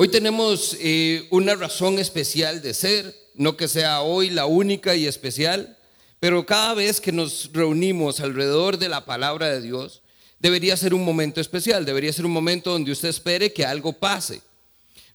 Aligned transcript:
Hoy 0.00 0.06
tenemos 0.06 0.76
eh, 0.78 1.26
una 1.30 1.56
razón 1.56 1.98
especial 1.98 2.62
de 2.62 2.72
ser, 2.72 3.16
no 3.34 3.56
que 3.56 3.66
sea 3.66 4.00
hoy 4.02 4.30
la 4.30 4.46
única 4.46 4.94
y 4.94 5.08
especial, 5.08 5.76
pero 6.20 6.46
cada 6.46 6.74
vez 6.74 7.00
que 7.00 7.10
nos 7.10 7.50
reunimos 7.52 8.20
alrededor 8.20 8.78
de 8.78 8.88
la 8.88 9.04
palabra 9.04 9.48
de 9.48 9.60
Dios, 9.60 10.02
debería 10.38 10.76
ser 10.76 10.94
un 10.94 11.04
momento 11.04 11.40
especial, 11.40 11.84
debería 11.84 12.12
ser 12.12 12.26
un 12.26 12.30
momento 12.30 12.70
donde 12.70 12.92
usted 12.92 13.08
espere 13.08 13.52
que 13.52 13.64
algo 13.66 13.92
pase. 13.92 14.40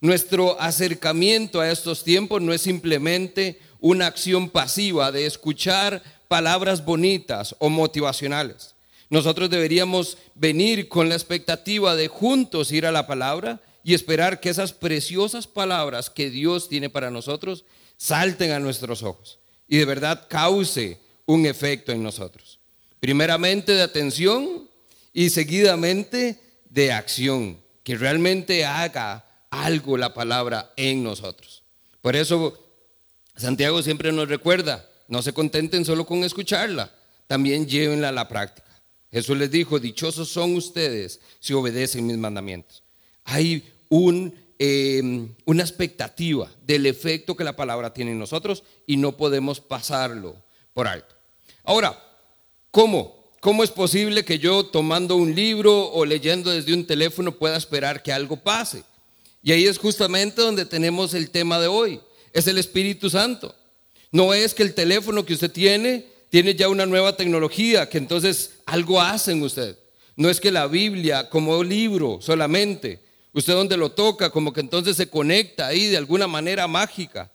Nuestro 0.02 0.60
acercamiento 0.60 1.62
a 1.62 1.72
estos 1.72 2.04
tiempos 2.04 2.42
no 2.42 2.52
es 2.52 2.60
simplemente 2.60 3.62
una 3.80 4.08
acción 4.08 4.50
pasiva 4.50 5.14
de 5.14 5.26
escuchar 5.26 6.04
palabras 6.28 6.84
bonitas 6.84 7.56
o 7.60 7.70
motivacionales. 7.70 8.76
Nosotros 9.10 9.50
deberíamos 9.50 10.18
venir 10.36 10.90
con 10.90 11.08
la 11.08 11.16
expectativa 11.16 11.96
de 11.96 12.10
juntos 12.10 12.74
ir 12.74 12.86
a 12.86 12.92
la 12.92 13.08
palabra 13.08 13.62
y 13.84 13.94
esperar 13.94 14.40
que 14.40 14.50
esas 14.50 14.74
preciosas 14.74 15.48
palabras 15.48 16.10
que 16.10 16.30
Dios 16.30 16.70
tiene 16.70 16.90
para 16.90 17.12
nosotros 17.12 17.66
salten 17.98 18.52
a 18.52 18.60
nuestros 18.60 19.04
ojos 19.04 19.40
y 19.68 19.78
de 19.78 19.86
verdad 19.86 20.28
cause 20.30 21.00
un 21.26 21.46
efecto 21.46 21.92
en 21.92 22.04
nosotros. 22.04 22.60
Primeramente 23.00 23.74
de 23.74 23.82
atención 23.82 24.70
y 25.14 25.30
seguidamente 25.30 26.40
de 26.70 26.92
acción, 26.92 27.60
que 27.84 27.96
realmente 27.96 28.66
haga 28.66 29.26
algo 29.50 29.98
la 29.98 30.14
palabra 30.14 30.74
en 30.78 31.04
nosotros. 31.04 31.64
Por 32.02 32.16
eso 32.16 32.58
Santiago 33.36 33.82
siempre 33.82 34.12
nos 34.12 34.30
recuerda, 34.30 34.90
no 35.08 35.22
se 35.22 35.34
contenten 35.34 35.86
solo 35.86 36.06
con 36.06 36.24
escucharla, 36.24 36.92
también 37.28 37.68
llévenla 37.68 38.10
a 38.10 38.14
la 38.14 38.28
práctica. 38.28 38.68
Jesús 39.12 39.38
les 39.38 39.52
dijo, 39.52 39.80
dichosos 39.80 40.30
son 40.30 40.56
ustedes 40.56 41.20
si 41.40 41.54
obedecen 41.54 42.08
mis 42.08 42.18
mandamientos. 42.18 42.84
Em, 44.66 45.36
una 45.46 45.62
expectativa 45.62 46.50
del 46.66 46.86
efecto 46.86 47.36
que 47.36 47.44
la 47.44 47.56
palabra 47.56 47.94
tiene 47.94 48.12
en 48.12 48.20
nosotros 48.20 48.64
y 48.88 48.98
no 48.98 49.18
podemos 49.18 49.60
pasarlo 49.60 50.36
por 50.74 50.88
alto. 50.88 51.14
Ahora, 51.64 52.02
¿cómo? 52.72 53.32
¿Cómo 53.40 53.64
es 53.64 53.72
posible 53.72 54.24
que 54.24 54.40
yo 54.40 54.66
tomando 54.66 55.16
un 55.16 55.36
libro 55.36 55.92
o 55.92 56.06
leyendo 56.06 56.50
desde 56.50 56.74
un 56.74 56.88
teléfono 56.88 57.34
pueda 57.34 57.58
esperar 57.58 58.02
que 58.02 58.14
algo 58.14 58.38
pase? 58.38 58.84
Y 59.44 59.52
ahí 59.52 59.66
es 59.66 59.78
justamente 59.78 60.42
donde 60.42 60.66
tenemos 60.66 61.14
el 61.14 61.30
tema 61.30 61.60
de 61.60 61.68
hoy. 61.68 62.00
Es 62.32 62.48
el 62.48 62.58
Espíritu 62.58 63.10
Santo. 63.10 63.54
No 64.12 64.34
es 64.34 64.54
que 64.54 64.64
el 64.64 64.74
teléfono 64.74 65.26
que 65.26 65.34
usted 65.34 65.52
tiene 65.52 66.06
tiene 66.30 66.56
ya 66.56 66.70
una 66.70 66.86
nueva 66.86 67.16
tecnología, 67.16 67.90
que 67.90 67.98
entonces 67.98 68.54
algo 68.66 69.02
hace 69.02 69.34
en 69.34 69.44
usted. 69.44 69.78
No 70.16 70.30
es 70.30 70.40
que 70.40 70.52
la 70.52 70.68
Biblia 70.68 71.30
como 71.30 71.64
libro 71.64 72.20
solamente 72.22 73.04
Usted 73.34 73.54
donde 73.54 73.78
lo 73.78 73.92
toca, 73.92 74.30
como 74.30 74.54
que 74.54 74.62
entonces 74.62 74.96
se 74.96 75.10
conecta 75.10 75.68
ahí 75.68 75.88
de 75.88 75.98
alguna 75.98 76.28
manera 76.28 76.68
mágica. 76.68 77.32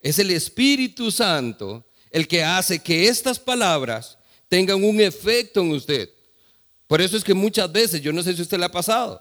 Es 0.00 0.18
el 0.18 0.30
Espíritu 0.30 1.10
Santo 1.10 1.84
el 2.10 2.28
que 2.28 2.44
hace 2.44 2.78
que 2.78 3.08
estas 3.08 3.40
palabras 3.40 4.16
tengan 4.48 4.84
un 4.84 5.00
efecto 5.00 5.60
en 5.60 5.72
usted. 5.72 6.08
Por 6.86 7.00
eso 7.00 7.16
es 7.16 7.24
que 7.24 7.34
muchas 7.34 7.70
veces, 7.72 8.00
yo 8.00 8.12
no 8.12 8.22
sé 8.22 8.34
si 8.34 8.42
usted 8.42 8.58
le 8.58 8.66
ha 8.66 8.70
pasado, 8.70 9.20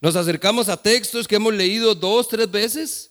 nos 0.00 0.16
acercamos 0.16 0.68
a 0.68 0.76
textos 0.76 1.26
que 1.26 1.36
hemos 1.36 1.54
leído 1.54 1.94
dos, 1.94 2.28
tres 2.28 2.50
veces 2.50 3.10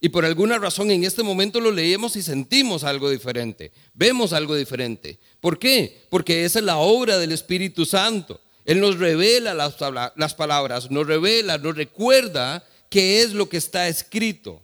y 0.00 0.08
por 0.08 0.24
alguna 0.24 0.58
razón 0.58 0.90
en 0.90 1.04
este 1.04 1.22
momento 1.22 1.60
lo 1.60 1.70
leemos 1.70 2.16
y 2.16 2.22
sentimos 2.22 2.84
algo 2.84 3.10
diferente, 3.10 3.72
vemos 3.92 4.32
algo 4.32 4.54
diferente. 4.54 5.18
¿Por 5.40 5.58
qué? 5.58 6.06
Porque 6.08 6.44
esa 6.44 6.58
es 6.60 6.64
la 6.64 6.76
obra 6.76 7.18
del 7.18 7.32
Espíritu 7.32 7.84
Santo. 7.84 8.40
Él 8.66 8.80
nos 8.80 8.98
revela 8.98 9.54
las, 9.54 10.34
palabras, 10.34 10.90
nos 10.90 11.06
revela, 11.06 11.56
nos 11.56 11.76
recuerda 11.76 12.66
qué 12.90 13.22
es 13.22 13.32
lo 13.32 13.48
que 13.48 13.58
está 13.58 13.86
escrito 13.86 14.60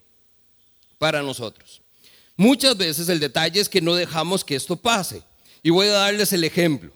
para 0.98 1.22
nosotros. 1.22 1.80
Muchas 2.36 2.76
veces 2.76 3.08
el 3.08 3.20
detalle 3.20 3.60
es 3.60 3.68
que 3.68 3.80
no 3.80 3.94
dejamos 3.94 4.44
que 4.44 4.56
esto 4.56 4.74
pase. 4.74 5.22
Y 5.62 5.70
voy 5.70 5.86
a 5.86 5.92
darles 5.92 6.32
el 6.32 6.42
ejemplo. 6.42 6.90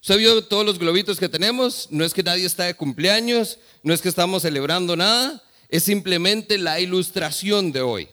Usted 0.00 0.16
vio 0.16 0.42
todos 0.44 0.64
los 0.64 0.78
globitos 0.78 1.18
que 1.18 1.28
tenemos, 1.28 1.88
no 1.90 2.06
es 2.06 2.14
que 2.14 2.22
nadie 2.22 2.46
está 2.46 2.64
de 2.64 2.74
cumpleaños, 2.74 3.58
no 3.82 3.92
es 3.92 4.00
que 4.00 4.08
estamos 4.08 4.40
celebrando 4.40 4.96
nada, 4.96 5.42
es 5.68 5.82
simplemente 5.82 6.56
la 6.56 6.80
ilustración 6.80 7.70
de 7.70 7.82
hoy. 7.82 8.08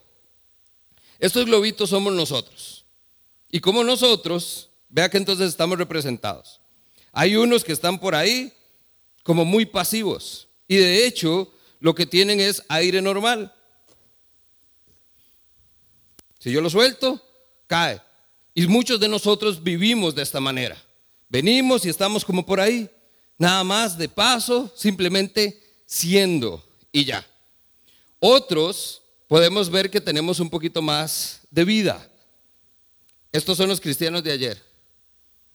Estos 1.18 1.45
globitos 1.45 1.91
somos 1.91 2.12
nosotros. 2.12 2.84
Y 3.50 3.62
como 3.62 3.85
nosotros, 3.85 4.69
vea 4.89 5.07
que 5.07 5.18
entonces 5.18 5.47
estamos 5.47 5.78
representados. 5.78 6.59
Hay 7.13 7.35
unos 7.35 7.63
que 7.63 7.72
están 7.72 8.00
por 8.00 8.16
ahí 8.16 8.51
como 9.22 9.46
muy 9.46 9.66
pasivos 9.66 10.50
y 10.68 10.75
de 10.75 11.06
hecho 11.06 11.53
lo 11.79 11.94
que 11.94 12.06
tienen 12.06 12.41
es 12.41 12.63
aire 12.68 13.01
normal. 13.01 13.53
Si 16.40 16.51
yo 16.51 16.59
lo 16.59 16.69
suelto, 16.69 17.22
cae. 17.68 18.01
Y 18.56 18.68
muchos 18.68 19.00
de 19.00 19.07
nosotros 19.07 19.63
vivimos 19.63 20.13
de 20.16 20.24
esta 20.24 20.40
manera. 20.40 20.81
Venimos 21.29 21.85
y 21.85 21.90
estamos 21.90 22.25
como 22.25 22.46
por 22.46 22.59
ahí, 22.59 22.90
nada 23.38 23.63
más 23.63 23.97
de 23.97 24.09
paso, 24.09 24.72
simplemente 24.75 25.62
siendo 25.85 26.63
y 26.91 27.06
ya. 27.06 27.25
Otros 28.19 29.01
podemos 29.28 29.69
ver 29.69 29.90
que 29.90 30.01
tenemos 30.01 30.40
un 30.40 30.50
poquito 30.50 30.81
más 30.81 31.41
de 31.51 31.63
vida. 31.63 32.09
Estos 33.31 33.57
son 33.57 33.69
los 33.69 33.81
cristianos 33.81 34.24
de 34.24 34.31
ayer. 34.31 34.72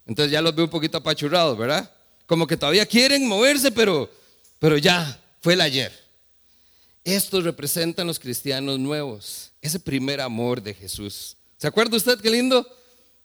Entonces 0.08 0.32
ya 0.32 0.40
los 0.40 0.54
veo 0.54 0.64
un 0.64 0.70
poquito 0.70 0.98
apachurrados, 0.98 1.56
¿verdad? 1.56 1.92
Como 2.26 2.46
que 2.46 2.56
todavía 2.56 2.86
quieren 2.86 3.28
moverse, 3.28 3.70
pero, 3.70 4.10
pero 4.58 4.78
ya 4.78 5.20
fue 5.42 5.52
el 5.52 5.60
ayer. 5.60 5.92
Estos 7.04 7.44
representan 7.44 8.06
los 8.06 8.18
cristianos 8.18 8.78
nuevos, 8.78 9.52
ese 9.60 9.78
primer 9.78 10.20
amor 10.20 10.62
de 10.62 10.74
Jesús. 10.74 11.36
¿Se 11.58 11.66
acuerda 11.66 11.96
usted 11.96 12.18
qué 12.20 12.30
lindo? 12.30 12.66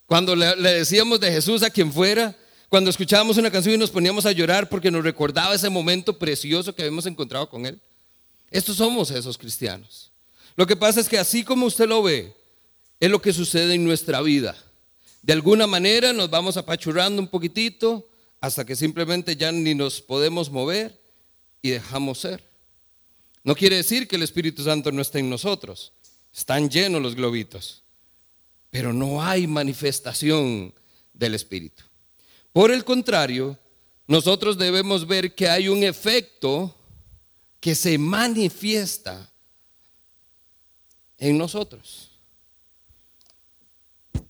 Cuando 0.05 0.35
le, 0.35 0.55
le 0.57 0.73
decíamos 0.73 1.21
de 1.21 1.31
Jesús 1.31 1.63
a 1.63 1.69
quien 1.69 1.91
fuera, 1.91 2.35
cuando 2.67 2.89
escuchábamos 2.89 3.37
una 3.37 3.49
canción 3.49 3.75
y 3.75 3.77
nos 3.77 3.89
poníamos 3.89 4.25
a 4.25 4.31
llorar 4.33 4.67
porque 4.67 4.91
nos 4.91 5.03
recordaba 5.03 5.55
ese 5.55 5.69
momento 5.69 6.19
precioso 6.19 6.75
que 6.75 6.81
habíamos 6.81 7.05
encontrado 7.05 7.49
con 7.49 7.65
Él. 7.65 7.79
Estos 8.51 8.75
somos 8.75 9.09
esos 9.09 9.37
cristianos. 9.37 10.11
Lo 10.57 10.67
que 10.67 10.75
pasa 10.75 10.99
es 10.99 11.07
que 11.07 11.17
así 11.17 11.45
como 11.45 11.65
usted 11.65 11.87
lo 11.87 12.03
ve, 12.03 12.35
es 12.99 13.09
lo 13.09 13.21
que 13.21 13.31
sucede 13.31 13.73
en 13.73 13.85
nuestra 13.85 14.21
vida. 14.21 14.55
De 15.23 15.31
alguna 15.31 15.67
manera 15.67 16.11
nos 16.11 16.29
vamos 16.29 16.57
apachurrando 16.57 17.21
un 17.21 17.29
poquitito 17.29 18.09
hasta 18.41 18.65
que 18.65 18.75
simplemente 18.75 19.37
ya 19.37 19.53
ni 19.53 19.73
nos 19.73 20.01
podemos 20.01 20.51
mover 20.51 20.99
y 21.61 21.69
dejamos 21.69 22.19
ser. 22.19 22.43
No 23.45 23.55
quiere 23.55 23.77
decir 23.77 24.05
que 24.05 24.17
el 24.17 24.23
Espíritu 24.23 24.63
Santo 24.63 24.91
no 24.91 25.01
esté 25.01 25.19
en 25.19 25.29
nosotros. 25.29 25.93
Están 26.33 26.69
llenos 26.69 27.01
los 27.01 27.15
globitos. 27.15 27.83
Pero 28.69 28.91
no 28.91 29.23
hay 29.23 29.47
manifestación 29.47 30.73
del 31.13 31.35
Espíritu. 31.35 31.83
Por 32.51 32.71
el 32.71 32.83
contrario, 32.83 33.57
nosotros 34.07 34.57
debemos 34.57 35.07
ver 35.07 35.33
que 35.35 35.47
hay 35.47 35.69
un 35.69 35.83
efecto 35.83 36.75
que 37.61 37.75
se 37.75 37.97
manifiesta 37.97 39.31
en 41.17 41.37
nosotros. 41.37 42.12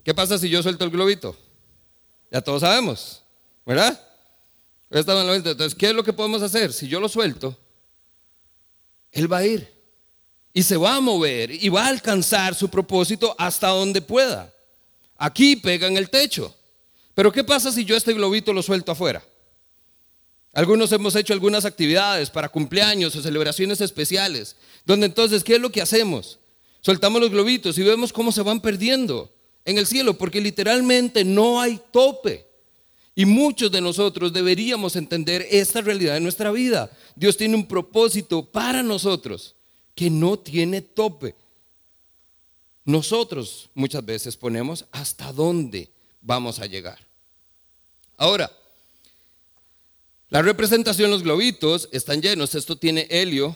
¿Qué 0.04 0.14
pasa 0.14 0.38
si 0.38 0.50
yo 0.50 0.62
suelto 0.62 0.84
el 0.84 0.92
globito? 0.92 1.36
Ya 2.32 2.42
todos 2.42 2.62
sabemos, 2.62 3.24
¿verdad? 3.66 4.00
Entonces, 4.90 5.74
¿qué 5.74 5.88
es 5.88 5.96
lo 5.96 6.04
que 6.04 6.14
podemos 6.14 6.42
hacer? 6.42 6.72
Si 6.72 6.88
yo 6.88 7.00
lo 7.00 7.10
suelto, 7.10 7.58
Él 9.12 9.32
va 9.32 9.38
a 9.38 9.46
ir 9.46 9.72
y 10.54 10.62
se 10.62 10.78
va 10.78 10.96
a 10.96 11.02
mover 11.02 11.52
y 11.52 11.70
va 11.70 11.86
a 11.86 11.90
alcanzar 11.90 12.54
su 12.54 12.70
propósito 12.70 13.36
hasta 13.38 13.70
donde 13.70 14.02
pueda. 14.02 14.54
Aquí 15.18 15.56
pega 15.56 15.88
en 15.88 15.98
el 15.98 16.10
techo. 16.10 16.54
Pero 17.16 17.32
¿qué 17.32 17.44
pasa 17.44 17.72
si 17.72 17.86
yo 17.86 17.96
este 17.96 18.14
globito 18.14 18.54
lo 18.54 18.62
suelto 18.62 18.92
afuera? 18.92 19.24
Algunos 20.52 20.92
hemos 20.92 21.16
hecho 21.16 21.34
algunas 21.34 21.66
actividades 21.66 22.30
para 22.30 22.50
cumpleaños 22.50 23.16
o 23.16 23.22
celebraciones 23.22 23.82
especiales, 23.82 24.56
donde 24.86 25.08
entonces, 25.08 25.44
¿qué 25.44 25.56
es 25.56 25.62
lo 25.62 25.72
que 25.72 25.82
hacemos? 25.82 26.40
Soltamos 26.82 27.22
los 27.22 27.32
globitos 27.32 27.78
y 27.78 27.84
vemos 27.84 28.14
cómo 28.14 28.32
se 28.32 28.44
van 28.44 28.62
perdiendo 28.62 29.34
en 29.66 29.78
el 29.78 29.86
cielo, 29.86 30.18
porque 30.18 30.42
literalmente 30.42 31.24
no 31.24 31.60
hay 31.60 31.80
tope. 31.92 32.46
Y 33.16 33.26
muchos 33.26 33.72
de 33.72 33.80
nosotros 33.80 34.34
deberíamos 34.34 34.96
entender 34.96 35.48
esta 35.50 35.82
realidad 35.82 36.16
de 36.16 36.20
nuestra 36.20 36.52
vida. 36.52 36.92
Dios 37.16 37.38
tiene 37.38 37.56
un 37.56 37.68
propósito 37.68 38.44
para 38.44 38.82
nosotros 38.82 39.56
que 39.94 40.10
no 40.10 40.38
tiene 40.38 40.82
tope. 40.82 41.36
Nosotros 42.86 43.70
muchas 43.76 44.04
veces 44.04 44.36
ponemos 44.36 44.86
hasta 44.92 45.32
dónde 45.32 45.90
vamos 46.22 46.60
a 46.60 46.66
llegar. 46.66 47.00
Ahora, 48.18 48.52
la 50.30 50.42
representación, 50.42 51.12
los 51.12 51.24
globitos 51.24 51.88
están 51.92 52.22
llenos. 52.22 52.56
Esto 52.56 52.76
tiene 52.76 53.08
helio 53.10 53.56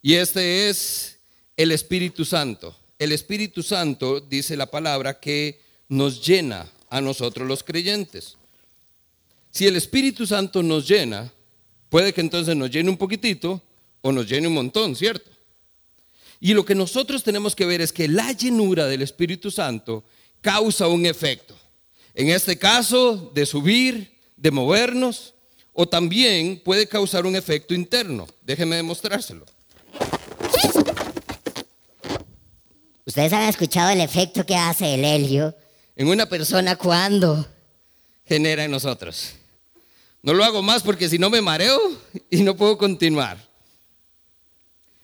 y 0.00 0.14
este 0.14 0.68
es 0.68 1.18
el 1.56 1.72
Espíritu 1.72 2.24
Santo 2.24 2.76
el 3.02 3.10
Espíritu 3.10 3.64
Santo, 3.64 4.20
dice 4.20 4.56
la 4.56 4.70
palabra, 4.70 5.18
que 5.18 5.60
nos 5.88 6.24
llena 6.24 6.70
a 6.88 7.00
nosotros 7.00 7.48
los 7.48 7.64
creyentes. 7.64 8.36
Si 9.50 9.66
el 9.66 9.74
Espíritu 9.74 10.24
Santo 10.24 10.62
nos 10.62 10.86
llena, 10.86 11.32
puede 11.88 12.12
que 12.12 12.20
entonces 12.20 12.54
nos 12.54 12.70
llene 12.70 12.90
un 12.90 12.96
poquitito 12.96 13.60
o 14.02 14.12
nos 14.12 14.28
llene 14.28 14.46
un 14.46 14.54
montón, 14.54 14.94
¿cierto? 14.94 15.30
Y 16.38 16.54
lo 16.54 16.64
que 16.64 16.76
nosotros 16.76 17.24
tenemos 17.24 17.56
que 17.56 17.66
ver 17.66 17.80
es 17.80 17.92
que 17.92 18.06
la 18.06 18.30
llenura 18.32 18.86
del 18.86 19.02
Espíritu 19.02 19.50
Santo 19.50 20.04
causa 20.40 20.86
un 20.86 21.04
efecto. 21.04 21.56
En 22.14 22.28
este 22.28 22.56
caso, 22.56 23.32
de 23.34 23.46
subir, 23.46 24.12
de 24.36 24.50
movernos, 24.52 25.34
o 25.72 25.88
también 25.88 26.60
puede 26.64 26.86
causar 26.86 27.26
un 27.26 27.34
efecto 27.34 27.74
interno. 27.74 28.28
Déjeme 28.42 28.76
demostrárselo. 28.76 29.44
Ustedes 33.04 33.32
han 33.32 33.48
escuchado 33.48 33.90
el 33.90 34.00
efecto 34.00 34.46
que 34.46 34.54
hace 34.54 34.94
el 34.94 35.04
helio 35.04 35.54
En 35.96 36.08
una 36.08 36.26
persona 36.26 36.76
cuando 36.76 37.46
genera 38.24 38.64
en 38.64 38.70
nosotros. 38.70 39.32
No 40.22 40.32
lo 40.32 40.44
hago 40.44 40.62
más 40.62 40.82
porque 40.82 41.08
si 41.08 41.18
no 41.18 41.28
me 41.28 41.40
mareo 41.40 41.78
y 42.30 42.42
no 42.42 42.56
puedo 42.56 42.78
continuar. 42.78 43.36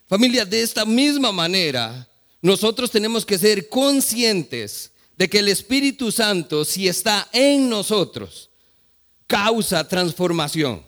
Familia, 0.06 0.44
de 0.44 0.62
esta 0.62 0.86
misma 0.86 1.32
manera, 1.32 2.08
nosotros 2.40 2.90
tenemos 2.90 3.26
que 3.26 3.36
ser 3.36 3.68
conscientes 3.68 4.92
de 5.16 5.28
que 5.28 5.40
el 5.40 5.48
Espíritu 5.48 6.12
Santo, 6.12 6.64
si 6.64 6.88
está 6.88 7.28
en 7.32 7.68
nosotros, 7.68 8.48
causa 9.26 9.86
transformación. 9.86 10.82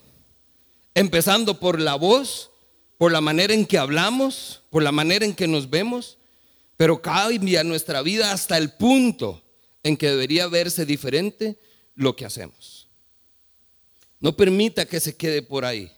Empezando 0.95 1.59
por 1.59 1.81
la 1.81 1.97
voz, 1.97 2.51
por 2.97 3.11
la 3.12 3.21
manera 3.21 3.53
en 3.53 3.67
que 3.67 3.77
hablamos, 3.77 4.62
por 4.71 4.83
la 4.83 4.93
manera 4.93 5.25
en 5.25 5.35
que 5.35 5.49
nos 5.49 5.69
vemos, 5.69 6.17
pero 6.81 7.03
cambia 7.03 7.62
nuestra 7.62 8.00
vida 8.00 8.32
hasta 8.32 8.56
el 8.56 8.73
punto 8.73 9.44
en 9.82 9.99
que 9.99 10.09
debería 10.09 10.47
verse 10.47 10.87
diferente 10.87 11.59
lo 11.94 12.17
que 12.17 12.25
hacemos. 12.25 12.88
No 14.19 14.35
permita 14.35 14.87
que 14.87 14.99
se 14.99 15.15
quede 15.15 15.43
por 15.43 15.67
ahí. 15.67 15.93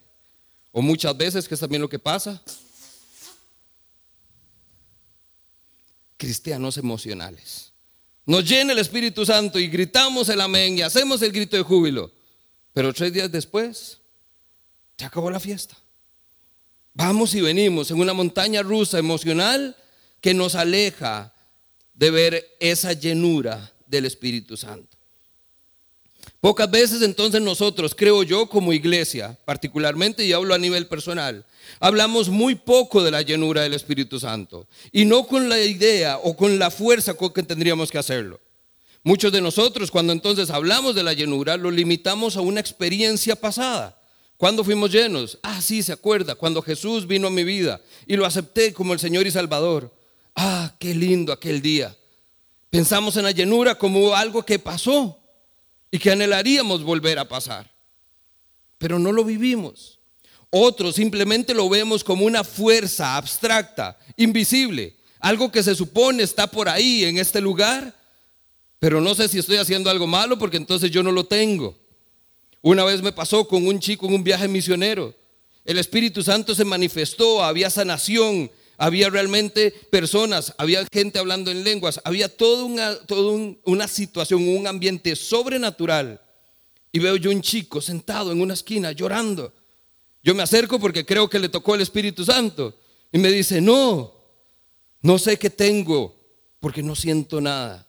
O 0.72 0.82
muchas 0.82 1.16
veces, 1.16 1.46
que 1.46 1.54
es 1.54 1.60
también 1.60 1.82
lo 1.82 1.88
que 1.88 2.00
pasa, 2.00 2.42
cristianos 6.16 6.76
emocionales. 6.76 7.72
Nos 8.26 8.44
llena 8.44 8.72
el 8.72 8.80
Espíritu 8.80 9.24
Santo 9.24 9.60
y 9.60 9.68
gritamos 9.68 10.28
el 10.30 10.40
amén 10.40 10.78
y 10.78 10.82
hacemos 10.82 11.22
el 11.22 11.30
grito 11.30 11.56
de 11.56 11.62
júbilo. 11.62 12.10
Pero 12.72 12.92
tres 12.92 13.12
días 13.12 13.30
después, 13.30 14.00
se 14.98 15.04
acabó 15.04 15.30
la 15.30 15.38
fiesta. 15.38 15.76
Vamos 16.92 17.36
y 17.36 17.40
venimos 17.40 17.92
en 17.92 18.00
una 18.00 18.12
montaña 18.12 18.64
rusa 18.64 18.98
emocional 18.98 19.76
que 20.22 20.32
nos 20.32 20.54
aleja 20.54 21.34
de 21.92 22.10
ver 22.10 22.56
esa 22.58 22.94
llenura 22.94 23.70
del 23.86 24.06
Espíritu 24.06 24.56
Santo. 24.56 24.96
Pocas 26.40 26.70
veces 26.70 27.02
entonces 27.02 27.40
nosotros, 27.40 27.94
creo 27.94 28.22
yo, 28.22 28.46
como 28.46 28.72
iglesia, 28.72 29.38
particularmente, 29.44 30.24
y 30.24 30.32
hablo 30.32 30.54
a 30.54 30.58
nivel 30.58 30.86
personal, 30.86 31.44
hablamos 31.78 32.28
muy 32.28 32.54
poco 32.54 33.02
de 33.02 33.10
la 33.10 33.22
llenura 33.22 33.62
del 33.62 33.74
Espíritu 33.74 34.18
Santo 34.18 34.66
y 34.90 35.04
no 35.04 35.26
con 35.26 35.48
la 35.48 35.60
idea 35.60 36.18
o 36.18 36.36
con 36.36 36.58
la 36.58 36.70
fuerza 36.70 37.14
con 37.14 37.32
que 37.32 37.42
tendríamos 37.42 37.90
que 37.90 37.98
hacerlo. 37.98 38.40
Muchos 39.04 39.32
de 39.32 39.40
nosotros 39.40 39.90
cuando 39.90 40.12
entonces 40.12 40.50
hablamos 40.50 40.94
de 40.94 41.02
la 41.02 41.12
llenura 41.12 41.56
lo 41.56 41.70
limitamos 41.70 42.36
a 42.36 42.40
una 42.40 42.60
experiencia 42.60 43.36
pasada. 43.36 43.98
¿Cuándo 44.36 44.64
fuimos 44.64 44.90
llenos? 44.90 45.38
Ah, 45.42 45.60
sí, 45.60 45.82
se 45.82 45.92
acuerda, 45.92 46.34
cuando 46.34 46.62
Jesús 46.62 47.06
vino 47.06 47.28
a 47.28 47.30
mi 47.30 47.44
vida 47.44 47.80
y 48.06 48.16
lo 48.16 48.26
acepté 48.26 48.72
como 48.72 48.92
el 48.92 48.98
Señor 48.98 49.26
y 49.26 49.30
Salvador. 49.30 49.92
Ah, 50.34 50.74
qué 50.78 50.94
lindo 50.94 51.32
aquel 51.32 51.60
día. 51.60 51.96
Pensamos 52.70 53.16
en 53.16 53.24
la 53.24 53.32
llenura 53.32 53.76
como 53.76 54.14
algo 54.14 54.44
que 54.44 54.58
pasó 54.58 55.18
y 55.90 55.98
que 55.98 56.10
anhelaríamos 56.10 56.82
volver 56.82 57.18
a 57.18 57.28
pasar. 57.28 57.70
Pero 58.78 58.98
no 58.98 59.12
lo 59.12 59.24
vivimos. 59.24 59.98
Otros 60.50 60.96
simplemente 60.96 61.54
lo 61.54 61.68
vemos 61.68 62.04
como 62.04 62.26
una 62.26 62.44
fuerza 62.44 63.16
abstracta, 63.16 63.98
invisible, 64.16 64.96
algo 65.18 65.50
que 65.50 65.62
se 65.62 65.74
supone 65.74 66.22
está 66.22 66.46
por 66.46 66.68
ahí 66.68 67.04
en 67.04 67.16
este 67.16 67.40
lugar, 67.40 67.96
pero 68.78 69.00
no 69.00 69.14
sé 69.14 69.28
si 69.28 69.38
estoy 69.38 69.56
haciendo 69.56 69.88
algo 69.88 70.06
malo 70.06 70.38
porque 70.38 70.56
entonces 70.56 70.90
yo 70.90 71.02
no 71.02 71.12
lo 71.12 71.24
tengo. 71.24 71.78
Una 72.60 72.84
vez 72.84 73.02
me 73.02 73.12
pasó 73.12 73.48
con 73.48 73.66
un 73.66 73.80
chico 73.80 74.06
en 74.06 74.14
un 74.14 74.24
viaje 74.24 74.46
misionero. 74.46 75.14
El 75.64 75.78
Espíritu 75.78 76.22
Santo 76.22 76.54
se 76.54 76.64
manifestó, 76.64 77.42
había 77.42 77.70
sanación, 77.70 78.50
había 78.82 79.10
realmente 79.10 79.70
personas, 79.70 80.54
había 80.58 80.84
gente 80.92 81.20
hablando 81.20 81.52
en 81.52 81.62
lenguas, 81.62 82.00
había 82.02 82.28
toda 82.28 82.64
una, 82.64 82.98
una 83.64 83.86
situación, 83.86 84.48
un 84.48 84.66
ambiente 84.66 85.14
sobrenatural. 85.14 86.20
Y 86.90 86.98
veo 86.98 87.14
yo 87.14 87.30
un 87.30 87.42
chico 87.42 87.80
sentado 87.80 88.32
en 88.32 88.40
una 88.40 88.54
esquina 88.54 88.90
llorando. 88.90 89.52
Yo 90.24 90.34
me 90.34 90.42
acerco 90.42 90.80
porque 90.80 91.06
creo 91.06 91.30
que 91.30 91.38
le 91.38 91.48
tocó 91.48 91.76
el 91.76 91.82
Espíritu 91.82 92.24
Santo. 92.24 92.76
Y 93.12 93.18
me 93.18 93.30
dice, 93.30 93.60
no, 93.60 94.14
no 95.00 95.16
sé 95.16 95.38
qué 95.38 95.48
tengo 95.48 96.16
porque 96.58 96.82
no 96.82 96.96
siento 96.96 97.40
nada. 97.40 97.86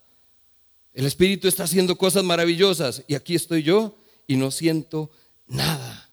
El 0.94 1.08
Espíritu 1.08 1.48
está 1.48 1.64
haciendo 1.64 1.98
cosas 1.98 2.24
maravillosas 2.24 3.02
y 3.08 3.16
aquí 3.16 3.34
estoy 3.34 3.64
yo 3.64 3.98
y 4.28 4.36
no 4.36 4.52
siento 4.52 5.10
nada. 5.48 6.12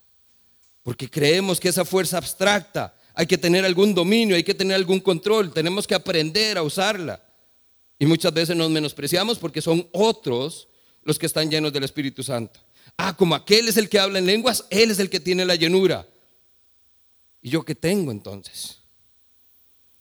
Porque 0.83 1.11
creemos 1.11 1.61
que 1.61 1.69
esa 1.69 1.85
fuerza 1.85 2.17
abstracta 2.17 2.95
hay 3.15 3.27
que 3.27 3.39
tener 3.39 3.65
algún 3.65 3.95
dominio, 3.95 4.37
hay 4.37 4.45
que 4.45 4.55
tener 4.55 4.75
algún 4.77 5.01
control, 5.01 5.53
tenemos 5.53 5.87
que 5.87 5.95
aprender 5.95 6.59
a 6.59 6.63
usarla. 6.63 7.23
Y 7.99 8.07
muchas 8.07 8.33
veces 8.33 8.57
nos 8.57 8.71
menospreciamos 8.71 9.39
porque 9.39 9.61
son 9.61 9.87
otros 9.93 10.69
los 11.03 11.19
que 11.19 11.27
están 11.27 11.51
llenos 11.51 11.73
del 11.73 11.85
Espíritu 11.85 12.23
Santo. 12.23 12.61
Ah, 12.97 13.17
como 13.17 13.35
aquel 13.35 13.69
es 13.69 13.77
el 13.77 13.89
que 13.89 13.99
habla 13.99 14.19
en 14.19 14.27
lenguas, 14.27 14.65
él 14.71 14.91
es 14.91 14.99
el 14.99 15.11
que 15.11 15.21
tiene 15.21 15.45
la 15.45 15.55
llenura. 15.55 16.07
¿Y 17.43 17.51
yo 17.51 17.63
qué 17.63 17.75
tengo 17.75 18.11
entonces? 18.11 18.79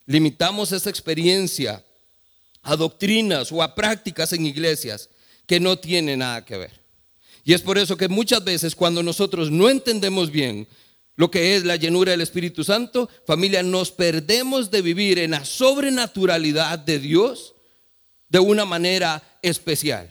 Limitamos 0.06 0.72
esa 0.72 0.90
experiencia 0.90 1.84
a 2.62 2.76
doctrinas 2.76 3.52
o 3.52 3.62
a 3.62 3.76
prácticas 3.76 4.34
en 4.34 4.46
iglesias 4.46 5.10
que 5.46 5.60
no 5.60 5.78
tienen 5.78 6.20
nada 6.20 6.44
que 6.44 6.58
ver. 6.58 6.80
Y 7.44 7.54
es 7.54 7.62
por 7.62 7.78
eso 7.78 7.98
que 7.98 8.08
muchas 8.08 8.44
veces 8.44 8.76
cuando 8.76 9.02
nosotros 9.02 9.50
no 9.50 9.70
entendemos 9.70 10.30
bien 10.32 10.68
lo 11.20 11.30
que 11.30 11.58
es 11.58 11.66
la 11.66 11.76
llenura 11.76 12.12
del 12.12 12.22
Espíritu 12.22 12.64
Santo, 12.64 13.10
familia, 13.28 13.62
nos 13.62 13.92
perdemos 13.92 14.72
de 14.72 14.82
vivir 14.82 15.20
en 15.20 15.32
la 15.32 15.44
sobrenaturalidad 15.44 16.80
de 16.80 16.98
Dios 16.98 17.56
de 18.30 18.40
una 18.40 18.64
manera 18.64 19.22
especial. 19.42 20.10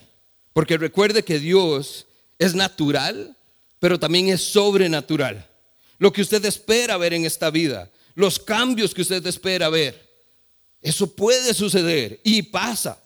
Porque 0.52 0.76
recuerde 0.76 1.22
que 1.22 1.38
Dios 1.38 2.06
es 2.38 2.54
natural, 2.54 3.34
pero 3.80 3.98
también 3.98 4.28
es 4.28 4.42
sobrenatural. 4.42 5.48
Lo 5.96 6.12
que 6.12 6.20
usted 6.20 6.44
espera 6.44 6.98
ver 6.98 7.14
en 7.14 7.24
esta 7.24 7.48
vida, 7.48 7.90
los 8.14 8.38
cambios 8.38 8.92
que 8.92 9.00
usted 9.00 9.26
espera 9.26 9.70
ver, 9.70 10.10
eso 10.82 11.06
puede 11.06 11.54
suceder 11.54 12.20
y 12.22 12.42
pasa. 12.42 13.02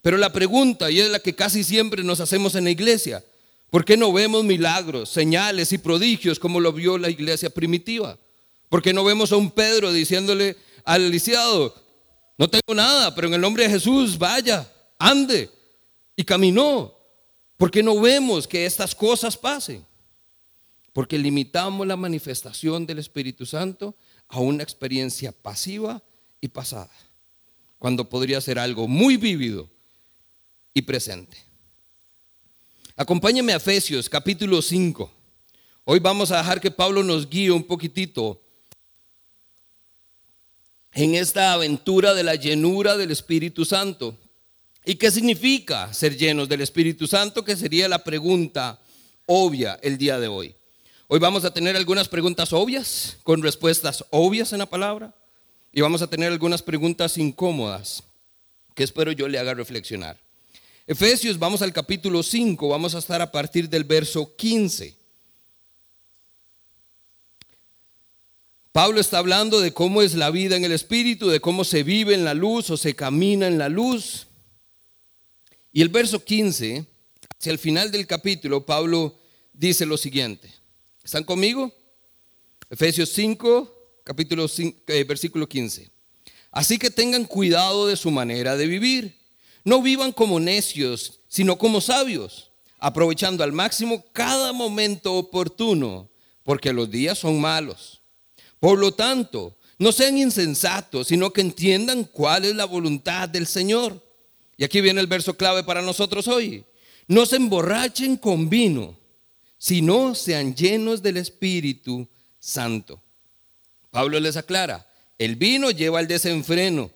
Pero 0.00 0.16
la 0.16 0.32
pregunta, 0.32 0.90
y 0.90 1.00
es 1.00 1.10
la 1.10 1.18
que 1.18 1.34
casi 1.34 1.62
siempre 1.62 2.02
nos 2.02 2.20
hacemos 2.20 2.54
en 2.54 2.64
la 2.64 2.70
iglesia, 2.70 3.22
¿Por 3.72 3.86
qué 3.86 3.96
no 3.96 4.12
vemos 4.12 4.44
milagros, 4.44 5.08
señales 5.08 5.72
y 5.72 5.78
prodigios 5.78 6.38
como 6.38 6.60
lo 6.60 6.74
vio 6.74 6.98
la 6.98 7.08
iglesia 7.08 7.48
primitiva? 7.48 8.18
¿Por 8.68 8.82
qué 8.82 8.92
no 8.92 9.02
vemos 9.02 9.32
a 9.32 9.38
un 9.38 9.50
Pedro 9.50 9.90
diciéndole 9.94 10.58
al 10.84 11.10
lisiado, 11.10 11.74
no 12.36 12.50
tengo 12.50 12.74
nada, 12.74 13.14
pero 13.14 13.28
en 13.28 13.34
el 13.34 13.40
nombre 13.40 13.62
de 13.62 13.70
Jesús 13.70 14.18
vaya, 14.18 14.70
ande? 14.98 15.48
Y 16.14 16.22
caminó. 16.22 16.94
¿Por 17.56 17.70
qué 17.70 17.82
no 17.82 17.98
vemos 17.98 18.46
que 18.46 18.66
estas 18.66 18.94
cosas 18.94 19.38
pasen? 19.38 19.86
Porque 20.92 21.16
limitamos 21.16 21.86
la 21.86 21.96
manifestación 21.96 22.84
del 22.84 22.98
Espíritu 22.98 23.46
Santo 23.46 23.96
a 24.28 24.38
una 24.38 24.62
experiencia 24.62 25.32
pasiva 25.32 26.02
y 26.42 26.48
pasada, 26.48 26.92
cuando 27.78 28.06
podría 28.06 28.38
ser 28.42 28.58
algo 28.58 28.86
muy 28.86 29.16
vívido 29.16 29.70
y 30.74 30.82
presente. 30.82 31.51
Acompáñeme 33.02 33.52
a 33.52 33.56
Efesios 33.56 34.08
capítulo 34.08 34.62
5. 34.62 35.10
Hoy 35.86 35.98
vamos 35.98 36.30
a 36.30 36.36
dejar 36.36 36.60
que 36.60 36.70
Pablo 36.70 37.02
nos 37.02 37.28
guíe 37.28 37.50
un 37.50 37.64
poquitito 37.64 38.40
en 40.92 41.16
esta 41.16 41.52
aventura 41.52 42.14
de 42.14 42.22
la 42.22 42.36
llenura 42.36 42.96
del 42.96 43.10
Espíritu 43.10 43.64
Santo. 43.64 44.16
¿Y 44.84 44.94
qué 44.94 45.10
significa 45.10 45.92
ser 45.92 46.16
llenos 46.16 46.48
del 46.48 46.60
Espíritu 46.60 47.08
Santo? 47.08 47.44
Que 47.44 47.56
sería 47.56 47.88
la 47.88 48.04
pregunta 48.04 48.80
obvia 49.26 49.80
el 49.82 49.98
día 49.98 50.20
de 50.20 50.28
hoy. 50.28 50.54
Hoy 51.08 51.18
vamos 51.18 51.44
a 51.44 51.52
tener 51.52 51.74
algunas 51.74 52.06
preguntas 52.06 52.52
obvias, 52.52 53.16
con 53.24 53.42
respuestas 53.42 54.04
obvias 54.10 54.52
en 54.52 54.60
la 54.60 54.66
palabra, 54.66 55.12
y 55.72 55.80
vamos 55.80 56.02
a 56.02 56.06
tener 56.06 56.30
algunas 56.30 56.62
preguntas 56.62 57.18
incómodas 57.18 58.04
que 58.76 58.84
espero 58.84 59.10
yo 59.10 59.26
le 59.26 59.40
haga 59.40 59.54
reflexionar. 59.54 60.21
Efesios, 60.92 61.38
vamos 61.38 61.62
al 61.62 61.72
capítulo 61.72 62.22
5, 62.22 62.68
vamos 62.68 62.94
a 62.94 62.98
estar 62.98 63.22
a 63.22 63.32
partir 63.32 63.66
del 63.66 63.84
verso 63.84 64.36
15. 64.36 64.94
Pablo 68.72 69.00
está 69.00 69.16
hablando 69.16 69.62
de 69.62 69.72
cómo 69.72 70.02
es 70.02 70.12
la 70.12 70.30
vida 70.30 70.54
en 70.54 70.64
el 70.64 70.72
Espíritu, 70.72 71.30
de 71.30 71.40
cómo 71.40 71.64
se 71.64 71.82
vive 71.82 72.12
en 72.12 72.26
la 72.26 72.34
luz 72.34 72.68
o 72.68 72.76
se 72.76 72.94
camina 72.94 73.46
en 73.46 73.56
la 73.56 73.70
luz. 73.70 74.26
Y 75.72 75.80
el 75.80 75.88
verso 75.88 76.22
15, 76.22 76.84
hacia 77.38 77.52
el 77.52 77.58
final 77.58 77.90
del 77.90 78.06
capítulo, 78.06 78.66
Pablo 78.66 79.18
dice 79.54 79.86
lo 79.86 79.96
siguiente. 79.96 80.52
¿Están 81.02 81.24
conmigo? 81.24 81.72
Efesios 82.68 83.08
5, 83.14 84.02
capítulo 84.04 84.46
5, 84.46 84.78
eh, 84.88 85.04
versículo 85.04 85.48
15. 85.48 85.90
Así 86.50 86.78
que 86.78 86.90
tengan 86.90 87.24
cuidado 87.24 87.86
de 87.86 87.96
su 87.96 88.10
manera 88.10 88.58
de 88.58 88.66
vivir. 88.66 89.21
No 89.64 89.82
vivan 89.82 90.12
como 90.12 90.40
necios, 90.40 91.20
sino 91.28 91.56
como 91.58 91.80
sabios, 91.80 92.50
aprovechando 92.78 93.44
al 93.44 93.52
máximo 93.52 94.04
cada 94.12 94.52
momento 94.52 95.14
oportuno, 95.14 96.08
porque 96.42 96.72
los 96.72 96.90
días 96.90 97.18
son 97.18 97.40
malos. 97.40 98.00
Por 98.58 98.78
lo 98.78 98.92
tanto, 98.92 99.56
no 99.78 99.90
sean 99.92 100.18
insensatos, 100.18 101.08
sino 101.08 101.32
que 101.32 101.40
entiendan 101.40 102.04
cuál 102.04 102.44
es 102.44 102.54
la 102.54 102.64
voluntad 102.64 103.28
del 103.28 103.46
Señor. 103.46 104.00
Y 104.56 104.64
aquí 104.64 104.80
viene 104.80 105.00
el 105.00 105.08
verso 105.08 105.36
clave 105.36 105.64
para 105.64 105.82
nosotros 105.82 106.28
hoy. 106.28 106.64
No 107.08 107.26
se 107.26 107.36
emborrachen 107.36 108.16
con 108.16 108.48
vino, 108.48 108.96
sino 109.58 110.14
sean 110.14 110.54
llenos 110.54 111.02
del 111.02 111.16
Espíritu 111.16 112.08
Santo. 112.38 113.02
Pablo 113.90 114.18
les 114.20 114.36
aclara, 114.36 114.88
el 115.18 115.36
vino 115.36 115.70
lleva 115.70 115.98
al 115.98 116.06
desenfreno, 116.06 116.90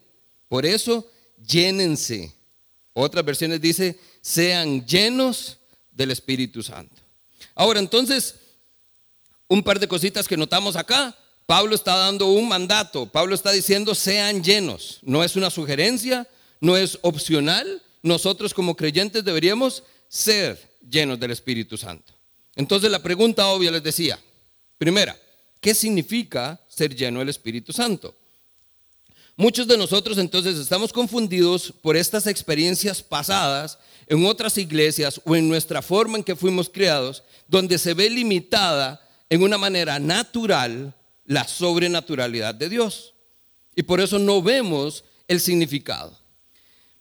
por 0.48 0.64
eso 0.64 1.10
llénense. 1.44 2.35
Otras 2.98 3.26
versiones 3.26 3.60
dice, 3.60 4.00
sean 4.22 4.86
llenos 4.86 5.58
del 5.92 6.10
Espíritu 6.10 6.62
Santo. 6.62 6.96
Ahora 7.54 7.78
entonces, 7.78 8.36
un 9.48 9.62
par 9.62 9.78
de 9.78 9.86
cositas 9.86 10.26
que 10.26 10.38
notamos 10.38 10.76
acá. 10.76 11.14
Pablo 11.44 11.74
está 11.74 11.94
dando 11.94 12.28
un 12.28 12.48
mandato. 12.48 13.04
Pablo 13.04 13.34
está 13.34 13.52
diciendo, 13.52 13.94
sean 13.94 14.42
llenos. 14.42 15.00
No 15.02 15.22
es 15.22 15.36
una 15.36 15.50
sugerencia, 15.50 16.26
no 16.62 16.74
es 16.74 16.98
opcional. 17.02 17.82
Nosotros 18.02 18.54
como 18.54 18.74
creyentes 18.74 19.22
deberíamos 19.22 19.82
ser 20.08 20.58
llenos 20.88 21.20
del 21.20 21.32
Espíritu 21.32 21.76
Santo. 21.76 22.14
Entonces 22.54 22.90
la 22.90 23.02
pregunta 23.02 23.48
obvia 23.48 23.70
les 23.70 23.82
decía, 23.82 24.18
primera, 24.78 25.14
¿qué 25.60 25.74
significa 25.74 26.58
ser 26.66 26.96
lleno 26.96 27.18
del 27.18 27.28
Espíritu 27.28 27.74
Santo? 27.74 28.16
Muchos 29.38 29.68
de 29.68 29.76
nosotros 29.76 30.16
entonces 30.16 30.56
estamos 30.56 30.94
confundidos 30.94 31.70
por 31.82 31.94
estas 31.94 32.26
experiencias 32.26 33.02
pasadas 33.02 33.78
en 34.06 34.24
otras 34.24 34.56
iglesias 34.56 35.20
o 35.26 35.36
en 35.36 35.46
nuestra 35.46 35.82
forma 35.82 36.16
en 36.16 36.24
que 36.24 36.34
fuimos 36.34 36.70
criados, 36.70 37.22
donde 37.46 37.76
se 37.76 37.92
ve 37.92 38.08
limitada 38.08 39.06
en 39.28 39.42
una 39.42 39.58
manera 39.58 39.98
natural 39.98 40.94
la 41.26 41.46
sobrenaturalidad 41.46 42.54
de 42.54 42.70
Dios. 42.70 43.12
Y 43.74 43.82
por 43.82 44.00
eso 44.00 44.18
no 44.18 44.40
vemos 44.40 45.04
el 45.28 45.38
significado. 45.38 46.18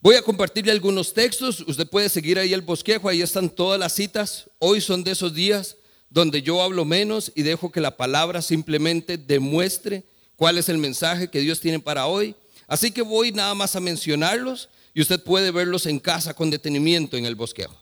Voy 0.01 0.15
a 0.15 0.21
compartirle 0.21 0.73
algunos 0.73 1.13
textos, 1.13 1.61
usted 1.61 1.87
puede 1.87 2.09
seguir 2.09 2.37
ahí 2.37 2.53
el 2.53 2.61
bosquejo, 2.61 3.07
ahí 3.07 3.21
están 3.21 3.49
todas 3.49 3.79
las 3.79 3.93
citas. 3.93 4.49
Hoy 4.59 4.81
son 4.81 5.05
de 5.05 5.11
esos 5.11 5.33
días 5.33 5.77
donde 6.09 6.41
yo 6.41 6.61
hablo 6.61 6.83
menos 6.83 7.31
y 7.33 7.43
dejo 7.43 7.71
que 7.71 7.79
la 7.79 7.95
palabra 7.95 8.41
simplemente 8.41 9.17
demuestre 9.17 10.03
cuál 10.35 10.57
es 10.57 10.69
el 10.69 10.77
mensaje 10.77 11.29
que 11.29 11.39
Dios 11.39 11.59
tiene 11.59 11.79
para 11.79 12.07
hoy. 12.07 12.35
Así 12.67 12.91
que 12.91 13.01
voy 13.01 13.31
nada 13.31 13.53
más 13.53 13.75
a 13.75 13.79
mencionarlos 13.79 14.69
y 14.93 15.01
usted 15.01 15.21
puede 15.21 15.51
verlos 15.51 15.85
en 15.85 15.99
casa 15.99 16.33
con 16.33 16.49
detenimiento 16.49 17.17
en 17.17 17.25
el 17.25 17.35
bosquejo. 17.35 17.75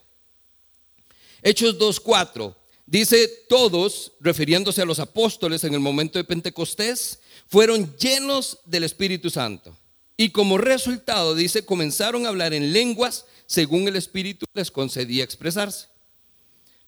Hechos 1.42 1.78
2.4 1.78 2.56
dice, 2.86 3.28
todos, 3.50 4.14
refiriéndose 4.20 4.82
a 4.82 4.86
los 4.86 5.00
apóstoles 5.00 5.64
en 5.64 5.74
el 5.74 5.80
momento 5.80 6.18
de 6.18 6.24
Pentecostés, 6.24 7.20
fueron 7.48 7.96
llenos 7.98 8.60
del 8.66 8.84
Espíritu 8.84 9.30
Santo. 9.30 9.76
Y 10.16 10.30
como 10.30 10.58
resultado, 10.58 11.36
dice, 11.36 11.66
comenzaron 11.66 12.26
a 12.26 12.30
hablar 12.30 12.54
en 12.54 12.72
lenguas 12.72 13.26
según 13.46 13.88
el 13.88 13.96
Espíritu 13.96 14.46
les 14.54 14.72
concedía 14.72 15.24
expresarse. 15.24 15.88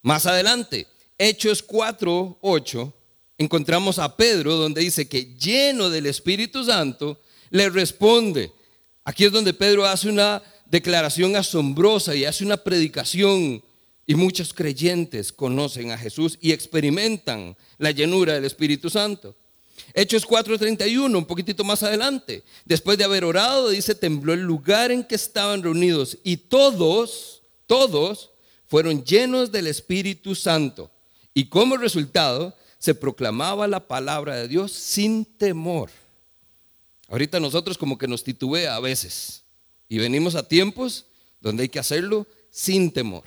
Más 0.02 0.26
adelante, 0.26 0.88
Hechos 1.18 1.64
4, 1.64 2.40
8, 2.42 2.94
encontramos 3.38 4.00
a 4.00 4.16
Pedro 4.16 4.56
donde 4.56 4.82
dice 4.82 5.08
que 5.08 5.36
lleno 5.36 5.90
del 5.90 6.06
Espíritu 6.06 6.64
Santo, 6.64 7.22
le 7.50 7.70
responde. 7.70 8.52
Aquí 9.04 9.26
es 9.26 9.32
donde 9.32 9.54
Pedro 9.54 9.86
hace 9.86 10.10
una 10.10 10.42
declaración 10.66 11.36
asombrosa 11.36 12.16
y 12.16 12.26
hace 12.26 12.44
una 12.44 12.58
predicación 12.58 13.64
y 14.08 14.16
muchos 14.16 14.54
creyentes 14.54 15.32
conocen 15.32 15.92
a 15.92 15.98
Jesús 15.98 16.38
y 16.42 16.52
experimentan 16.52 17.56
la 17.78 17.92
llenura 17.92 18.34
del 18.34 18.46
Espíritu 18.46 18.90
Santo. 18.90 19.36
Hechos 19.94 20.26
4:31, 20.26 21.18
un 21.18 21.26
poquitito 21.26 21.64
más 21.64 21.84
adelante. 21.84 22.44
Después 22.66 22.98
de 22.98 23.04
haber 23.04 23.24
orado, 23.26 23.70
dice, 23.70 23.96
tembló 23.96 24.34
el 24.34 24.42
lugar 24.42 24.92
en 24.92 25.04
que 25.04 25.16
estaban 25.16 25.64
reunidos 25.64 26.18
y 26.24 26.38
todos, 26.38 27.42
todos 27.68 28.32
fueron 28.68 29.04
llenos 29.04 29.52
del 29.52 29.68
Espíritu 29.68 30.36
Santo. 30.36 30.92
Y 31.34 31.46
como 31.46 31.78
resultado, 31.78 32.56
se 32.80 32.96
proclamaba 32.96 33.68
la 33.68 33.88
palabra 33.88 34.36
de 34.36 34.48
Dios 34.48 34.72
sin 34.72 35.26
temor. 35.26 35.90
Ahorita 37.08 37.40
nosotros 37.40 37.78
como 37.78 37.98
que 37.98 38.08
nos 38.08 38.24
titubea 38.24 38.76
a 38.76 38.80
veces 38.80 39.44
y 39.88 39.98
venimos 39.98 40.36
a 40.36 40.48
tiempos 40.48 41.06
donde 41.40 41.64
hay 41.64 41.70
que 41.70 41.80
hacerlo 41.80 42.28
sin 42.50 42.92
temor. 42.92 43.24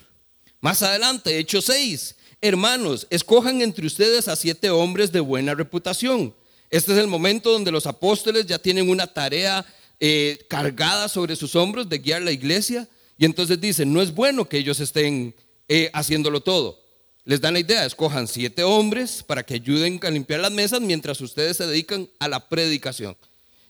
Más 0.60 0.82
adelante, 0.82 1.38
Hechos 1.38 1.66
6, 1.66 2.16
hermanos, 2.40 3.06
escojan 3.10 3.62
entre 3.62 3.86
ustedes 3.86 4.26
a 4.26 4.34
siete 4.34 4.70
hombres 4.70 5.12
de 5.12 5.20
buena 5.20 5.54
reputación. 5.54 6.34
Este 6.70 6.92
es 6.92 6.98
el 6.98 7.06
momento 7.06 7.52
donde 7.52 7.70
los 7.70 7.86
apóstoles 7.86 8.46
ya 8.46 8.58
tienen 8.58 8.90
una 8.90 9.06
tarea 9.06 9.64
eh, 10.00 10.44
cargada 10.48 11.08
sobre 11.08 11.36
sus 11.36 11.54
hombros 11.54 11.88
de 11.88 11.98
guiar 11.98 12.22
la 12.22 12.32
iglesia 12.32 12.88
y 13.16 13.24
entonces 13.24 13.60
dicen, 13.60 13.92
no 13.92 14.02
es 14.02 14.14
bueno 14.14 14.48
que 14.48 14.58
ellos 14.58 14.80
estén 14.80 15.34
eh, 15.68 15.90
haciéndolo 15.92 16.40
todo. 16.40 16.80
Les 17.28 17.42
dan 17.42 17.52
la 17.52 17.60
idea, 17.60 17.84
escojan 17.84 18.26
siete 18.26 18.62
hombres 18.62 19.22
para 19.22 19.42
que 19.42 19.52
ayuden 19.52 20.00
a 20.02 20.08
limpiar 20.08 20.40
las 20.40 20.50
mesas 20.50 20.80
mientras 20.80 21.20
ustedes 21.20 21.58
se 21.58 21.66
dedican 21.66 22.08
a 22.18 22.26
la 22.26 22.48
predicación. 22.48 23.18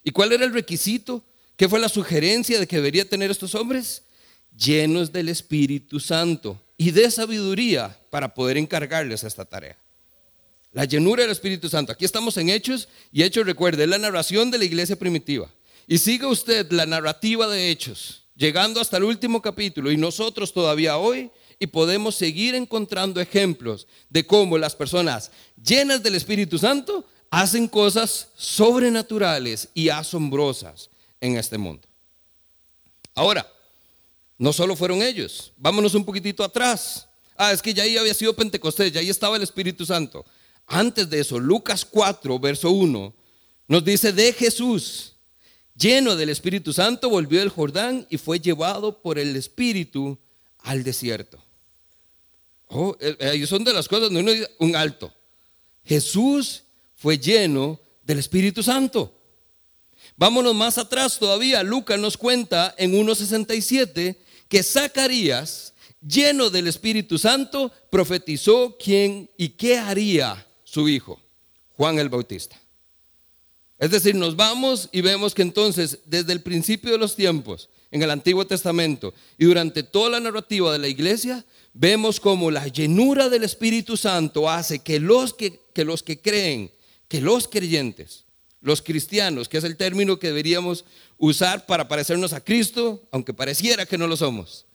¿Y 0.01 0.11
cuál 0.11 0.31
era 0.31 0.45
el 0.45 0.53
requisito? 0.53 1.21
¿Qué 1.57 1.67
fue 1.67 1.81
la 1.81 1.89
sugerencia 1.89 2.57
de 2.57 2.65
que 2.65 2.77
debería 2.77 3.03
tener 3.03 3.29
estos 3.29 3.55
hombres? 3.55 4.03
Llenos 4.57 5.11
del 5.11 5.27
Espíritu 5.27 5.99
Santo 5.99 6.57
y 6.77 6.91
de 6.91 7.11
sabiduría 7.11 7.99
para 8.09 8.33
poder 8.33 8.55
encargarles 8.55 9.25
esta 9.25 9.43
tarea. 9.43 9.77
La 10.71 10.85
llenura 10.85 11.23
del 11.23 11.31
Espíritu 11.31 11.67
Santo. 11.67 11.91
Aquí 11.91 12.05
estamos 12.05 12.37
en 12.37 12.47
Hechos 12.47 12.87
y 13.11 13.23
Hechos, 13.23 13.45
recuerde, 13.45 13.83
es 13.83 13.89
la 13.89 13.97
narración 13.97 14.51
de 14.51 14.57
la 14.57 14.63
iglesia 14.63 14.95
primitiva. 14.95 15.49
Y 15.85 15.97
siga 15.97 16.29
usted 16.29 16.71
la 16.71 16.85
narrativa 16.85 17.45
de 17.49 17.69
Hechos, 17.71 18.23
llegando 18.37 18.79
hasta 18.79 18.95
el 18.95 19.03
último 19.03 19.41
capítulo 19.41 19.91
y 19.91 19.97
nosotros 19.97 20.53
todavía 20.53 20.95
hoy 20.95 21.29
y 21.59 21.67
podemos 21.67 22.15
seguir 22.15 22.55
encontrando 22.55 23.19
ejemplos 23.19 23.85
de 24.09 24.25
cómo 24.25 24.57
las 24.57 24.75
personas 24.75 25.31
llenas 25.61 26.01
del 26.01 26.15
Espíritu 26.15 26.57
Santo 26.57 27.05
hacen 27.29 27.67
cosas 27.67 28.29
sobrenaturales 28.35 29.69
y 29.73 29.89
asombrosas 29.89 30.89
en 31.19 31.37
este 31.37 31.57
mundo. 31.57 31.87
Ahora, 33.13 33.45
no 34.37 34.53
solo 34.53 34.75
fueron 34.75 35.01
ellos, 35.01 35.51
vámonos 35.57 35.93
un 35.93 36.05
poquitito 36.05 36.43
atrás. 36.43 37.07
Ah, 37.35 37.51
es 37.51 37.61
que 37.61 37.73
ya 37.73 37.83
ahí 37.83 37.97
había 37.97 38.13
sido 38.13 38.33
Pentecostés, 38.35 38.91
ya 38.93 39.01
ahí 39.01 39.09
estaba 39.09 39.35
el 39.35 39.43
Espíritu 39.43 39.85
Santo. 39.85 40.25
Antes 40.65 41.09
de 41.09 41.19
eso, 41.19 41.39
Lucas 41.39 41.83
4, 41.83 42.39
verso 42.39 42.71
1, 42.71 43.13
nos 43.67 43.83
dice 43.83 44.13
de 44.13 44.31
Jesús, 44.33 45.15
lleno 45.75 46.15
del 46.15 46.29
Espíritu 46.29 46.71
Santo, 46.73 47.09
volvió 47.09 47.39
del 47.39 47.49
Jordán 47.49 48.07
y 48.09 48.17
fue 48.17 48.39
llevado 48.39 49.01
por 49.01 49.19
el 49.19 49.35
Espíritu 49.35 50.17
al 50.59 50.83
desierto. 50.83 51.43
Oh, 52.69 52.95
eh, 52.99 53.17
ahí 53.21 53.45
son 53.47 53.63
de 53.63 53.73
las 53.73 53.87
cosas 53.87 54.05
donde 54.05 54.21
uno 54.21 54.31
dice 54.31 54.49
un 54.59 54.75
alto. 54.75 55.11
Jesús 55.83 56.63
fue 56.95 57.17
lleno 57.17 57.79
del 58.03 58.19
Espíritu 58.19 58.61
Santo. 58.61 59.13
Vámonos 60.15 60.53
más 60.53 60.77
atrás 60.77 61.17
todavía. 61.17 61.63
Lucas 61.63 61.99
nos 61.99 62.15
cuenta 62.15 62.75
en 62.77 62.93
1.67 62.93 64.17
que 64.47 64.63
Zacarías, 64.63 65.73
lleno 66.05 66.49
del 66.49 66.67
Espíritu 66.67 67.17
Santo, 67.17 67.71
profetizó 67.89 68.77
quién 68.77 69.29
y 69.35 69.49
qué 69.49 69.77
haría 69.77 70.45
su 70.63 70.87
hijo, 70.87 71.19
Juan 71.75 71.97
el 71.97 72.09
Bautista. 72.09 72.59
Es 73.79 73.91
decir, 73.91 74.13
nos 74.13 74.35
vamos 74.35 74.89
y 74.91 75.01
vemos 75.01 75.33
que 75.33 75.41
entonces, 75.41 75.99
desde 76.05 76.33
el 76.33 76.41
principio 76.41 76.91
de 76.91 76.97
los 76.97 77.15
tiempos, 77.15 77.69
en 77.91 78.03
el 78.03 78.11
Antiguo 78.11 78.45
Testamento 78.45 79.13
y 79.37 79.45
durante 79.45 79.83
toda 79.83 80.11
la 80.11 80.19
narrativa 80.19 80.71
de 80.71 80.79
la 80.79 80.87
iglesia, 80.87 81.45
vemos 81.79 82.19
como 82.19 82.51
la 82.51 82.67
llenura 82.67 83.29
del 83.29 83.45
Espíritu 83.45 83.95
Santo 83.95 84.49
hace 84.49 84.79
que 84.79 84.99
los 84.99 85.33
que, 85.33 85.61
que 85.73 85.85
los 85.85 86.03
que 86.03 86.19
creen 86.19 86.71
que 87.07 87.21
los 87.21 87.47
creyentes, 87.47 88.25
los 88.59 88.81
cristianos, 88.81 89.47
que 89.47 89.57
es 89.57 89.63
el 89.63 89.77
término 89.77 90.19
que 90.19 90.27
deberíamos 90.27 90.83
usar 91.17 91.65
para 91.65 91.87
parecernos 91.87 92.33
a 92.33 92.43
Cristo, 92.43 93.07
aunque 93.11 93.33
pareciera 93.33 93.85
que 93.85 93.97
no 93.97 94.07
lo 94.07 94.17
somos, 94.17 94.65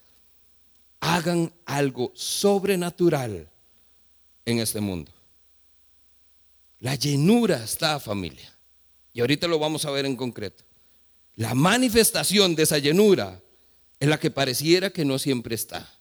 hagan 0.98 1.52
algo 1.66 2.10
sobrenatural 2.14 3.50
en 4.46 4.58
este 4.58 4.80
mundo. 4.80 5.12
La 6.80 6.94
llenura 6.94 7.62
está, 7.62 8.00
familia. 8.00 8.50
Y 9.12 9.20
ahorita 9.20 9.46
lo 9.46 9.58
vamos 9.58 9.84
a 9.84 9.90
ver 9.90 10.06
en 10.06 10.16
concreto. 10.16 10.64
La 11.36 11.54
manifestación 11.54 12.56
de 12.56 12.62
esa 12.62 12.78
llenura 12.78 13.42
es 14.00 14.08
la 14.08 14.18
que 14.18 14.30
pareciera 14.30 14.88
que 14.88 15.04
no 15.04 15.18
siempre 15.18 15.54
está. 15.54 15.93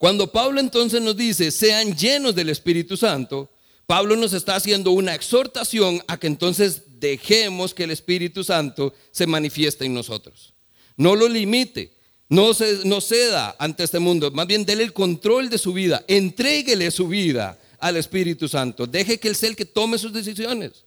Cuando 0.00 0.32
Pablo 0.32 0.60
entonces 0.60 1.02
nos 1.02 1.14
dice, 1.14 1.50
sean 1.50 1.94
llenos 1.94 2.34
del 2.34 2.48
Espíritu 2.48 2.96
Santo, 2.96 3.50
Pablo 3.84 4.16
nos 4.16 4.32
está 4.32 4.56
haciendo 4.56 4.92
una 4.92 5.14
exhortación 5.14 6.02
a 6.08 6.16
que 6.16 6.26
entonces 6.26 6.84
dejemos 7.00 7.74
que 7.74 7.84
el 7.84 7.90
Espíritu 7.90 8.42
Santo 8.42 8.94
se 9.10 9.26
manifieste 9.26 9.84
en 9.84 9.92
nosotros. 9.92 10.54
No 10.96 11.14
lo 11.14 11.28
limite, 11.28 11.92
no, 12.30 12.54
ceda 12.54 13.54
ante 13.58 13.84
este 13.84 13.98
mundo, 13.98 14.30
más 14.30 14.46
bien 14.46 14.64
déle 14.64 14.84
el 14.84 14.94
control 14.94 15.50
de 15.50 15.58
su 15.58 15.74
vida, 15.74 16.02
entréguele 16.08 16.90
su 16.90 17.06
vida 17.06 17.58
al 17.78 17.98
Espíritu 17.98 18.48
Santo, 18.48 18.86
deje 18.86 19.20
que 19.20 19.28
Él 19.28 19.36
sea 19.36 19.50
el 19.50 19.56
que 19.56 19.66
tome 19.66 19.98
sus 19.98 20.14
decisiones. 20.14 20.86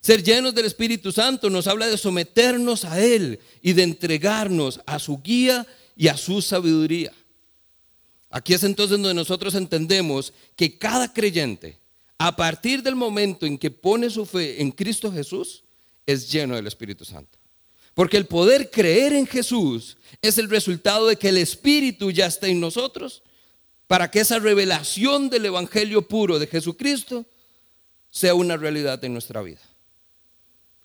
Ser 0.00 0.22
llenos 0.22 0.54
del 0.54 0.66
Espíritu 0.66 1.10
Santo 1.10 1.50
nos 1.50 1.66
habla 1.66 1.88
de 1.88 1.98
someternos 1.98 2.84
a 2.84 3.02
Él 3.02 3.40
y 3.60 3.72
de 3.72 3.82
entregarnos 3.82 4.78
a 4.86 5.00
su 5.00 5.20
guía 5.20 5.66
y 5.96 6.06
a 6.06 6.16
su 6.16 6.40
sabiduría. 6.40 7.12
Aquí 8.32 8.54
es 8.54 8.64
entonces 8.64 8.96
donde 8.98 9.12
nosotros 9.12 9.54
entendemos 9.54 10.32
que 10.56 10.78
cada 10.78 11.12
creyente, 11.12 11.78
a 12.16 12.34
partir 12.34 12.82
del 12.82 12.96
momento 12.96 13.44
en 13.44 13.58
que 13.58 13.70
pone 13.70 14.08
su 14.08 14.24
fe 14.24 14.62
en 14.62 14.70
Cristo 14.70 15.12
Jesús, 15.12 15.62
es 16.06 16.32
lleno 16.32 16.56
del 16.56 16.66
Espíritu 16.66 17.04
Santo. 17.04 17.38
Porque 17.92 18.16
el 18.16 18.26
poder 18.26 18.70
creer 18.70 19.12
en 19.12 19.26
Jesús 19.26 19.98
es 20.22 20.38
el 20.38 20.48
resultado 20.48 21.08
de 21.08 21.16
que 21.16 21.28
el 21.28 21.36
Espíritu 21.36 22.10
ya 22.10 22.24
está 22.24 22.48
en 22.48 22.58
nosotros 22.58 23.22
para 23.86 24.10
que 24.10 24.20
esa 24.20 24.38
revelación 24.38 25.28
del 25.28 25.44
Evangelio 25.44 26.00
puro 26.00 26.38
de 26.38 26.46
Jesucristo 26.46 27.26
sea 28.10 28.34
una 28.34 28.56
realidad 28.56 29.04
en 29.04 29.12
nuestra 29.12 29.42
vida. 29.42 29.60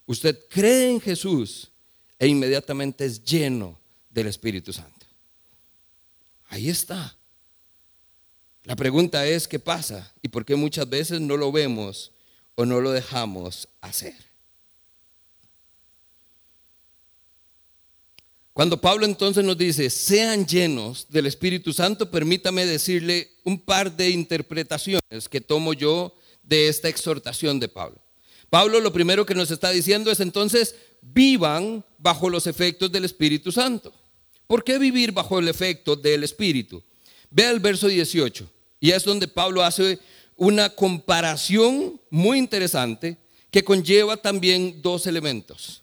Usted 0.05 0.37
cree 0.49 0.89
en 0.89 0.99
Jesús 0.99 1.69
e 2.19 2.27
inmediatamente 2.27 3.05
es 3.05 3.23
lleno 3.23 3.79
del 4.09 4.27
Espíritu 4.27 4.73
Santo. 4.73 5.05
Ahí 6.49 6.67
está. 6.67 7.17
La 8.67 8.75
pregunta 8.75 9.25
es, 9.25 9.47
¿qué 9.47 9.59
pasa? 9.59 10.13
¿Y 10.21 10.27
por 10.27 10.43
qué 10.43 10.57
muchas 10.57 10.89
veces 10.89 11.21
no 11.21 11.38
lo 11.38 11.53
vemos 11.53 12.12
o 12.55 12.65
no 12.65 12.81
lo 12.81 12.91
dejamos 12.91 13.69
hacer? 13.79 14.13
Cuando 18.51 18.81
Pablo 18.81 19.05
entonces 19.05 19.45
nos 19.45 19.57
dice, 19.57 19.89
sean 19.89 20.45
llenos 20.45 21.07
del 21.07 21.27
Espíritu 21.27 21.71
Santo, 21.71 22.12
permítame 22.12 22.65
decirle 22.65 23.31
un 23.45 23.57
par 23.57 23.95
de 23.95 24.09
interpretaciones 24.09 25.29
que 25.29 25.39
tomo 25.39 25.71
yo 25.71 26.13
de 26.43 26.67
esta 26.67 26.89
exhortación 26.89 27.62
de 27.62 27.69
Pablo. 27.69 28.01
Pablo 28.50 28.81
lo 28.81 28.91
primero 28.91 29.25
que 29.25 29.33
nos 29.33 29.50
está 29.50 29.69
diciendo 29.69 30.12
es 30.12 30.19
entonces, 30.19 30.75
vivan 31.01 31.86
bajo 31.97 32.29
los 32.29 32.45
efectos 32.47 32.91
del 32.91 33.05
Espíritu 33.05 33.50
Santo. 33.50 33.93
¿Por 34.45 34.65
qué 34.65 34.77
vivir 34.77 35.13
bajo 35.13 35.39
el 35.39 35.47
efecto 35.47 35.95
del 35.95 36.25
Espíritu? 36.25 36.83
Vea 37.29 37.51
el 37.51 37.62
verso 37.62 37.88
18, 37.88 38.56
y 38.79 38.91
es 38.91 39.03
donde 39.03 39.27
Pablo 39.27 39.63
hace 39.63 40.00
una 40.36 40.69
comparación 40.69 42.00
muy 42.10 42.38
interesante 42.38 43.17
que 43.51 43.63
conlleva 43.63 44.17
también 44.17 44.81
dos 44.81 45.07
elementos. 45.07 45.81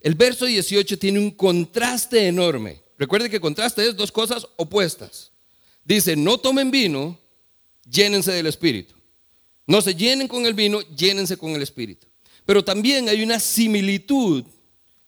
El 0.00 0.14
verso 0.14 0.46
18 0.46 0.98
tiene 0.98 1.18
un 1.18 1.30
contraste 1.30 2.26
enorme. 2.26 2.80
Recuerde 2.98 3.28
que 3.28 3.40
contraste 3.40 3.86
es 3.86 3.96
dos 3.96 4.12
cosas 4.12 4.46
opuestas. 4.56 5.32
Dice, 5.84 6.16
no 6.16 6.38
tomen 6.38 6.70
vino, 6.70 7.18
llénense 7.88 8.32
del 8.32 8.46
Espíritu. 8.46 8.94
No 9.66 9.82
se 9.82 9.94
llenen 9.94 10.28
con 10.28 10.46
el 10.46 10.54
vino, 10.54 10.80
llénense 10.96 11.36
con 11.36 11.50
el 11.50 11.62
Espíritu. 11.62 12.06
Pero 12.44 12.64
también 12.64 13.08
hay 13.08 13.22
una 13.22 13.40
similitud 13.40 14.44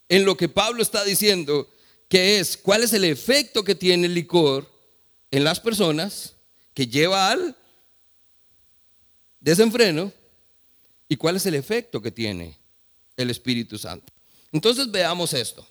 en 0.08 0.24
lo 0.24 0.36
que 0.36 0.48
Pablo 0.48 0.82
está 0.82 1.04
diciendo, 1.04 1.68
que 2.08 2.40
es 2.40 2.56
cuál 2.56 2.82
es 2.82 2.92
el 2.92 3.04
efecto 3.04 3.62
que 3.62 3.74
tiene 3.74 4.06
el 4.06 4.14
licor 4.14 4.68
en 5.30 5.44
las 5.44 5.60
personas 5.60 6.34
que 6.78 6.86
lleva 6.86 7.32
al 7.32 7.56
desenfreno 9.40 10.12
y 11.08 11.16
cuál 11.16 11.34
es 11.34 11.44
el 11.46 11.56
efecto 11.56 12.00
que 12.00 12.12
tiene 12.12 12.56
el 13.16 13.30
Espíritu 13.30 13.76
Santo. 13.76 14.12
Entonces 14.52 14.88
veamos 14.88 15.32
esto. 15.32 15.66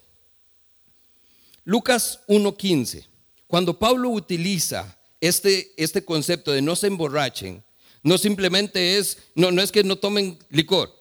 Lucas 1.63 2.19
1.15. 2.27 3.07
Cuando 3.47 3.79
Pablo 3.79 4.09
utiliza 4.09 4.99
este, 5.21 5.73
este 5.77 6.03
concepto 6.03 6.51
de 6.51 6.61
no 6.61 6.75
se 6.75 6.87
emborrachen, 6.87 7.63
no 8.03 8.17
simplemente 8.17 8.97
es, 8.97 9.17
no, 9.33 9.49
no 9.49 9.61
es 9.61 9.71
que 9.71 9.85
no 9.85 9.95
tomen 9.95 10.37
licor. 10.49 10.93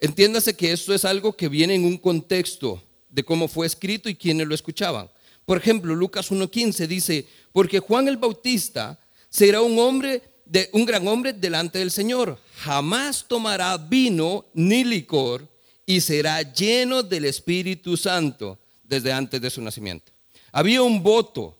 Entiéndase 0.00 0.56
que 0.56 0.72
esto 0.72 0.92
es 0.92 1.04
algo 1.04 1.36
que 1.36 1.48
viene 1.48 1.76
en 1.76 1.84
un 1.84 1.98
contexto 1.98 2.82
de 3.08 3.22
cómo 3.22 3.46
fue 3.46 3.68
escrito 3.68 4.08
y 4.08 4.16
quienes 4.16 4.48
lo 4.48 4.54
escuchaban. 4.56 5.08
Por 5.44 5.58
ejemplo, 5.58 5.94
Lucas 5.94 6.32
1.15 6.32 6.88
dice, 6.88 7.28
porque 7.52 7.78
Juan 7.78 8.08
el 8.08 8.16
Bautista 8.16 8.98
será 9.28 9.60
un 9.60 9.78
hombre, 9.78 10.22
de, 10.44 10.68
un 10.72 10.84
gran 10.84 11.06
hombre 11.08 11.32
delante 11.32 11.78
del 11.78 11.90
Señor. 11.90 12.38
Jamás 12.56 13.24
tomará 13.26 13.76
vino 13.76 14.46
ni 14.54 14.84
licor 14.84 15.48
y 15.86 16.00
será 16.00 16.42
lleno 16.42 17.02
del 17.02 17.24
Espíritu 17.24 17.96
Santo 17.96 18.58
desde 18.82 19.12
antes 19.12 19.40
de 19.40 19.50
su 19.50 19.60
nacimiento. 19.62 20.12
Había 20.52 20.82
un 20.82 21.02
voto 21.02 21.56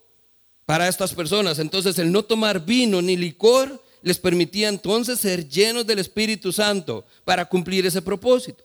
para 0.66 0.88
estas 0.88 1.14
personas, 1.14 1.58
entonces 1.58 1.98
el 1.98 2.12
no 2.12 2.22
tomar 2.22 2.64
vino 2.64 3.00
ni 3.00 3.16
licor 3.16 3.82
les 4.02 4.18
permitía 4.18 4.68
entonces 4.68 5.18
ser 5.18 5.48
llenos 5.48 5.86
del 5.86 5.98
Espíritu 5.98 6.52
Santo 6.52 7.04
para 7.24 7.46
cumplir 7.46 7.86
ese 7.86 8.02
propósito. 8.02 8.64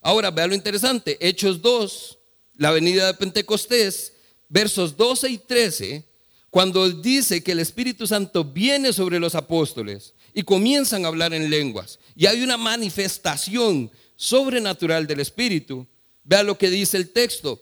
Ahora, 0.00 0.30
vea 0.30 0.46
lo 0.46 0.54
interesante, 0.54 1.16
Hechos 1.20 1.62
2, 1.62 2.18
la 2.56 2.70
venida 2.70 3.06
de 3.06 3.14
Pentecostés, 3.14 4.12
versos 4.48 4.96
12 4.96 5.30
y 5.30 5.38
13, 5.38 6.04
cuando 6.54 6.88
dice 6.88 7.42
que 7.42 7.50
el 7.50 7.58
Espíritu 7.58 8.06
Santo 8.06 8.44
viene 8.44 8.92
sobre 8.92 9.18
los 9.18 9.34
apóstoles 9.34 10.14
y 10.32 10.44
comienzan 10.44 11.04
a 11.04 11.08
hablar 11.08 11.34
en 11.34 11.50
lenguas, 11.50 11.98
y 12.14 12.26
hay 12.26 12.44
una 12.44 12.56
manifestación 12.56 13.90
sobrenatural 14.14 15.04
del 15.08 15.18
Espíritu, 15.18 15.84
vea 16.22 16.44
lo 16.44 16.56
que 16.56 16.70
dice 16.70 16.96
el 16.96 17.10
texto. 17.10 17.60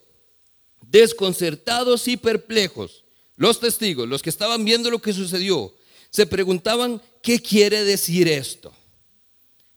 Desconcertados 0.82 2.06
y 2.06 2.18
perplejos, 2.18 3.02
los 3.36 3.60
testigos, 3.60 4.06
los 4.06 4.20
que 4.20 4.28
estaban 4.28 4.62
viendo 4.62 4.90
lo 4.90 5.00
que 5.00 5.14
sucedió, 5.14 5.74
se 6.10 6.26
preguntaban, 6.26 7.00
¿qué 7.22 7.40
quiere 7.40 7.84
decir 7.84 8.28
esto? 8.28 8.74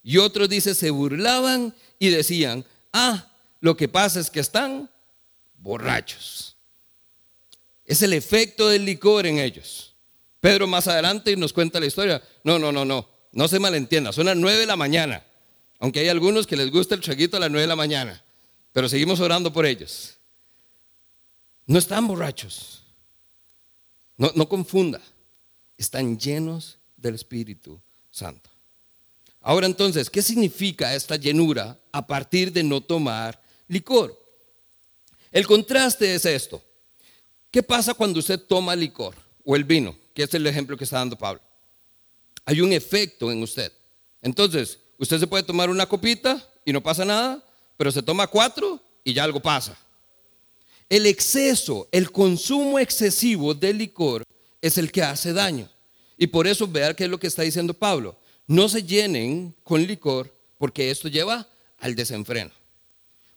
Y 0.04 0.18
otros, 0.18 0.50
dice, 0.50 0.76
se 0.76 0.90
burlaban 0.90 1.74
y 2.00 2.10
decían, 2.10 2.66
ah, 2.92 3.32
lo 3.62 3.78
que 3.78 3.88
pasa 3.88 4.20
es 4.20 4.30
que 4.30 4.42
están 4.42 4.90
borrachos. 5.58 6.55
Es 7.86 8.02
el 8.02 8.14
efecto 8.14 8.70
del 8.70 8.86
licor 8.86 9.26
en 9.26 9.40
ellos. 9.40 9.94
Pedro 10.40 10.68
más 10.68 10.88
adelante 10.88 11.36
nos 11.36 11.54
cuenta 11.54 11.80
la 11.80 11.86
historia. 11.86 12.22
No, 12.44 12.60
no, 12.60 12.72
no, 12.72 12.86
no, 12.86 13.08
no 13.32 13.48
se 13.48 13.60
malentienda, 13.60 14.12
son 14.12 14.26
las 14.26 14.36
nueve 14.36 14.60
de 14.60 14.66
la 14.66 14.76
mañana. 14.76 15.24
Aunque 15.80 16.00
hay 16.00 16.10
algunos 16.10 16.48
que 16.48 16.56
les 16.56 16.72
gusta 16.72 16.96
el 16.96 17.02
chaguito 17.02 17.38
a 17.38 17.40
las 17.40 17.50
9 17.50 17.62
de 17.62 17.68
la 17.68 17.76
mañana, 17.76 18.24
pero 18.72 18.90
seguimos 18.90 19.20
orando 19.20 19.52
por 19.52 19.66
ellos. 19.66 20.18
No 21.66 21.80
están 21.80 22.08
borrachos. 22.08 22.84
No, 24.18 24.32
no 24.36 24.48
confunda. 24.48 25.02
Están 25.78 26.18
llenos 26.18 26.78
del 26.96 27.16
Espíritu 27.16 27.82
Santo. 28.10 28.50
Ahora 29.42 29.68
entonces, 29.68 30.10
¿qué 30.10 30.22
significa 30.22 30.96
esta 30.96 31.18
llenura 31.18 31.80
a 31.92 32.08
partir 32.08 32.52
de 32.52 32.64
no 32.64 32.82
tomar 32.82 33.42
licor? 33.68 34.20
El 35.32 35.46
contraste 35.46 36.16
es 36.16 36.26
esto. 36.26 36.64
¿Qué 37.56 37.64
pasa 37.64 37.96
cuando 37.96 38.20
usted 38.20 38.38
toma 38.38 38.76
licor 38.76 39.16
o 39.46 39.56
el 39.56 39.64
vino? 39.64 39.96
Que 40.14 40.24
es 40.24 40.34
el 40.34 40.46
ejemplo 40.46 40.76
que 40.76 40.84
está 40.84 40.98
dando 40.98 41.18
Pablo. 41.18 41.42
Hay 42.44 42.60
un 42.60 42.74
efecto 42.74 43.32
en 43.32 43.42
usted. 43.42 43.72
Entonces, 44.22 44.80
Usted 44.98 45.20
se 45.20 45.28
puede 45.28 45.44
tomar 45.44 45.70
una 45.70 45.86
copita 45.86 46.42
y 46.64 46.72
no 46.72 46.82
pasa 46.82 47.04
nada, 47.04 47.44
pero 47.78 47.92
se 47.92 48.02
toma 48.02 48.28
cuatro 48.28 48.82
y 49.04 49.14
ya 49.14 49.24
algo 49.24 49.42
pasa. 49.42 49.78
El 50.88 51.06
exceso, 51.06 51.90
el 51.92 52.12
consumo 52.12 52.80
excesivo 52.80 53.54
de 53.54 53.74
licor 53.74 54.24
es 54.62 54.78
el 54.78 54.92
que 54.92 55.04
hace 55.04 55.34
daño. 55.34 55.70
Y 56.18 56.28
por 56.28 56.48
eso 56.48 56.68
vean 56.68 56.96
qué 56.96 57.06
es 57.06 57.10
lo 57.10 57.20
que 57.20 57.28
está 57.28 57.42
diciendo 57.42 57.74
Pablo. 57.74 58.18
No 58.48 58.70
se 58.70 58.84
llenen 58.84 59.54
con 59.64 59.86
licor 59.86 60.34
porque 60.58 60.90
esto 60.90 61.10
lleva 61.10 61.48
al 61.80 61.96
desenfreno. 61.96 62.52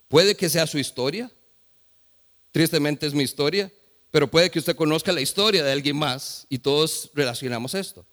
Puede 0.07 0.37
que 0.37 0.48
sea 0.48 0.66
su 0.66 0.78
historia, 0.78 1.31
tristemente 2.52 3.07
es 3.07 3.14
mi 3.14 3.24
historia, 3.24 3.70
pero 4.11 4.31
puede 4.31 4.51
que 4.51 4.59
usted 4.59 4.77
conozca 4.77 5.12
la 5.12 5.21
historia 5.21 5.62
de 5.62 5.73
alguien 5.73 5.97
más 5.97 6.47
y 6.49 6.59
todos 6.59 7.11
relacionamos 7.14 7.75
esto. 7.75 8.07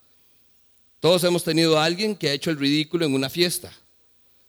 Todos 1.00 1.24
hemos 1.24 1.44
tenido 1.44 1.78
a 1.78 1.84
alguien 1.84 2.16
que 2.16 2.28
ha 2.28 2.32
hecho 2.32 2.50
el 2.50 2.58
ridículo 2.58 3.06
en 3.06 3.14
una 3.14 3.30
fiesta. 3.30 3.72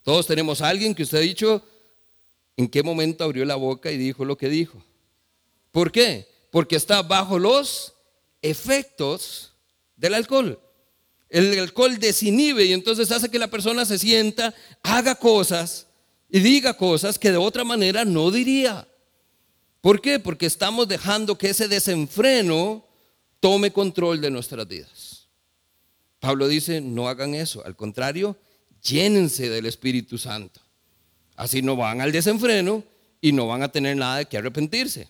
Todos 0.04 0.28
tenemos 0.28 0.62
a 0.62 0.70
alguien 0.70 0.96
que 0.96 1.04
usted 1.04 1.18
ha 1.18 1.22
dicho 1.22 1.64
en 2.56 2.68
qué 2.68 2.84
momento 2.84 3.24
abrió 3.24 3.46
la 3.46 3.56
boca 3.56 3.92
y 3.92 3.98
dijo 3.98 4.26
lo 4.26 4.38
que 4.38 4.50
dijo. 4.50 4.82
¿Por 5.72 5.92
qué? 5.92 6.28
Porque 6.52 6.76
está 6.76 7.02
bajo 7.04 7.38
los 7.38 7.94
efectos 8.42 9.54
del 9.96 10.14
alcohol. 10.14 10.60
El 11.30 11.60
alcohol 11.60 11.98
desinhibe 12.00 12.66
y 12.66 12.74
entonces 12.74 13.12
hace 13.12 13.30
que 13.30 13.40
la 13.40 13.50
persona 13.50 13.86
se 13.86 14.00
sienta, 14.00 14.56
haga 14.82 15.16
cosas 15.16 15.88
y 16.30 16.40
diga 16.40 16.76
cosas 16.76 17.20
que 17.20 17.32
de 17.32 17.38
otra 17.38 17.64
manera 17.64 18.06
no 18.06 18.32
diría. 18.32 18.87
¿Por 19.82 20.02
qué? 20.02 20.20
Porque 20.20 20.46
estamos 20.46 20.88
dejando 20.88 21.38
que 21.38 21.50
ese 21.50 21.68
desenfreno 21.68 22.86
tome 23.40 23.72
control 23.72 24.22
de 24.22 24.32
nuestras 24.32 24.68
vidas. 24.68 25.28
Pablo 26.20 26.48
dice, 26.48 26.82
no 26.82 27.08
hagan 27.08 27.36
eso, 27.36 27.64
al 27.66 27.76
contrario, 27.76 28.36
llénense 28.82 29.50
del 29.50 29.66
Espíritu 29.66 30.18
Santo. 30.18 30.60
Así 31.36 31.62
no 31.62 31.76
van 31.76 32.02
al 32.02 32.12
desenfreno 32.12 32.84
y 33.22 33.32
no 33.32 33.48
van 33.48 33.64
a 33.64 33.72
tener 33.72 33.96
nada 33.96 34.18
de 34.18 34.26
que 34.26 34.38
arrepentirse. 34.38 35.10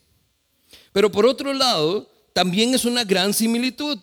Pero 0.92 1.12
por 1.12 1.26
otro 1.26 1.54
lado, 1.54 2.12
también 2.34 2.74
es 2.74 2.86
una 2.86 3.04
gran 3.04 3.34
similitud. 3.34 4.00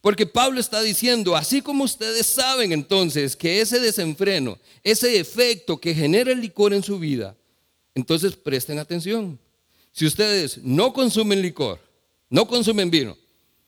Porque 0.00 0.26
Pablo 0.26 0.60
está 0.60 0.82
diciendo, 0.82 1.34
así 1.34 1.60
como 1.60 1.84
ustedes 1.84 2.26
saben 2.26 2.72
entonces 2.72 3.34
que 3.34 3.60
ese 3.60 3.80
desenfreno, 3.80 4.58
ese 4.84 5.18
efecto 5.18 5.78
que 5.78 5.94
genera 5.94 6.30
el 6.30 6.40
licor 6.40 6.72
en 6.72 6.82
su 6.82 6.98
vida, 6.98 7.36
entonces 7.94 8.36
presten 8.36 8.78
atención. 8.78 9.38
Si 9.96 10.04
ustedes 10.04 10.58
no 10.58 10.92
consumen 10.92 11.40
licor, 11.40 11.80
no 12.28 12.46
consumen 12.46 12.90
vino, 12.90 13.16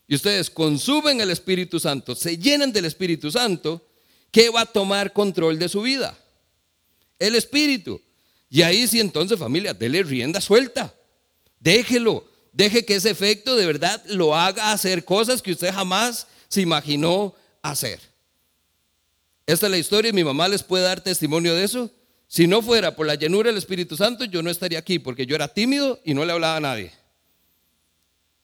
y 0.07 0.14
ustedes 0.14 0.51
consumen 0.51 1.23
el 1.23 1.31
Espíritu 1.31 1.81
Santo, 1.81 2.14
se 2.14 2.37
llenan 2.37 2.71
del 2.71 2.85
Espíritu 2.85 3.31
Santo, 3.31 3.83
¿qué 4.31 4.51
va 4.51 4.61
a 4.61 4.67
tomar 4.67 5.14
control 5.14 5.59
de 5.59 5.71
su 5.71 5.81
vida? 5.81 6.19
El 7.19 7.35
Espíritu. 7.35 7.99
Y 8.51 8.61
ahí 8.61 8.87
sí 8.87 9.01
entonces 9.01 9.38
familia, 9.38 9.73
dele 9.73 10.03
rienda 10.03 10.43
suelta. 10.43 10.95
Déjelo. 11.61 12.29
Deje 12.53 12.85
que 12.85 12.97
ese 12.97 13.09
efecto 13.09 13.57
de 13.57 13.64
verdad 13.64 14.03
lo 14.09 14.35
haga 14.35 14.73
hacer 14.73 15.07
cosas 15.07 15.41
que 15.41 15.53
usted 15.53 15.73
jamás 15.73 16.27
se 16.49 16.61
imaginó 16.61 17.35
hacer. 17.62 18.01
Esta 19.47 19.67
es 19.67 19.71
la 19.71 19.79
historia 19.79 20.11
y 20.11 20.12
mi 20.12 20.25
mamá 20.25 20.47
les 20.47 20.62
puede 20.62 20.85
dar 20.85 21.01
testimonio 21.01 21.55
de 21.55 21.64
eso. 21.64 21.91
Si 22.29 22.47
no 22.47 22.61
fuera 22.61 22.95
por 22.95 23.07
la 23.07 23.14
llenura 23.14 23.49
del 23.49 23.57
Espíritu 23.57 23.97
Santo, 23.97 24.27
yo 24.27 24.43
no 24.43 24.51
estaría 24.51 24.79
aquí 24.79 24.99
porque 24.99 25.25
yo 25.25 25.35
era 25.35 25.49
tímido 25.49 25.99
y 26.05 26.12
no 26.12 26.27
le 26.27 26.33
hablaba 26.33 26.57
a 26.57 26.61
nadie. 26.61 26.93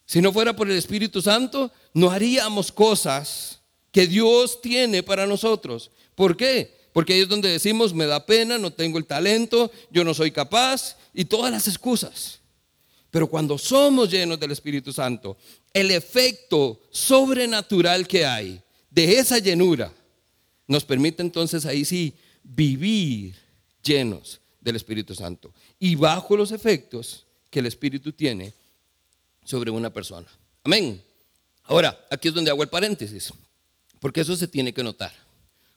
Si 0.07 0.23
no 0.23 0.33
fuera 0.33 0.57
por 0.57 0.70
el 0.70 0.77
Espíritu 0.77 1.20
Santo, 1.20 1.70
no 1.92 2.11
haríamos 2.11 2.73
cosas 2.73 3.61
que 3.92 4.07
Dios 4.07 4.62
tiene 4.62 5.03
para 5.03 5.27
nosotros. 5.27 5.90
¿Por 6.14 6.35
qué? 6.35 6.75
Porque 6.94 7.12
ahí 7.12 7.20
es 7.20 7.29
donde 7.29 7.51
decimos, 7.51 7.92
me 7.92 8.07
da 8.07 8.25
pena, 8.25 8.57
no 8.57 8.70
tengo 8.70 8.97
el 8.99 9.05
talento, 9.05 9.70
yo 9.90 10.03
no 10.03 10.14
soy 10.14 10.31
capaz 10.31 10.97
y 11.12 11.27
todas 11.27 11.53
las 11.53 11.68
excusas. 11.68 12.40
Pero 13.11 13.29
cuando 13.29 13.59
somos 13.59 14.11
llenos 14.11 14.40
del 14.40 14.51
Espíritu 14.53 14.92
Santo, 14.92 15.37
el 15.73 15.90
efecto 15.90 16.81
sobrenatural 16.90 18.09
que 18.09 18.25
hay 18.25 18.62
de 18.90 19.18
esa 19.18 19.38
llenura 19.38 19.92
nos 20.66 20.85
permite 20.85 21.23
entonces 21.23 21.66
ahí 21.66 21.85
sí 21.85 22.14
vivir 22.42 23.43
llenos 23.85 24.40
del 24.61 24.77
Espíritu 24.77 25.14
Santo 25.14 25.53
y 25.79 25.94
bajo 25.94 26.37
los 26.37 26.51
efectos 26.51 27.27
que 27.51 27.61
el 27.61 27.66
Espíritu 27.66 28.12
tiene 28.12 28.53
sobre 29.44 29.70
una 29.70 29.92
persona. 29.92 30.27
Amén. 30.64 31.03
Ahora, 31.64 32.07
aquí 32.11 32.29
es 32.29 32.35
donde 32.35 32.51
hago 32.51 32.62
el 32.62 32.68
paréntesis, 32.68 33.33
porque 34.01 34.23
eso 34.23 34.35
se 34.37 34.49
tiene 34.49 34.73
que 34.73 34.83
notar. 34.83 35.12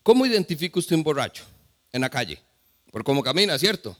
¿Cómo 0.03 0.25
identifica 0.25 0.79
usted 0.79 0.95
un 0.95 1.03
borracho 1.03 1.43
en 1.91 2.01
la 2.01 2.09
calle? 2.09 2.39
Por 2.91 3.03
cómo 3.03 3.21
camina, 3.21 3.59
¿cierto? 3.59 3.95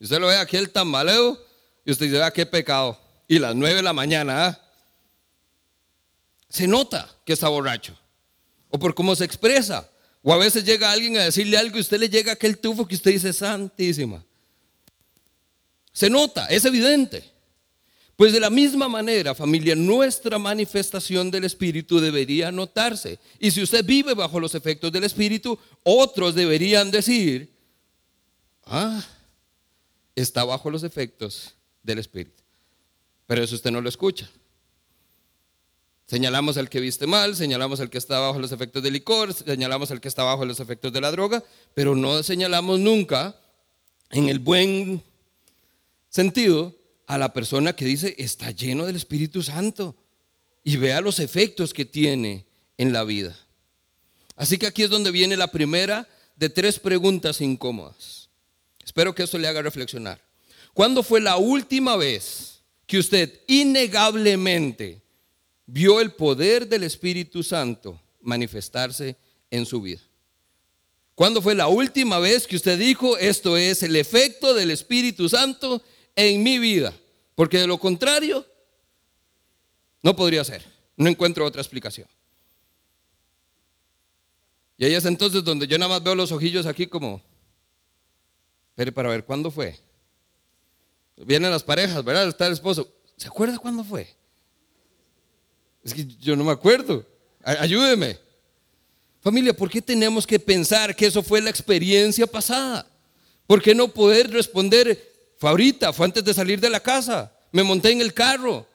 Usted 0.00 0.18
lo 0.18 0.26
ve 0.26 0.36
aquí 0.36 0.56
el 0.56 0.70
tambaleo 0.70 1.38
y 1.84 1.92
usted 1.92 2.06
dice, 2.06 2.22
ah, 2.22 2.32
qué 2.32 2.46
pecado. 2.46 2.98
Y 3.28 3.38
las 3.38 3.54
nueve 3.54 3.76
de 3.76 3.82
la 3.82 3.92
mañana, 3.92 4.46
¿ah? 4.46 4.60
se 6.48 6.66
nota 6.66 7.08
que 7.24 7.32
está 7.32 7.48
borracho. 7.48 7.96
O 8.70 8.78
por 8.78 8.94
cómo 8.94 9.14
se 9.14 9.24
expresa. 9.24 9.88
O 10.22 10.32
a 10.32 10.36
veces 10.36 10.64
llega 10.64 10.92
alguien 10.92 11.16
a 11.16 11.24
decirle 11.24 11.56
algo 11.56 11.78
y 11.78 11.80
usted 11.80 11.98
le 11.98 12.08
llega 12.08 12.32
aquel 12.32 12.58
tufo 12.58 12.86
que 12.86 12.94
usted 12.94 13.12
dice, 13.12 13.32
santísima. 13.32 14.24
Se 15.92 16.10
nota, 16.10 16.46
es 16.46 16.64
evidente. 16.64 17.24
Pues 18.16 18.34
de 18.34 18.40
la 18.40 18.50
misma 18.50 18.86
manera, 18.86 19.34
familia, 19.34 19.74
nuestra 19.74 20.38
manifestación 20.38 21.30
del 21.30 21.44
Espíritu 21.44 22.00
debería 22.00 22.52
notarse. 22.52 23.18
Y 23.38 23.50
si 23.50 23.62
usted 23.62 23.82
vive 23.82 24.12
bajo 24.12 24.38
los 24.38 24.54
efectos 24.54 24.92
del 24.92 25.04
Espíritu, 25.04 25.58
otros 25.84 26.34
deberían 26.34 26.90
decir, 26.90 27.50
ah, 28.66 29.02
está 30.14 30.44
bajo 30.44 30.70
los 30.70 30.82
efectos 30.82 31.54
del 31.82 31.98
Espíritu. 31.98 32.42
Pero 33.26 33.42
eso 33.42 33.54
usted 33.54 33.70
no 33.70 33.80
lo 33.80 33.88
escucha. 33.88 34.28
Señalamos 36.10 36.56
al 36.56 36.68
que 36.68 36.80
viste 36.80 37.06
mal, 37.06 37.36
señalamos 37.36 37.78
al 37.78 37.88
que 37.88 37.96
está 37.96 38.18
bajo 38.18 38.40
los 38.40 38.50
efectos 38.50 38.82
del 38.82 38.94
licor, 38.94 39.32
señalamos 39.32 39.92
al 39.92 40.00
que 40.00 40.08
está 40.08 40.24
bajo 40.24 40.44
los 40.44 40.58
efectos 40.58 40.92
de 40.92 41.00
la 41.00 41.12
droga, 41.12 41.44
pero 41.72 41.94
no 41.94 42.20
señalamos 42.24 42.80
nunca, 42.80 43.40
en 44.10 44.28
el 44.28 44.40
buen 44.40 45.04
sentido, 46.08 46.74
a 47.06 47.16
la 47.16 47.32
persona 47.32 47.76
que 47.76 47.84
dice 47.84 48.16
está 48.18 48.50
lleno 48.50 48.86
del 48.86 48.96
Espíritu 48.96 49.44
Santo 49.44 49.94
y 50.64 50.78
vea 50.78 51.00
los 51.00 51.20
efectos 51.20 51.72
que 51.72 51.84
tiene 51.84 52.44
en 52.76 52.92
la 52.92 53.04
vida. 53.04 53.38
Así 54.34 54.58
que 54.58 54.66
aquí 54.66 54.82
es 54.82 54.90
donde 54.90 55.12
viene 55.12 55.36
la 55.36 55.52
primera 55.52 56.08
de 56.34 56.48
tres 56.48 56.80
preguntas 56.80 57.40
incómodas. 57.40 58.30
Espero 58.84 59.14
que 59.14 59.22
esto 59.22 59.38
le 59.38 59.46
haga 59.46 59.62
reflexionar. 59.62 60.20
¿Cuándo 60.74 61.04
fue 61.04 61.20
la 61.20 61.36
última 61.36 61.94
vez 61.94 62.62
que 62.88 62.98
usted 62.98 63.42
innegablemente 63.46 65.02
vio 65.72 66.00
el 66.00 66.12
poder 66.12 66.68
del 66.68 66.82
Espíritu 66.82 67.42
Santo 67.42 68.00
manifestarse 68.20 69.16
en 69.50 69.64
su 69.64 69.80
vida? 69.80 70.00
¿Cuándo 71.14 71.42
fue 71.42 71.54
la 71.54 71.68
última 71.68 72.18
vez 72.18 72.46
que 72.46 72.56
usted 72.56 72.78
dijo, 72.78 73.16
esto 73.18 73.56
es 73.56 73.82
el 73.82 73.94
efecto 73.96 74.54
del 74.54 74.70
Espíritu 74.70 75.28
Santo 75.28 75.82
en 76.16 76.42
mi 76.42 76.58
vida? 76.58 76.94
Porque 77.34 77.58
de 77.58 77.66
lo 77.66 77.78
contrario, 77.78 78.46
no 80.02 80.16
podría 80.16 80.42
ser. 80.44 80.64
No 80.96 81.08
encuentro 81.08 81.44
otra 81.44 81.62
explicación. 81.62 82.08
Y 84.76 84.84
ahí 84.86 84.94
es 84.94 85.04
entonces 85.04 85.44
donde 85.44 85.66
yo 85.66 85.78
nada 85.78 85.90
más 85.90 86.02
veo 86.02 86.14
los 86.14 86.32
ojillos 86.32 86.64
aquí 86.66 86.86
como, 86.86 87.22
pero 88.74 88.92
para 88.92 89.10
ver 89.10 89.24
cuándo 89.24 89.50
fue. 89.50 89.78
Vienen 91.16 91.50
las 91.50 91.62
parejas, 91.62 92.02
¿verdad? 92.02 92.28
Está 92.28 92.46
el 92.46 92.54
esposo. 92.54 92.90
¿Se 93.16 93.28
acuerda 93.28 93.58
cuándo 93.58 93.84
fue? 93.84 94.19
Es 95.82 95.94
que 95.94 96.04
yo 96.04 96.36
no 96.36 96.44
me 96.44 96.52
acuerdo. 96.52 97.06
Ayúdeme. 97.42 98.18
Familia, 99.20 99.54
¿por 99.54 99.70
qué 99.70 99.82
tenemos 99.82 100.26
que 100.26 100.38
pensar 100.38 100.94
que 100.96 101.06
eso 101.06 101.22
fue 101.22 101.40
la 101.40 101.50
experiencia 101.50 102.26
pasada? 102.26 102.86
¿Por 103.46 103.60
qué 103.60 103.74
no 103.74 103.88
poder 103.88 104.30
responder, 104.30 104.98
fue 105.38 105.50
ahorita, 105.50 105.92
fue 105.92 106.06
antes 106.06 106.24
de 106.24 106.32
salir 106.32 106.60
de 106.60 106.70
la 106.70 106.80
casa, 106.80 107.32
me 107.52 107.62
monté 107.62 107.90
en 107.90 108.00
el 108.00 108.14
carro, 108.14 108.66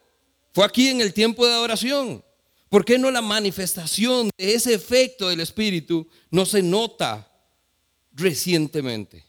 fue 0.54 0.66
aquí 0.66 0.90
en 0.90 1.02
el 1.02 1.14
tiempo 1.14 1.46
de 1.46 1.54
adoración? 1.54 2.24
¿Por 2.70 2.86
qué 2.86 2.98
no 2.98 3.10
la 3.10 3.22
manifestación 3.22 4.30
de 4.38 4.54
ese 4.54 4.74
efecto 4.74 5.30
del 5.30 5.40
Espíritu 5.40 6.08
no 6.30 6.46
se 6.46 6.62
nota 6.62 7.32
recientemente, 8.12 9.26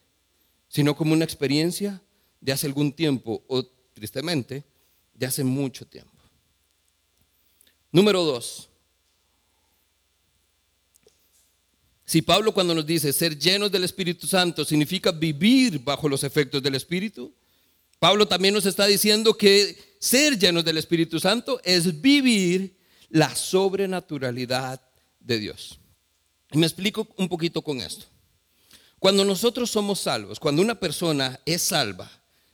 sino 0.69 0.97
como 0.97 1.13
una 1.13 1.25
experiencia 1.25 2.03
de 2.41 2.53
hace 2.53 2.67
algún 2.67 2.93
tiempo 2.93 3.43
o 3.49 3.65
tristemente 3.93 4.65
de 5.15 5.27
hace 5.27 5.43
mucho 5.43 5.87
tiempo. 5.87 6.16
Número 7.97 8.23
dos. 8.25 8.69
Si 12.05 12.21
Pablo 12.21 12.53
cuando 12.53 12.75
nos 12.75 12.85
dice 12.85 13.11
ser 13.11 13.39
llenos 13.39 13.73
del 13.73 13.85
Espíritu 13.85 14.27
Santo 14.27 14.67
significa 14.67 15.13
vivir 15.13 15.79
bajo 15.83 16.07
los 16.07 16.23
efectos 16.23 16.63
del 16.63 16.75
Espíritu, 16.75 17.33
Pablo 17.99 18.29
también 18.29 18.53
nos 18.53 18.67
está 18.67 18.85
diciendo 18.85 19.33
que 19.33 19.97
ser 19.99 20.39
llenos 20.39 20.63
del 20.63 20.77
Espíritu 20.77 21.19
Santo 21.19 21.59
es 21.65 22.03
vivir 22.03 22.77
la 23.09 23.35
sobrenaturalidad 23.35 24.79
de 25.19 25.39
Dios. 25.39 25.79
Y 26.53 26.59
me 26.59 26.67
explico 26.67 27.09
un 27.17 27.31
poquito 27.31 27.63
con 27.63 27.81
esto. 27.81 28.05
Cuando 28.99 29.25
nosotros 29.25 29.71
somos 29.71 30.01
salvos, 30.01 30.39
cuando 30.39 30.61
una 30.61 30.79
persona 30.79 31.41
es 31.47 31.63
salva, 31.63 32.11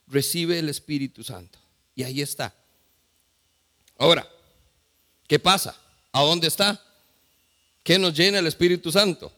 recibe 0.07 0.61
el 0.61 0.69
Espíritu 0.69 1.25
Santo. 1.25 1.59
Y 1.97 2.05
ahí 2.05 2.21
está. 2.21 2.55
Ahora, 3.99 4.25
¿qué 5.33 5.39
pasa? 5.39 5.75
¿A 6.13 6.21
dónde 6.21 6.47
está? 6.47 6.79
¿Qué 7.83 7.99
nos 7.99 8.13
llena 8.13 8.39
el 8.39 8.47
Espíritu 8.47 8.93
Santo? 8.93 9.33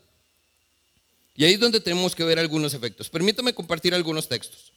Y 1.36 1.44
ahí 1.44 1.52
es 1.52 1.60
donde 1.60 1.78
tenemos 1.78 2.16
que 2.16 2.24
ver 2.24 2.36
algunos 2.36 2.74
efectos. 2.74 3.08
Permítame 3.08 3.54
compartir 3.54 3.94
algunos 3.94 4.28
textos. 4.28 4.72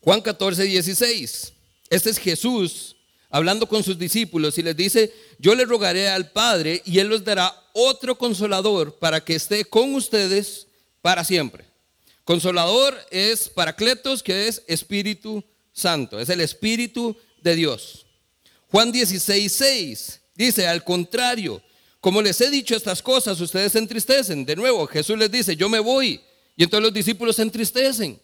Juan 0.00 0.20
14, 0.20 0.62
16. 0.62 1.52
Este 1.90 2.10
es 2.10 2.18
Jesús 2.18 2.94
hablando 3.30 3.68
con 3.68 3.82
sus 3.82 3.98
discípulos 3.98 4.56
y 4.58 4.62
les 4.62 4.76
dice, 4.76 5.12
yo 5.40 5.56
le 5.56 5.64
rogaré 5.64 6.08
al 6.08 6.30
Padre 6.30 6.80
y 6.84 7.00
Él 7.00 7.08
les 7.08 7.24
dará 7.24 7.52
otro 7.72 8.16
consolador 8.16 8.96
para 9.00 9.24
que 9.24 9.34
esté 9.34 9.64
con 9.64 9.92
ustedes 9.96 10.68
para 11.02 11.24
siempre. 11.24 11.64
Consolador 12.22 12.96
es 13.10 13.48
Paracletos, 13.48 14.22
que 14.22 14.46
es 14.46 14.62
Espíritu 14.68 15.42
Santo, 15.72 16.20
es 16.20 16.28
el 16.28 16.42
Espíritu 16.42 17.16
de 17.42 17.56
Dios. 17.56 18.04
Juan 18.70 18.92
16, 18.92 19.50
6 19.50 20.20
dice, 20.34 20.66
al 20.66 20.84
contrario, 20.84 21.62
como 22.00 22.22
les 22.22 22.40
he 22.40 22.50
dicho 22.50 22.76
estas 22.76 23.02
cosas, 23.02 23.40
ustedes 23.40 23.72
se 23.72 23.78
entristecen. 23.78 24.44
De 24.44 24.54
nuevo, 24.54 24.86
Jesús 24.86 25.18
les 25.18 25.30
dice, 25.30 25.56
yo 25.56 25.68
me 25.68 25.80
voy. 25.80 26.20
Y 26.56 26.64
entonces 26.64 26.84
los 26.84 26.94
discípulos 26.94 27.36
se 27.36 27.42
entristecen. 27.42 28.20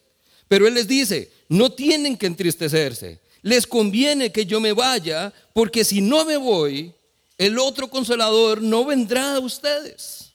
Pero 0.46 0.66
Él 0.68 0.74
les 0.74 0.86
dice, 0.86 1.30
no 1.48 1.72
tienen 1.72 2.16
que 2.16 2.26
entristecerse. 2.26 3.20
Les 3.42 3.66
conviene 3.66 4.32
que 4.32 4.46
yo 4.46 4.60
me 4.60 4.72
vaya, 4.72 5.32
porque 5.52 5.84
si 5.84 6.00
no 6.00 6.24
me 6.24 6.36
voy, 6.36 6.94
el 7.36 7.58
otro 7.58 7.88
consolador 7.88 8.62
no 8.62 8.84
vendrá 8.84 9.34
a 9.34 9.40
ustedes. 9.40 10.32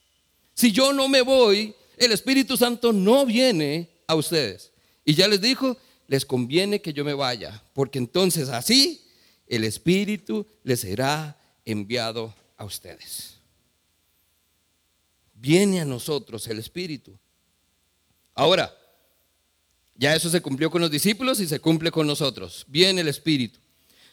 Si 0.53 0.71
yo 0.71 0.91
no 0.91 1.07
me 1.07 1.21
voy, 1.21 1.73
el 1.97 2.11
Espíritu 2.11 2.57
Santo 2.57 2.91
no 2.91 3.25
viene 3.25 3.89
a 4.07 4.15
ustedes. 4.15 4.71
Y 5.05 5.13
ya 5.15 5.27
les 5.27 5.41
dijo, 5.41 5.77
les 6.07 6.25
conviene 6.25 6.81
que 6.81 6.93
yo 6.93 7.05
me 7.05 7.13
vaya, 7.13 7.63
porque 7.73 7.99
entonces 7.99 8.49
así 8.49 9.01
el 9.49 9.63
Espíritu 9.63 10.47
les 10.63 10.81
será 10.81 11.37
enviado 11.65 12.33
a 12.55 12.63
ustedes. 12.63 13.39
Viene 15.33 15.81
a 15.81 15.85
nosotros 15.85 16.47
el 16.47 16.59
Espíritu. 16.59 17.17
Ahora, 18.35 18.73
ya 19.95 20.15
eso 20.15 20.29
se 20.29 20.41
cumplió 20.41 20.69
con 20.69 20.81
los 20.81 20.91
discípulos 20.91 21.39
y 21.39 21.47
se 21.47 21.59
cumple 21.59 21.91
con 21.91 22.07
nosotros. 22.07 22.63
Viene 22.67 23.01
el 23.01 23.07
Espíritu. 23.07 23.59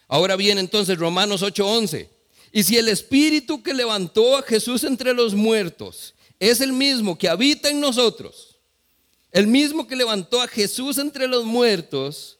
Ahora 0.09 0.37
viene 0.37 0.61
entonces 0.61 0.99
Romanos 0.99 1.42
8:11. 1.42 2.09
Y 2.53 2.62
si 2.62 2.79
el 2.79 2.88
Espíritu 2.88 3.62
que 3.62 3.75
levantó 3.75 4.37
a 4.37 4.42
Jesús 4.42 4.85
entre 4.85 5.12
los 5.12 5.35
muertos 5.35 6.14
es 6.40 6.61
el 6.61 6.72
mismo 6.72 7.18
que 7.18 7.29
habita 7.29 7.68
en 7.68 7.81
nosotros, 7.81 8.57
el 9.33 9.46
mismo 9.46 9.87
que 9.87 9.96
levantó 9.96 10.40
a 10.40 10.49
Jesús 10.49 10.96
entre 10.99 11.29
los 11.29 11.44
muertos, 11.44 12.38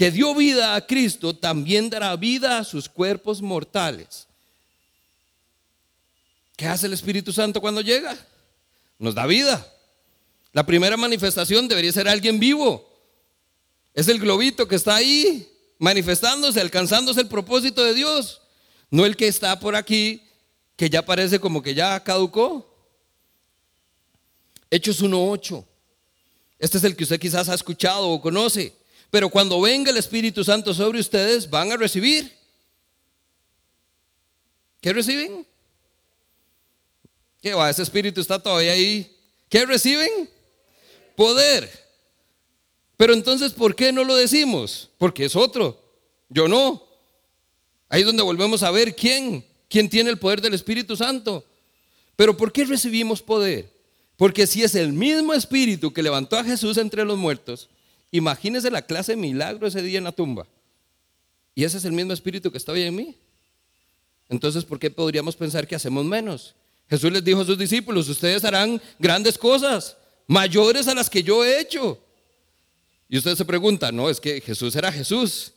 que 0.00 0.10
dio 0.10 0.34
vida 0.34 0.76
a 0.76 0.86
Cristo, 0.86 1.36
también 1.36 1.90
dará 1.90 2.16
vida 2.16 2.56
a 2.56 2.64
sus 2.64 2.88
cuerpos 2.88 3.42
mortales. 3.42 4.26
¿Qué 6.56 6.66
hace 6.66 6.86
el 6.86 6.94
Espíritu 6.94 7.34
Santo 7.34 7.60
cuando 7.60 7.82
llega? 7.82 8.16
Nos 8.98 9.14
da 9.14 9.26
vida. 9.26 9.70
La 10.54 10.64
primera 10.64 10.96
manifestación 10.96 11.68
debería 11.68 11.92
ser 11.92 12.08
alguien 12.08 12.40
vivo. 12.40 12.88
Es 13.92 14.08
el 14.08 14.18
globito 14.18 14.66
que 14.66 14.76
está 14.76 14.94
ahí 14.94 15.46
manifestándose, 15.78 16.62
alcanzándose 16.62 17.20
el 17.20 17.28
propósito 17.28 17.84
de 17.84 17.92
Dios. 17.92 18.40
No 18.90 19.04
el 19.04 19.18
que 19.18 19.28
está 19.28 19.60
por 19.60 19.76
aquí, 19.76 20.22
que 20.76 20.88
ya 20.88 21.04
parece 21.04 21.38
como 21.38 21.60
que 21.60 21.74
ya 21.74 22.02
caducó. 22.02 22.74
Hechos 24.70 25.02
1.8. 25.02 25.62
Este 26.58 26.78
es 26.78 26.84
el 26.84 26.96
que 26.96 27.04
usted 27.04 27.20
quizás 27.20 27.50
ha 27.50 27.54
escuchado 27.54 28.08
o 28.08 28.22
conoce. 28.22 28.79
Pero 29.10 29.28
cuando 29.28 29.60
venga 29.60 29.90
el 29.90 29.96
Espíritu 29.96 30.44
Santo 30.44 30.72
sobre 30.72 31.00
ustedes, 31.00 31.48
van 31.50 31.72
a 31.72 31.76
recibir. 31.76 32.32
¿Qué 34.80 34.92
reciben? 34.92 35.46
¿Qué 37.42 37.54
va? 37.54 37.70
Ese 37.70 37.82
Espíritu 37.82 38.20
está 38.20 38.38
todavía 38.38 38.72
ahí. 38.72 39.16
¿Qué 39.48 39.66
reciben? 39.66 40.30
Poder. 41.16 41.68
Pero 42.96 43.14
entonces, 43.14 43.52
¿por 43.52 43.74
qué 43.74 43.92
no 43.92 44.04
lo 44.04 44.14
decimos? 44.14 44.90
Porque 44.98 45.24
es 45.24 45.34
otro. 45.34 45.82
Yo 46.28 46.46
no. 46.46 46.86
Ahí 47.88 48.00
es 48.02 48.06
donde 48.06 48.22
volvemos 48.22 48.62
a 48.62 48.70
ver 48.70 48.94
quién, 48.94 49.44
quién 49.68 49.90
tiene 49.90 50.10
el 50.10 50.18
poder 50.18 50.40
del 50.40 50.54
Espíritu 50.54 50.96
Santo. 50.96 51.44
Pero 52.14 52.36
¿por 52.36 52.52
qué 52.52 52.64
recibimos 52.64 53.20
poder? 53.22 53.72
Porque 54.16 54.46
si 54.46 54.62
es 54.62 54.74
el 54.74 54.92
mismo 54.92 55.32
Espíritu 55.32 55.92
que 55.92 56.02
levantó 56.02 56.38
a 56.38 56.44
Jesús 56.44 56.76
entre 56.76 57.04
los 57.04 57.18
muertos, 57.18 57.68
imagínese 58.10 58.70
la 58.70 58.82
clase 58.82 59.16
milagro 59.16 59.66
ese 59.66 59.82
día 59.82 59.98
en 59.98 60.04
la 60.04 60.12
tumba. 60.12 60.46
Y 61.54 61.64
ese 61.64 61.78
es 61.78 61.84
el 61.84 61.92
mismo 61.92 62.12
Espíritu 62.12 62.50
que 62.50 62.58
está 62.58 62.72
hoy 62.72 62.82
en 62.82 62.94
mí. 62.94 63.16
Entonces, 64.28 64.64
¿por 64.64 64.78
qué 64.78 64.90
podríamos 64.90 65.36
pensar 65.36 65.66
que 65.66 65.74
hacemos 65.74 66.04
menos? 66.04 66.54
Jesús 66.88 67.12
les 67.12 67.24
dijo 67.24 67.40
a 67.40 67.44
sus 67.44 67.58
discípulos, 67.58 68.08
ustedes 68.08 68.44
harán 68.44 68.80
grandes 68.98 69.36
cosas, 69.36 69.96
mayores 70.26 70.88
a 70.88 70.94
las 70.94 71.10
que 71.10 71.22
yo 71.22 71.44
he 71.44 71.60
hecho. 71.60 72.02
Y 73.08 73.18
usted 73.18 73.34
se 73.34 73.44
pregunta, 73.44 73.90
no, 73.90 74.08
es 74.08 74.20
que 74.20 74.40
Jesús 74.40 74.74
era 74.76 74.92
Jesús. 74.92 75.52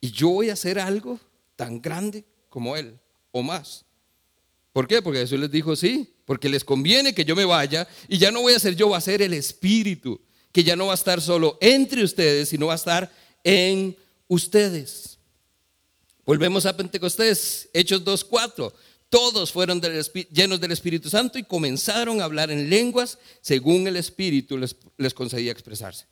Y 0.00 0.10
yo 0.10 0.28
voy 0.28 0.50
a 0.50 0.52
hacer 0.52 0.78
algo 0.78 1.18
tan 1.56 1.80
grande 1.80 2.24
como 2.50 2.76
Él 2.76 2.98
o 3.32 3.42
más. 3.42 3.84
¿Por 4.72 4.86
qué? 4.86 5.00
Porque 5.00 5.20
Jesús 5.20 5.38
les 5.38 5.50
dijo, 5.50 5.74
sí, 5.76 6.12
porque 6.26 6.48
les 6.48 6.64
conviene 6.64 7.14
que 7.14 7.24
yo 7.24 7.34
me 7.34 7.44
vaya 7.44 7.88
y 8.08 8.18
ya 8.18 8.30
no 8.30 8.42
voy 8.42 8.54
a 8.54 8.58
ser 8.58 8.76
yo, 8.76 8.90
va 8.90 8.98
a 8.98 9.00
ser 9.00 9.22
el 9.22 9.32
Espíritu, 9.32 10.20
que 10.54 10.62
ya 10.62 10.76
no 10.76 10.86
va 10.86 10.92
a 10.92 10.94
estar 10.94 11.20
solo 11.20 11.58
entre 11.60 12.04
ustedes, 12.04 12.48
sino 12.48 12.68
va 12.68 12.74
a 12.74 12.76
estar 12.76 13.10
en 13.42 13.96
ustedes. 14.28 15.18
Volvemos 16.24 16.64
a 16.64 16.76
Pentecostés, 16.76 17.68
Hechos 17.72 18.04
2.4. 18.04 18.72
Todos 19.08 19.50
fueron 19.50 19.82
llenos 20.30 20.60
del 20.60 20.70
Espíritu 20.70 21.10
Santo 21.10 21.40
y 21.40 21.42
comenzaron 21.42 22.20
a 22.20 22.24
hablar 22.24 22.52
en 22.52 22.70
lenguas 22.70 23.18
según 23.40 23.88
el 23.88 23.96
Espíritu 23.96 24.56
les, 24.56 24.76
les 24.96 25.12
concedía 25.12 25.50
expresarse. 25.50 26.06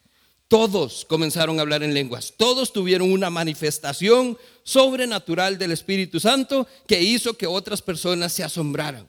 Todos 0.49 1.05
comenzaron 1.05 1.61
a 1.61 1.63
hablar 1.63 1.85
en 1.85 1.95
lenguas, 1.95 2.35
todos 2.37 2.73
tuvieron 2.73 3.13
una 3.13 3.31
manifestación 3.31 4.37
sobrenatural 4.65 5.57
del 5.57 5.71
Espíritu 5.71 6.19
Santo 6.19 6.67
que 6.89 7.01
hizo 7.01 7.35
que 7.35 7.47
otras 7.47 7.81
personas 7.81 8.33
se 8.33 8.43
asombraran. 8.43 9.09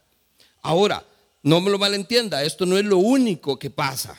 Ahora, 0.61 1.03
no 1.41 1.59
me 1.59 1.71
lo 1.71 1.79
malentienda, 1.79 2.43
esto 2.43 2.67
no 2.67 2.77
es 2.77 2.85
lo 2.85 2.99
único 2.99 3.57
que 3.57 3.71
pasa. 3.71 4.15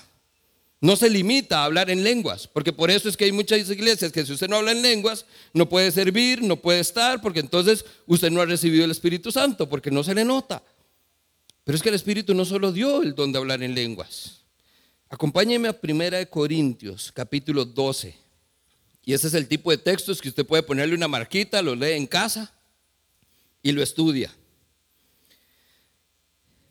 No 0.80 0.96
se 0.96 1.08
limita 1.08 1.60
a 1.60 1.64
hablar 1.64 1.88
en 1.90 2.04
lenguas, 2.04 2.46
porque 2.46 2.72
por 2.72 2.90
eso 2.90 3.08
es 3.08 3.16
que 3.16 3.24
hay 3.24 3.32
muchas 3.32 3.70
iglesias 3.70 4.12
que 4.12 4.26
si 4.26 4.32
usted 4.32 4.48
no 4.48 4.56
habla 4.56 4.72
en 4.72 4.82
lenguas, 4.82 5.24
no 5.52 5.68
puede 5.68 5.90
servir, 5.90 6.42
no 6.42 6.56
puede 6.56 6.80
estar, 6.80 7.20
porque 7.22 7.40
entonces 7.40 7.84
usted 8.06 8.30
no 8.30 8.40
ha 8.42 8.46
recibido 8.46 8.84
el 8.84 8.90
Espíritu 8.90 9.32
Santo, 9.32 9.68
porque 9.68 9.90
no 9.90 10.04
se 10.04 10.14
le 10.14 10.24
nota. 10.24 10.62
Pero 11.64 11.76
es 11.76 11.82
que 11.82 11.88
el 11.88 11.94
Espíritu 11.94 12.34
no 12.34 12.44
solo 12.44 12.72
dio 12.72 13.02
el 13.02 13.14
don 13.14 13.32
de 13.32 13.38
hablar 13.38 13.62
en 13.62 13.74
lenguas. 13.74 14.42
Acompáñeme 15.08 15.68
a 15.68 15.78
1 15.80 16.28
Corintios, 16.28 17.10
capítulo 17.12 17.64
12. 17.64 18.14
Y 19.04 19.12
ese 19.12 19.28
es 19.28 19.34
el 19.34 19.48
tipo 19.48 19.70
de 19.70 19.78
textos 19.78 20.20
que 20.20 20.28
usted 20.28 20.44
puede 20.44 20.62
ponerle 20.62 20.94
una 20.94 21.08
marquita, 21.08 21.62
lo 21.62 21.74
lee 21.74 21.92
en 21.92 22.06
casa 22.06 22.52
y 23.62 23.72
lo 23.72 23.82
estudia. 23.82 24.34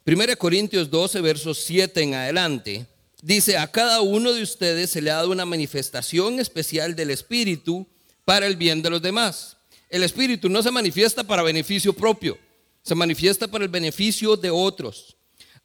1 0.05 0.37
Corintios 0.37 0.89
12, 0.89 1.21
versos 1.21 1.59
7 1.59 2.01
en 2.01 2.13
adelante, 2.15 2.85
dice, 3.23 3.57
a 3.57 3.71
cada 3.71 4.01
uno 4.01 4.33
de 4.33 4.43
ustedes 4.43 4.89
se 4.89 5.01
le 5.01 5.09
ha 5.09 5.15
dado 5.15 5.31
una 5.31 5.45
manifestación 5.45 6.39
especial 6.39 6.95
del 6.95 7.09
Espíritu 7.09 7.87
para 8.25 8.45
el 8.45 8.57
bien 8.57 8.81
de 8.81 8.89
los 8.89 9.01
demás. 9.01 9.57
El 9.89 10.03
Espíritu 10.03 10.49
no 10.49 10.61
se 10.61 10.71
manifiesta 10.71 11.23
para 11.23 11.41
beneficio 11.41 11.93
propio, 11.93 12.37
se 12.83 12.95
manifiesta 12.95 13.47
para 13.47 13.63
el 13.63 13.69
beneficio 13.69 14.35
de 14.35 14.49
otros. 14.49 15.15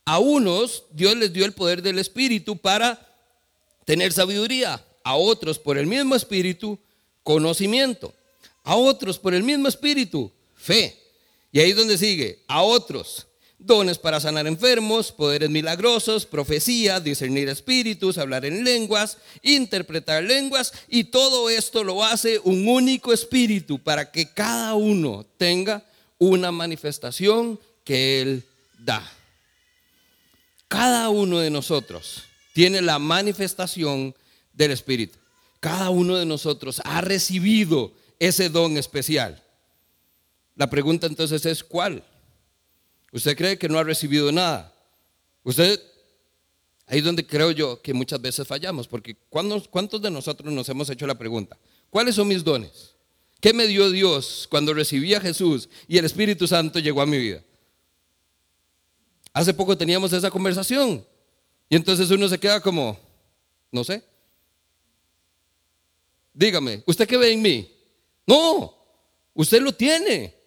A 0.04 0.18
unos 0.18 0.84
Dios 0.92 1.16
les 1.16 1.32
dio 1.32 1.44
el 1.44 1.52
poder 1.52 1.82
del 1.82 1.98
Espíritu 1.98 2.56
para 2.56 3.04
tener 3.84 4.12
sabiduría, 4.12 4.84
a 5.02 5.16
otros 5.16 5.58
por 5.58 5.78
el 5.78 5.86
mismo 5.86 6.14
Espíritu 6.14 6.78
conocimiento, 7.24 8.14
a 8.62 8.76
otros 8.76 9.18
por 9.18 9.34
el 9.34 9.42
mismo 9.42 9.66
Espíritu 9.66 10.30
fe. 10.54 10.96
Y 11.50 11.58
ahí 11.58 11.70
es 11.70 11.76
donde 11.76 11.98
sigue, 11.98 12.44
a 12.46 12.62
otros 12.62 13.27
dones 13.58 13.98
para 13.98 14.20
sanar 14.20 14.46
enfermos, 14.46 15.12
poderes 15.12 15.50
milagrosos, 15.50 16.26
profecía, 16.26 17.00
discernir 17.00 17.48
espíritus, 17.48 18.18
hablar 18.18 18.44
en 18.44 18.64
lenguas, 18.64 19.18
interpretar 19.42 20.22
lenguas, 20.22 20.72
y 20.88 21.04
todo 21.04 21.50
esto 21.50 21.84
lo 21.84 22.04
hace 22.04 22.38
un 22.44 22.68
único 22.68 23.12
espíritu 23.12 23.78
para 23.78 24.10
que 24.10 24.32
cada 24.32 24.74
uno 24.74 25.26
tenga 25.36 25.84
una 26.18 26.52
manifestación 26.52 27.58
que 27.84 28.20
Él 28.20 28.44
da. 28.78 29.02
Cada 30.68 31.08
uno 31.08 31.38
de 31.38 31.50
nosotros 31.50 32.24
tiene 32.52 32.82
la 32.82 32.98
manifestación 32.98 34.14
del 34.52 34.70
Espíritu. 34.72 35.18
Cada 35.60 35.90
uno 35.90 36.16
de 36.16 36.26
nosotros 36.26 36.80
ha 36.84 37.00
recibido 37.00 37.92
ese 38.18 38.48
don 38.48 38.76
especial. 38.76 39.42
La 40.56 40.68
pregunta 40.68 41.06
entonces 41.06 41.46
es, 41.46 41.64
¿cuál? 41.64 42.04
¿Usted 43.18 43.37
cree 43.37 43.59
que 43.59 43.68
no 43.68 43.81
ha 43.81 43.83
recibido 43.83 44.31
nada? 44.31 44.72
Usted, 45.42 45.81
ahí 46.87 46.98
es 46.98 47.04
donde 47.04 47.26
creo 47.26 47.50
yo 47.50 47.83
que 47.83 47.92
muchas 47.92 48.22
veces 48.22 48.46
fallamos, 48.46 48.87
porque 48.87 49.16
¿cuántos 49.28 50.00
de 50.00 50.09
nosotros 50.09 50.52
nos 50.52 50.68
hemos 50.68 50.88
hecho 50.88 51.04
la 51.04 51.18
pregunta? 51.18 51.59
¿Cuáles 51.90 52.14
son 52.14 52.28
mis 52.28 52.44
dones? 52.44 52.94
¿Qué 53.40 53.52
me 53.52 53.66
dio 53.66 53.90
Dios 53.90 54.46
cuando 54.48 54.72
recibí 54.72 55.14
a 55.14 55.20
Jesús 55.20 55.68
y 55.88 55.98
el 55.98 56.04
Espíritu 56.04 56.46
Santo 56.46 56.78
llegó 56.78 57.02
a 57.02 57.07
mi 57.07 57.18
vida? 57.18 57.42
Hace 59.33 59.52
poco 59.52 59.76
teníamos 59.76 60.12
esa 60.12 60.31
conversación 60.31 61.04
y 61.68 61.74
entonces 61.74 62.09
uno 62.12 62.28
se 62.28 62.38
queda 62.38 62.61
como, 62.61 62.96
no 63.72 63.83
sé. 63.83 64.00
Dígame, 66.33 66.85
¿usted 66.87 67.09
qué 67.09 67.16
ve 67.16 67.33
en 67.33 67.42
mí? 67.42 67.68
No, 68.28 68.76
usted 69.35 69.61
lo 69.61 69.72
tiene. 69.72 70.38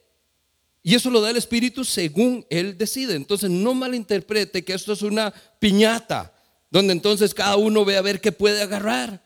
Y 0.83 0.95
eso 0.95 1.09
lo 1.09 1.21
da 1.21 1.29
el 1.29 1.37
Espíritu 1.37 1.85
según 1.85 2.45
Él 2.49 2.77
decide. 2.77 3.15
Entonces 3.15 3.49
no 3.49 3.73
malinterprete 3.73 4.63
que 4.63 4.73
esto 4.73 4.93
es 4.93 5.01
una 5.01 5.33
piñata, 5.59 6.33
donde 6.69 6.93
entonces 6.93 7.33
cada 7.33 7.55
uno 7.57 7.85
ve 7.85 7.97
a 7.97 8.01
ver 8.01 8.19
qué 8.19 8.31
puede 8.31 8.61
agarrar. 8.61 9.23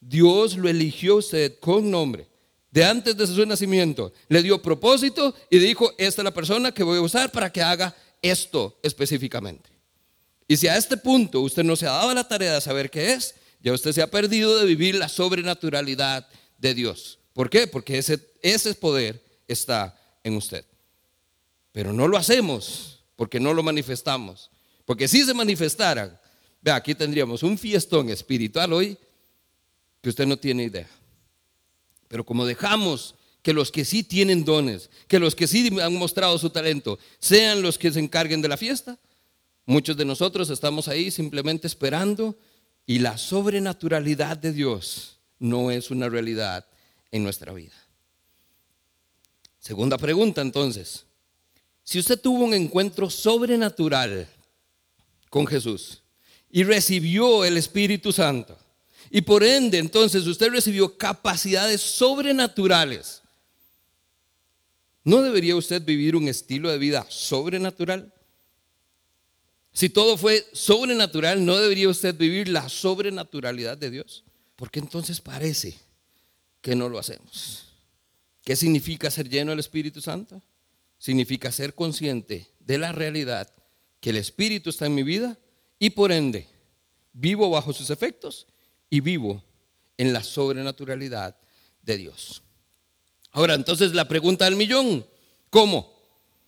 Dios 0.00 0.56
lo 0.56 0.68
eligió 0.68 1.16
usted 1.16 1.58
con 1.60 1.90
nombre. 1.90 2.28
De 2.70 2.84
antes 2.84 3.16
de 3.16 3.26
su 3.26 3.44
nacimiento, 3.46 4.12
le 4.28 4.42
dio 4.42 4.60
propósito 4.60 5.34
y 5.48 5.58
dijo, 5.58 5.92
esta 5.96 6.20
es 6.20 6.24
la 6.24 6.34
persona 6.34 6.72
que 6.72 6.82
voy 6.82 6.98
a 6.98 7.02
usar 7.02 7.32
para 7.32 7.50
que 7.50 7.62
haga 7.62 7.96
esto 8.20 8.78
específicamente. 8.82 9.70
Y 10.46 10.56
si 10.56 10.68
a 10.68 10.76
este 10.76 10.96
punto 10.96 11.40
usted 11.40 11.64
no 11.64 11.76
se 11.76 11.86
ha 11.86 11.92
dado 11.92 12.12
la 12.12 12.28
tarea 12.28 12.54
de 12.54 12.60
saber 12.60 12.90
qué 12.90 13.12
es, 13.12 13.34
ya 13.60 13.72
usted 13.72 13.92
se 13.92 14.02
ha 14.02 14.10
perdido 14.10 14.58
de 14.58 14.66
vivir 14.66 14.94
la 14.94 15.08
sobrenaturalidad 15.08 16.28
de 16.58 16.74
Dios. 16.74 17.18
¿Por 17.32 17.48
qué? 17.48 17.66
Porque 17.66 17.98
ese, 17.98 18.20
ese 18.42 18.74
poder 18.74 19.22
está 19.46 19.98
en 20.22 20.36
usted. 20.36 20.64
Pero 21.78 21.92
no 21.92 22.08
lo 22.08 22.18
hacemos 22.18 23.04
porque 23.14 23.38
no 23.38 23.54
lo 23.54 23.62
manifestamos. 23.62 24.50
Porque 24.84 25.06
si 25.06 25.22
se 25.22 25.32
manifestara, 25.32 26.20
Vea, 26.60 26.74
aquí 26.74 26.92
tendríamos 26.92 27.44
un 27.44 27.56
fiestón 27.56 28.10
espiritual 28.10 28.72
hoy 28.72 28.98
que 30.02 30.08
usted 30.08 30.26
no 30.26 30.36
tiene 30.36 30.64
idea. 30.64 30.88
Pero 32.08 32.26
como 32.26 32.44
dejamos 32.44 33.14
que 33.42 33.52
los 33.52 33.70
que 33.70 33.84
sí 33.84 34.02
tienen 34.02 34.44
dones, 34.44 34.90
que 35.06 35.20
los 35.20 35.36
que 35.36 35.46
sí 35.46 35.70
han 35.80 35.94
mostrado 35.94 36.36
su 36.40 36.50
talento, 36.50 36.98
sean 37.20 37.62
los 37.62 37.78
que 37.78 37.92
se 37.92 38.00
encarguen 38.00 38.42
de 38.42 38.48
la 38.48 38.56
fiesta, 38.56 38.98
muchos 39.64 39.96
de 39.96 40.04
nosotros 40.04 40.50
estamos 40.50 40.88
ahí 40.88 41.12
simplemente 41.12 41.68
esperando 41.68 42.36
y 42.86 42.98
la 42.98 43.16
sobrenaturalidad 43.18 44.36
de 44.36 44.52
Dios 44.52 45.20
no 45.38 45.70
es 45.70 45.92
una 45.92 46.08
realidad 46.08 46.66
en 47.12 47.22
nuestra 47.22 47.52
vida. 47.52 47.76
Segunda 49.60 49.96
pregunta 49.96 50.40
entonces. 50.40 51.04
Si 51.88 51.98
usted 51.98 52.20
tuvo 52.20 52.44
un 52.44 52.52
encuentro 52.52 53.08
sobrenatural 53.08 54.28
con 55.30 55.46
Jesús 55.46 56.02
y 56.50 56.62
recibió 56.62 57.46
el 57.46 57.56
Espíritu 57.56 58.12
Santo, 58.12 58.58
y 59.10 59.22
por 59.22 59.42
ende 59.42 59.78
entonces 59.78 60.26
usted 60.26 60.50
recibió 60.50 60.98
capacidades 60.98 61.80
sobrenaturales, 61.80 63.22
¿no 65.02 65.22
debería 65.22 65.56
usted 65.56 65.82
vivir 65.82 66.14
un 66.14 66.28
estilo 66.28 66.70
de 66.70 66.76
vida 66.76 67.06
sobrenatural? 67.08 68.12
Si 69.72 69.88
todo 69.88 70.18
fue 70.18 70.46
sobrenatural, 70.52 71.42
¿no 71.42 71.56
debería 71.56 71.88
usted 71.88 72.14
vivir 72.14 72.48
la 72.48 72.68
sobrenaturalidad 72.68 73.78
de 73.78 73.90
Dios? 73.90 74.24
Porque 74.56 74.78
entonces 74.78 75.22
parece 75.22 75.78
que 76.60 76.76
no 76.76 76.90
lo 76.90 76.98
hacemos. 76.98 77.64
¿Qué 78.44 78.56
significa 78.56 79.10
ser 79.10 79.26
lleno 79.30 79.52
del 79.52 79.60
Espíritu 79.60 80.02
Santo? 80.02 80.42
Significa 80.98 81.52
ser 81.52 81.74
consciente 81.74 82.48
de 82.60 82.78
la 82.78 82.92
realidad 82.92 83.52
que 84.00 84.10
el 84.10 84.16
Espíritu 84.16 84.70
está 84.70 84.86
en 84.86 84.94
mi 84.94 85.02
vida 85.02 85.38
y 85.78 85.90
por 85.90 86.12
ende 86.12 86.48
vivo 87.12 87.50
bajo 87.50 87.72
sus 87.72 87.90
efectos 87.90 88.46
y 88.90 89.00
vivo 89.00 89.42
en 89.96 90.12
la 90.12 90.22
sobrenaturalidad 90.22 91.36
de 91.82 91.96
Dios. 91.96 92.42
Ahora, 93.32 93.54
entonces 93.54 93.92
la 93.94 94.08
pregunta 94.08 94.44
del 94.44 94.56
millón, 94.56 95.04
¿cómo? 95.50 95.92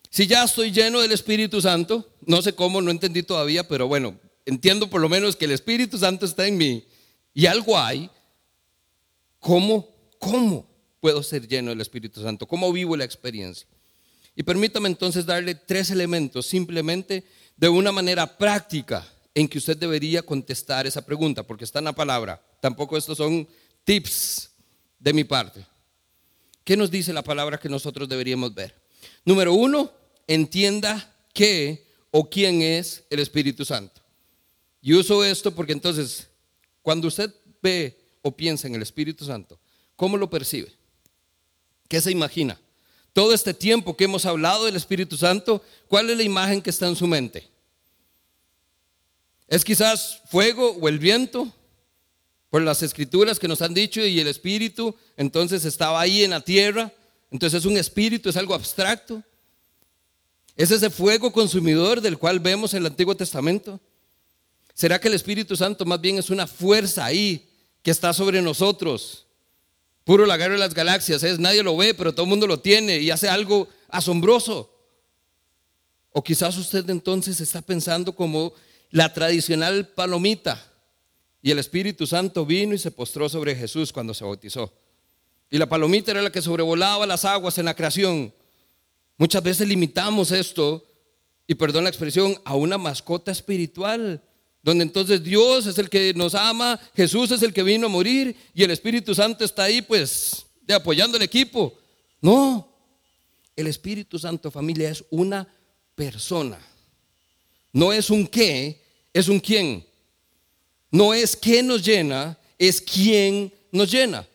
Si 0.09 0.27
ya 0.27 0.45
estoy 0.45 0.73
lleno 0.73 1.01
del 1.01 1.13
Espíritu 1.13 1.61
Santo, 1.61 2.15
no 2.27 2.43
sé 2.43 2.55
cómo, 2.55 2.81
no 2.81 2.91
entendí 2.91 3.23
todavía, 3.23 3.67
pero 3.69 3.87
bueno, 3.87 4.19
entiendo 4.47 4.89
por 4.89 5.01
lo 5.01 5.09
menos 5.09 5.37
que 5.37 5.45
el 5.45 5.53
Espíritu 5.53 5.99
Santo 5.99 6.27
está 6.27 6.47
en 6.47 6.57
mí 6.57 6.85
y 7.35 7.47
algo 7.47 7.79
hay, 7.79 8.11
¿cómo? 9.39 9.89
¿Cómo 10.19 10.69
puedo 11.01 11.23
ser 11.23 11.47
lleno 11.47 11.71
del 11.71 11.81
Espíritu 11.81 12.23
Santo? 12.23 12.47
¿Cómo 12.47 12.73
vivo 12.73 12.97
la 12.97 13.05
experiencia? 13.05 13.67
Y 14.41 14.43
permítame 14.43 14.89
entonces 14.89 15.27
darle 15.27 15.55
tres 15.55 15.91
elementos 15.91 16.47
simplemente 16.47 17.25
de 17.59 17.69
una 17.69 17.93
manera 17.93 18.39
práctica 18.39 19.07
en 19.35 19.47
que 19.47 19.59
usted 19.59 19.77
debería 19.77 20.23
contestar 20.23 20.87
esa 20.87 21.05
pregunta, 21.05 21.43
porque 21.43 21.65
está 21.65 21.81
en 21.81 21.85
la 21.85 21.93
palabra. 21.93 22.43
Tampoco 22.63 22.97
estos 22.97 23.19
son 23.19 23.47
tips 23.85 24.51
de 24.99 25.13
mi 25.13 25.25
parte. 25.25 25.67
¿Qué 26.65 26.75
nos 26.75 26.91
dice 26.91 27.13
la 27.13 27.21
palabra 27.21 27.59
que 27.59 27.69
nosotros 27.69 28.09
deberíamos 28.09 28.55
ver? 28.55 28.75
Número 29.27 29.53
uno, 29.53 29.93
entienda 30.27 31.15
qué 31.35 31.87
o 32.11 32.31
quién 32.31 32.63
es 32.63 33.05
el 33.11 33.21
Espíritu 33.21 33.67
Santo. 33.67 34.01
Y 34.81 34.95
uso 34.95 35.23
esto 35.23 35.55
porque 35.55 35.75
entonces, 35.75 36.29
cuando 36.81 37.09
usted 37.09 37.31
ve 37.61 37.95
o 38.23 38.35
piensa 38.35 38.67
en 38.69 38.75
el 38.75 38.81
Espíritu 38.81 39.27
Santo, 39.27 39.61
¿cómo 39.97 40.17
lo 40.17 40.31
percibe? 40.31 40.73
¿Qué 41.89 42.01
se 42.01 42.11
imagina? 42.11 42.59
Todo 43.13 43.35
este 43.35 43.55
tiempo 43.55 43.97
que 43.97 44.05
hemos 44.05 44.25
hablado 44.25 44.67
del 44.67 44.77
Espíritu 44.77 45.17
Santo, 45.17 45.63
¿cuál 45.89 46.11
es 46.11 46.17
la 46.17 46.23
imagen 46.23 46.63
que 46.63 46.71
está 46.71 46.87
en 46.87 46.97
su 46.97 47.07
mente? 47.07 47.49
¿Es 49.49 49.65
quizás 49.65 50.21
fuego 50.31 50.77
o 50.81 50.89
el 50.89 50.99
viento? 50.99 51.53
Por 52.51 52.63
las 52.63 52.83
escrituras 52.83 53.39
que 53.39 53.49
nos 53.49 53.63
han 53.63 53.75
dicho 53.75 54.01
y 54.01 54.21
el 54.21 54.29
Espíritu, 54.29 54.95
entonces 55.17 55.65
estaba 55.65 56.01
ahí 56.01 56.23
en 56.23 56.31
la 56.31 56.41
tierra, 56.41 56.93
entonces 57.31 57.61
es 57.61 57.67
un 57.67 57.77
espíritu, 57.77 58.29
es 58.29 58.37
algo 58.37 58.55
abstracto. 58.55 59.23
¿Es 60.57 60.71
ese 60.71 60.91
fuego 60.91 61.33
consumidor 61.33 62.01
del 62.01 62.19
cual 62.19 62.41
vemos 62.41 62.75
en 62.75 62.81
el 62.81 62.87
Antiguo 62.87 63.17
Testamento? 63.17 63.81
¿Será 64.75 65.01
que 65.01 65.09
el 65.09 65.15
Espíritu 65.15 65.57
Santo 65.57 65.85
más 65.85 66.01
bien 66.01 66.19
es 66.19 66.31
una 66.31 66.47
fuerza 66.47 67.05
ahí 67.05 67.49
que 67.83 67.91
está 67.91 68.13
sobre 68.13 68.43
nosotros? 68.43 69.27
Puro 70.11 70.27
lagarto 70.27 70.55
de 70.55 70.59
las 70.59 70.75
galaxias, 70.75 71.23
es 71.23 71.39
nadie 71.39 71.63
lo 71.63 71.77
ve, 71.77 71.95
pero 71.95 72.13
todo 72.13 72.25
el 72.25 72.31
mundo 72.31 72.49
lo 72.49 72.59
tiene 72.59 72.99
y 72.99 73.13
hace 73.13 73.29
algo 73.29 73.69
asombroso. 73.89 74.77
O 76.11 76.25
quizás 76.25 76.59
usted 76.59 76.91
entonces 76.91 77.41
está 77.41 77.63
pensando 77.63 78.13
como 78.13 78.53
la 78.91 79.13
tradicional 79.13 79.87
palomita 79.87 80.61
y 81.41 81.53
el 81.53 81.61
Espíritu 81.61 82.09
Santo 82.09 82.45
vino 82.45 82.75
y 82.75 82.79
se 82.79 82.91
postró 82.91 83.29
sobre 83.29 83.55
Jesús 83.55 83.93
cuando 83.93 84.13
se 84.13 84.25
bautizó. 84.25 84.75
Y 85.49 85.59
la 85.59 85.69
palomita 85.69 86.11
era 86.11 86.23
la 86.23 86.33
que 86.33 86.43
sobrevolaba 86.43 87.07
las 87.07 87.25
aguas 87.25 87.59
en 87.59 87.67
la 87.67 87.77
creación. 87.77 88.35
Muchas 89.17 89.45
veces 89.45 89.69
limitamos 89.69 90.33
esto, 90.33 90.85
y 91.47 91.55
perdón 91.55 91.85
la 91.85 91.91
expresión, 91.91 92.37
a 92.45 92.57
una 92.57 92.79
mascota 92.79 93.31
espiritual, 93.31 94.21
donde 94.63 94.85
entonces 94.85 95.23
Dios 95.23 95.67
es 95.67 95.79
el 95.79 95.89
que 95.89 96.13
nos 96.15 96.35
ama, 96.35 96.79
Jesús 96.95 97.31
es 97.31 97.43
el 97.43 97.53
que 97.53 97.63
vino 97.63 97.87
a 97.87 97.91
morir 97.91 98.37
y 98.55 98.63
el 98.63 98.71
Espíritu 98.71 99.15
Santo 99.15 99.45
está 99.45 99.65
ahí 99.65 99.81
pues 99.81 100.45
de 100.63 100.75
apoyando 100.75 101.17
el 101.17 101.23
equipo. 101.23 101.79
No, 102.21 102.71
el 103.57 103.67
Espíritu 103.67 104.19
Santo 104.19 104.51
familia 104.51 104.91
es 104.91 105.05
una 105.11 105.49
persona. 105.95 106.59
No 107.73 107.93
es 107.93 108.11
un 108.11 108.27
qué, 108.27 108.83
es 109.13 109.29
un 109.29 109.41
quién. 109.41 109.87
No 110.91 111.15
es 111.15 111.37
qué 111.37 111.63
nos 111.63 111.85
llena, 111.85 112.39
es 112.59 112.81
quién 112.81 113.53
nos 113.71 113.91
llena. 113.91 114.27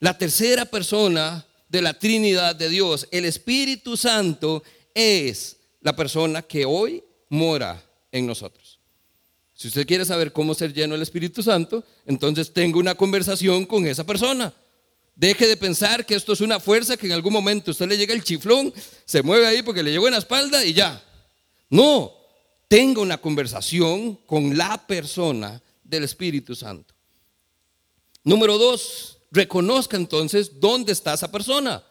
La 0.00 0.16
tercera 0.16 0.64
persona 0.66 1.44
de 1.68 1.82
la 1.82 1.98
Trinidad 1.98 2.54
de 2.54 2.68
Dios, 2.68 3.08
el 3.10 3.24
Espíritu 3.24 3.96
Santo, 3.96 4.62
es 4.94 5.56
la 5.80 5.96
persona 5.96 6.42
que 6.42 6.64
hoy 6.64 7.02
mora 7.28 7.82
en 8.12 8.26
nosotros. 8.26 8.63
Si 9.54 9.68
usted 9.68 9.86
quiere 9.86 10.04
saber 10.04 10.32
cómo 10.32 10.54
ser 10.54 10.72
lleno 10.72 10.94
del 10.94 11.02
Espíritu 11.02 11.42
Santo, 11.42 11.84
entonces 12.06 12.52
tenga 12.52 12.78
una 12.78 12.94
conversación 12.94 13.64
con 13.64 13.86
esa 13.86 14.04
persona. 14.04 14.52
Deje 15.14 15.46
de 15.46 15.56
pensar 15.56 16.04
que 16.04 16.16
esto 16.16 16.32
es 16.32 16.40
una 16.40 16.58
fuerza 16.58 16.96
que 16.96 17.06
en 17.06 17.12
algún 17.12 17.32
momento 17.32 17.70
usted 17.70 17.86
le 17.86 17.96
llega 17.96 18.12
el 18.14 18.24
chiflón, 18.24 18.74
se 19.04 19.22
mueve 19.22 19.46
ahí 19.46 19.62
porque 19.62 19.82
le 19.82 19.92
llegó 19.92 20.08
en 20.08 20.14
la 20.14 20.18
espalda 20.18 20.64
y 20.64 20.72
ya. 20.72 21.02
No, 21.70 22.12
tenga 22.66 23.00
una 23.00 23.18
conversación 23.18 24.16
con 24.26 24.58
la 24.58 24.84
persona 24.86 25.62
del 25.84 26.02
Espíritu 26.02 26.56
Santo. 26.56 26.92
Número 28.24 28.58
dos, 28.58 29.18
reconozca 29.30 29.96
entonces 29.96 30.58
dónde 30.58 30.92
está 30.92 31.14
esa 31.14 31.30
persona. 31.30 31.84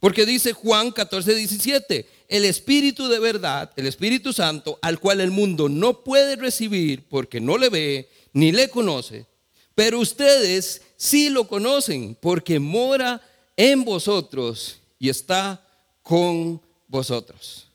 Porque 0.00 0.24
dice 0.24 0.52
Juan 0.52 0.92
14, 0.92 1.34
17, 1.34 2.08
el 2.28 2.44
Espíritu 2.44 3.08
de 3.08 3.18
verdad, 3.18 3.70
el 3.76 3.86
Espíritu 3.86 4.32
Santo, 4.32 4.78
al 4.82 4.98
cual 5.00 5.20
el 5.20 5.30
mundo 5.30 5.68
no 5.68 6.02
puede 6.02 6.36
recibir 6.36 7.06
porque 7.08 7.40
no 7.40 7.58
le 7.58 7.68
ve 7.68 8.08
ni 8.32 8.52
le 8.52 8.68
conoce, 8.68 9.26
pero 9.74 10.00
ustedes 10.00 10.82
sí 10.96 11.28
lo 11.28 11.46
conocen 11.46 12.16
porque 12.20 12.58
mora 12.58 13.20
en 13.56 13.84
vosotros 13.84 14.80
y 14.98 15.08
está 15.08 15.62
con 16.02 16.60
vosotros 16.88 17.66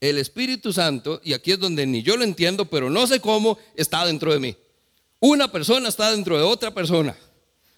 el 0.00 0.18
Espíritu 0.18 0.72
Santo, 0.72 1.20
y 1.24 1.32
aquí 1.32 1.52
es 1.52 1.58
donde 1.58 1.86
ni 1.86 2.02
yo 2.02 2.16
lo 2.16 2.24
entiendo, 2.24 2.66
pero 2.66 2.90
no 2.90 3.06
sé 3.06 3.20
cómo, 3.20 3.58
está 3.74 4.04
dentro 4.04 4.32
de 4.32 4.38
mí. 4.38 4.56
Una 5.20 5.50
persona 5.50 5.88
está 5.88 6.10
dentro 6.10 6.36
de 6.36 6.42
otra 6.42 6.72
persona. 6.72 7.16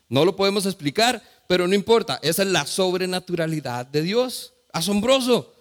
No 0.08 0.24
lo 0.24 0.34
podemos 0.34 0.66
explicar, 0.66 1.22
pero 1.46 1.68
no 1.68 1.74
importa. 1.74 2.18
Esa 2.22 2.42
es 2.42 2.48
la 2.48 2.66
sobrenaturalidad 2.66 3.86
de 3.86 4.02
Dios. 4.02 4.54
Asombroso. 4.72 5.54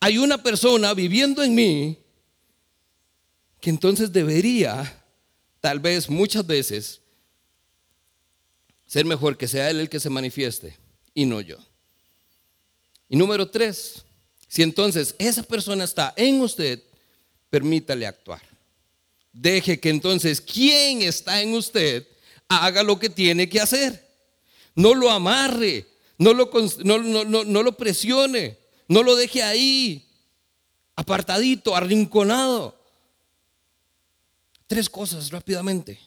Hay 0.00 0.18
una 0.18 0.42
persona 0.42 0.94
viviendo 0.94 1.42
en 1.42 1.54
mí 1.54 1.98
que 3.60 3.70
entonces 3.70 4.12
debería, 4.12 5.04
tal 5.60 5.80
vez 5.80 6.08
muchas 6.08 6.46
veces, 6.46 7.00
ser 8.86 9.04
mejor 9.04 9.36
que 9.36 9.48
sea 9.48 9.70
Él 9.70 9.80
el 9.80 9.88
que 9.88 10.00
se 10.00 10.10
manifieste 10.10 10.76
y 11.14 11.26
no 11.26 11.40
yo. 11.40 11.56
Y 13.08 13.16
número 13.16 13.48
tres, 13.48 14.04
si 14.48 14.62
entonces 14.62 15.14
esa 15.18 15.42
persona 15.42 15.84
está 15.84 16.12
en 16.16 16.40
usted, 16.40 16.82
permítale 17.50 18.06
actuar. 18.06 18.42
Deje 19.32 19.78
que 19.78 19.90
entonces 19.90 20.40
quien 20.40 21.02
está 21.02 21.42
en 21.42 21.54
usted 21.54 22.06
haga 22.48 22.82
lo 22.82 22.98
que 22.98 23.10
tiene 23.10 23.48
que 23.48 23.60
hacer. 23.60 24.06
No 24.74 24.94
lo 24.94 25.10
amarre, 25.10 25.86
no 26.18 26.32
lo, 26.32 26.50
no, 26.84 27.62
lo 27.62 27.76
presione, 27.76 28.58
no 28.88 29.02
lo 29.02 29.16
deje 29.16 29.42
ahí, 29.42 30.06
apartadito, 30.94 31.74
arrinconado. 31.74 32.76
Tres 34.66 34.88
cosas 34.88 35.30
rápidamente. 35.30 35.98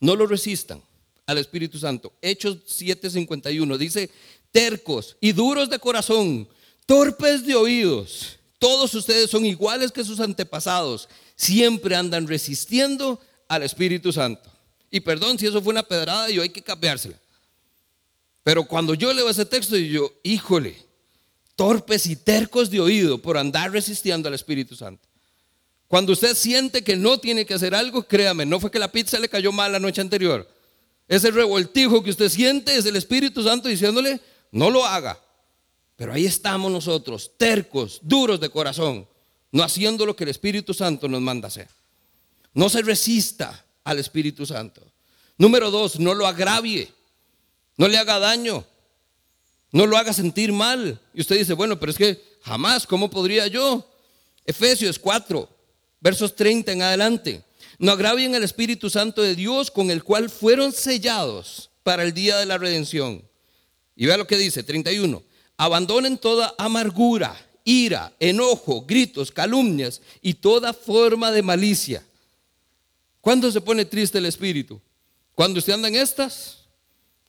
No 0.00 0.16
lo 0.16 0.26
resistan 0.26 0.82
al 1.26 1.38
Espíritu 1.38 1.78
Santo. 1.78 2.12
Hechos 2.20 2.58
7:51 2.66 3.78
dice, 3.78 4.10
tercos 4.50 5.16
y 5.20 5.32
duros 5.32 5.70
de 5.70 5.78
corazón 5.78 6.48
torpes 6.86 7.46
de 7.46 7.54
oídos. 7.54 8.38
Todos 8.58 8.94
ustedes 8.94 9.30
son 9.30 9.44
iguales 9.46 9.90
que 9.90 10.04
sus 10.04 10.20
antepasados. 10.20 11.08
siempre 11.34 11.96
andan 11.96 12.28
resistiendo 12.28 13.18
al 13.48 13.62
Espíritu 13.64 14.12
Santo. 14.12 14.48
Y 14.90 15.00
perdón 15.00 15.38
si 15.38 15.46
eso 15.46 15.60
fue 15.60 15.72
una 15.72 15.82
pedrada 15.82 16.30
y 16.30 16.34
yo 16.34 16.42
hay 16.42 16.50
que 16.50 16.62
cambiársela. 16.62 17.18
Pero 18.44 18.64
cuando 18.64 18.94
yo 18.94 19.12
leo 19.12 19.28
ese 19.28 19.44
texto, 19.44 19.76
yo, 19.76 20.12
híjole, 20.22 20.76
torpes 21.56 22.06
y 22.06 22.16
tercos 22.16 22.70
de 22.70 22.80
oído 22.80 23.20
por 23.20 23.36
andar 23.36 23.72
resistiendo 23.72 24.28
al 24.28 24.34
Espíritu 24.34 24.74
Santo. 24.74 25.08
Cuando 25.88 26.12
usted 26.12 26.34
siente 26.34 26.82
que 26.82 26.96
no 26.96 27.18
tiene 27.18 27.44
que 27.44 27.54
hacer 27.54 27.74
algo, 27.74 28.04
créame, 28.04 28.46
no 28.46 28.58
fue 28.58 28.70
que 28.70 28.78
la 28.78 28.90
pizza 28.90 29.18
le 29.18 29.28
cayó 29.28 29.52
mal 29.52 29.72
la 29.72 29.78
noche 29.78 30.00
anterior. 30.00 30.48
Ese 31.06 31.30
revoltijo 31.30 32.02
que 32.02 32.10
usted 32.10 32.30
siente 32.30 32.74
es 32.74 32.86
el 32.86 32.96
Espíritu 32.96 33.42
Santo 33.42 33.68
diciéndole, 33.68 34.20
no 34.52 34.70
lo 34.70 34.86
haga. 34.86 35.20
Pero 35.96 36.14
ahí 36.14 36.24
estamos 36.24 36.72
nosotros, 36.72 37.32
tercos, 37.36 38.00
duros 38.02 38.40
de 38.40 38.48
corazón, 38.48 39.06
no 39.50 39.62
haciendo 39.62 40.06
lo 40.06 40.16
que 40.16 40.24
el 40.24 40.30
Espíritu 40.30 40.72
Santo 40.72 41.08
nos 41.08 41.20
manda 41.20 41.48
hacer. 41.48 41.68
No 42.54 42.70
se 42.70 42.82
resista 42.82 43.64
al 43.84 43.98
Espíritu 43.98 44.46
Santo. 44.46 44.82
Número 45.36 45.70
dos, 45.70 46.00
no 46.00 46.14
lo 46.14 46.26
agravie, 46.26 46.90
no 47.76 47.88
le 47.88 47.98
haga 47.98 48.18
daño, 48.18 48.64
no 49.72 49.86
lo 49.86 49.96
haga 49.96 50.12
sentir 50.12 50.52
mal. 50.52 51.00
Y 51.14 51.22
usted 51.22 51.38
dice, 51.38 51.54
bueno, 51.54 51.80
pero 51.80 51.90
es 51.90 51.98
que 51.98 52.22
jamás, 52.42 52.86
¿cómo 52.86 53.10
podría 53.10 53.46
yo? 53.46 53.88
Efesios 54.44 54.98
4, 54.98 55.48
versos 56.00 56.36
30 56.36 56.72
en 56.72 56.82
adelante. 56.82 57.42
No 57.78 57.92
agravien 57.92 58.34
al 58.34 58.44
Espíritu 58.44 58.90
Santo 58.90 59.22
de 59.22 59.34
Dios 59.34 59.70
con 59.70 59.90
el 59.90 60.04
cual 60.04 60.30
fueron 60.30 60.72
sellados 60.72 61.70
para 61.82 62.04
el 62.04 62.12
día 62.12 62.36
de 62.38 62.46
la 62.46 62.58
redención. 62.58 63.22
Y 63.96 64.06
vea 64.06 64.16
lo 64.16 64.26
que 64.26 64.38
dice, 64.38 64.62
31. 64.62 65.22
Abandonen 65.56 66.18
toda 66.18 66.54
amargura, 66.58 67.34
ira, 67.64 68.12
enojo, 68.20 68.82
gritos, 68.82 69.30
calumnias 69.30 70.00
y 70.20 70.34
toda 70.34 70.72
forma 70.72 71.32
de 71.32 71.42
malicia. 71.42 72.04
¿Cuándo 73.20 73.50
se 73.50 73.60
pone 73.60 73.84
triste 73.84 74.18
el 74.18 74.26
espíritu? 74.26 74.80
Cuando 75.34 75.58
usted 75.58 75.72
anda 75.72 75.88
en 75.88 75.96
estas, 75.96 76.61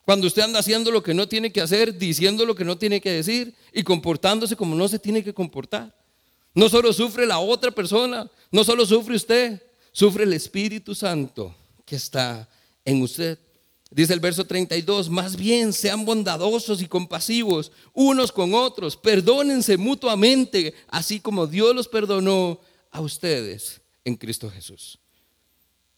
cuando 0.06 0.28
usted 0.28 0.42
anda 0.42 0.60
haciendo 0.60 0.92
lo 0.92 1.02
que 1.02 1.14
no 1.14 1.28
tiene 1.28 1.52
que 1.52 1.62
hacer, 1.62 1.98
diciendo 1.98 2.46
lo 2.46 2.56
que 2.56 2.66
no 2.66 2.78
tiene 2.78 3.00
que 3.00 3.12
decir 3.12 3.56
y 3.72 3.84
comportándose 3.84 4.56
como 4.56 4.76
no 4.76 4.88
se 4.88 5.00
tiene 5.00 5.24
que 5.24 5.34
comportar. 5.34 5.96
No 6.54 6.70
solo 6.70 6.92
sufre 6.94 7.26
la 7.26 7.40
otra 7.40 7.72
persona, 7.72 8.30
no 8.52 8.64
solo 8.64 8.86
sufre 8.86 9.16
usted, 9.16 9.62
sufre 9.92 10.26
el 10.26 10.34
Espíritu 10.34 10.94
Santo 10.94 11.56
que 11.86 11.96
está 11.96 12.48
en 12.84 13.02
usted. 13.02 13.40
Dice 13.90 14.14
el 14.14 14.20
verso 14.20 14.46
32, 14.46 15.10
más 15.10 15.36
bien 15.36 15.72
sean 15.72 16.04
bondadosos 16.04 16.82
y 16.82 16.88
compasivos 16.88 17.72
unos 17.94 18.32
con 18.32 18.56
otros, 18.56 18.98
perdónense 18.98 19.78
mutuamente, 19.78 20.74
así 20.90 21.20
como 21.20 21.48
Dios 21.48 21.76
los 21.76 21.88
perdonó 21.88 22.60
a 22.92 23.02
ustedes 23.02 23.82
en 24.04 24.16
Cristo 24.16 24.50
Jesús. 24.50 25.00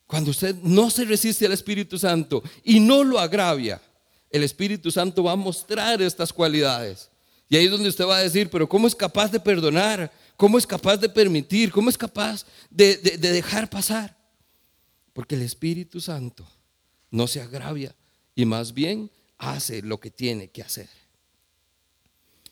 Cuando 0.06 0.32
usted 0.32 0.56
no 0.62 0.90
se 0.90 1.06
resiste 1.06 1.46
al 1.46 1.54
Espíritu 1.54 1.98
Santo 1.98 2.44
y 2.64 2.80
no 2.80 3.04
lo 3.04 3.20
agravia, 3.20 3.82
el 4.36 4.44
Espíritu 4.44 4.92
Santo 4.92 5.24
va 5.24 5.32
a 5.32 5.38
mostrar 5.38 6.02
estas 6.02 6.34
cualidades. 6.34 7.10
Y 7.48 7.56
ahí 7.56 7.66
es 7.66 7.72
donde 7.72 7.88
usted 7.88 8.06
va 8.06 8.18
a 8.18 8.24
decir, 8.24 8.50
pero 8.50 8.68
¿cómo 8.68 8.86
es 8.86 8.94
capaz 8.94 9.32
de 9.32 9.40
perdonar? 9.40 10.12
¿Cómo 10.36 10.58
es 10.58 10.68
capaz 10.68 10.98
de 10.98 11.08
permitir? 11.08 11.72
¿Cómo 11.72 11.90
es 11.90 11.98
capaz 11.98 12.46
de, 12.70 12.98
de 12.98 13.32
dejar 13.32 13.70
pasar? 13.70 14.18
Porque 15.14 15.36
el 15.36 15.42
Espíritu 15.42 16.02
Santo 16.02 16.46
no 17.12 17.28
se 17.28 17.40
agravia 17.40 17.96
y 18.36 18.44
más 18.44 18.74
bien 18.74 19.10
hace 19.38 19.82
lo 19.82 20.02
que 20.02 20.12
tiene 20.12 20.50
que 20.50 20.64
hacer. 20.64 20.90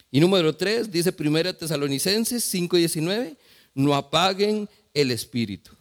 Y 0.09 0.21
número 0.21 0.55
tres, 0.55 0.89
dice 0.89 1.13
1 1.17 1.55
Tesalonicenses 1.55 2.53
5:19, 2.53 3.35
no 3.73 3.93
apaguen 3.93 4.69
el 4.93 5.11
espíritu. 5.11 5.71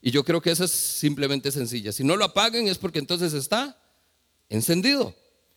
Y 0.00 0.10
yo 0.10 0.24
creo 0.24 0.40
que 0.40 0.52
esa 0.52 0.64
es 0.64 0.70
simplemente 0.70 1.52
sencilla. 1.52 1.92
Si 1.92 2.02
no 2.02 2.16
lo 2.16 2.24
apaguen 2.24 2.68
es 2.68 2.78
porque 2.78 2.98
entonces 2.98 3.34
está 3.34 3.76
encendido. 4.48 5.14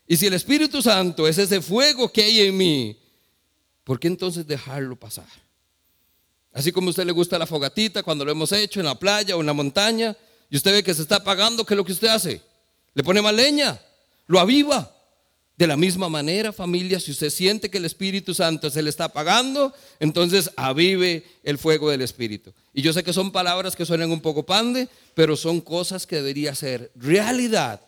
Y 0.08 0.18
si 0.18 0.28
el 0.28 0.34
Espíritu 0.34 0.82
Santo 0.82 1.28
es 1.28 1.38
ese 1.38 1.62
fuego 1.62 2.12
que 2.12 2.24
hay 2.24 2.42
en 2.42 2.58
mí, 2.58 2.98
¿por 3.84 4.00
qué 4.00 4.08
entonces 4.08 4.46
dejarlo 4.46 4.96
pasar? 4.96 5.28
Así 6.52 6.72
como 6.72 6.88
a 6.88 6.90
usted 6.92 7.06
le 7.06 7.12
gusta 7.12 7.40
la 7.40 7.48
fogatita 7.48 8.04
cuando 8.04 8.24
lo 8.24 8.32
hemos 8.32 8.52
hecho 8.52 8.80
en 8.80 8.86
la 8.86 9.00
playa 9.00 9.36
o 9.36 9.40
en 9.40 9.48
la 9.48 9.54
montaña, 9.54 10.16
y 10.50 10.58
usted 10.58 10.72
ve 10.72 10.84
que 10.84 10.94
se 10.94 11.02
está 11.02 11.16
apagando, 11.16 11.66
¿qué 11.66 11.74
es 11.74 11.78
lo 11.78 11.86
que 11.86 11.94
usted 11.94 12.10
hace? 12.10 12.42
Le 12.94 13.04
pone 13.04 13.22
más 13.22 13.34
leña, 13.34 13.80
lo 14.28 14.40
aviva. 14.40 14.92
De 15.56 15.68
la 15.68 15.78
misma 15.78 16.10
manera, 16.10 16.52
familia, 16.52 17.00
si 17.00 17.12
usted 17.12 17.30
siente 17.30 17.70
que 17.70 17.78
el 17.78 17.86
Espíritu 17.86 18.34
Santo 18.34 18.72
se 18.72 18.82
le 18.82 18.90
está 18.90 19.06
apagando, 19.06 19.72
entonces 20.00 20.50
avive 20.56 21.24
el 21.44 21.60
fuego 21.60 21.92
del 21.92 22.02
Espíritu. 22.02 22.52
Y 22.74 22.82
yo 22.82 22.92
sé 22.92 23.04
que 23.04 23.14
son 23.14 23.32
palabras 23.32 23.76
que 23.76 23.86
suenan 23.86 24.12
un 24.12 24.20
poco 24.20 24.46
pande, 24.46 24.90
pero 25.14 25.38
son 25.38 25.62
cosas 25.62 26.08
que 26.08 26.16
debería 26.16 26.56
ser 26.56 26.92
realidad, 26.96 27.82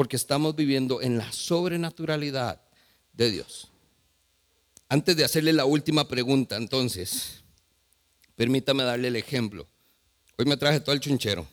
porque 0.00 0.16
estamos 0.16 0.56
viviendo 0.56 1.02
en 1.02 1.18
la 1.18 1.30
sobrenaturalidad 1.30 2.58
de 3.12 3.30
Dios. 3.32 3.68
Antes 4.88 5.14
de 5.14 5.24
hacerle 5.24 5.52
la 5.52 5.66
última 5.66 6.08
pregunta, 6.08 6.56
entonces, 6.56 7.42
permítame 8.34 8.82
darle 8.82 9.08
el 9.08 9.16
ejemplo. 9.16 9.68
Hoy 10.38 10.46
me 10.46 10.56
traje 10.56 10.80
todo 10.80 10.94
el 10.94 11.02
chunchero. 11.02 11.46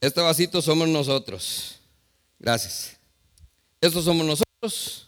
Este 0.00 0.20
vasito 0.20 0.60
somos 0.60 0.88
nosotros. 0.88 1.76
Gracias. 2.40 2.96
Estos 3.80 4.04
somos 4.04 4.26
nosotros. 4.26 5.06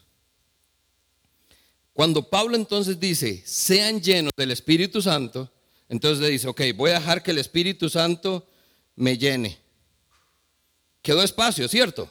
Cuando 1.93 2.31
Pablo 2.31 2.55
entonces 2.55 3.01
dice, 3.01 3.43
sean 3.45 4.01
llenos 4.01 4.31
del 4.37 4.53
Espíritu 4.53 5.03
Santo, 5.03 5.51
entonces 5.89 6.21
le 6.21 6.29
dice, 6.29 6.47
ok, 6.47 6.61
voy 6.77 6.93
a 6.93 7.01
dejar 7.01 7.25
que 7.25 7.33
el 7.33 7.39
Espíritu 7.39 7.89
Santo 7.89 8.47
me 8.95 9.19
llene. 9.19 9.59
Quedó 11.03 11.25
espacio, 11.25 11.67
¿cierto? 11.67 12.09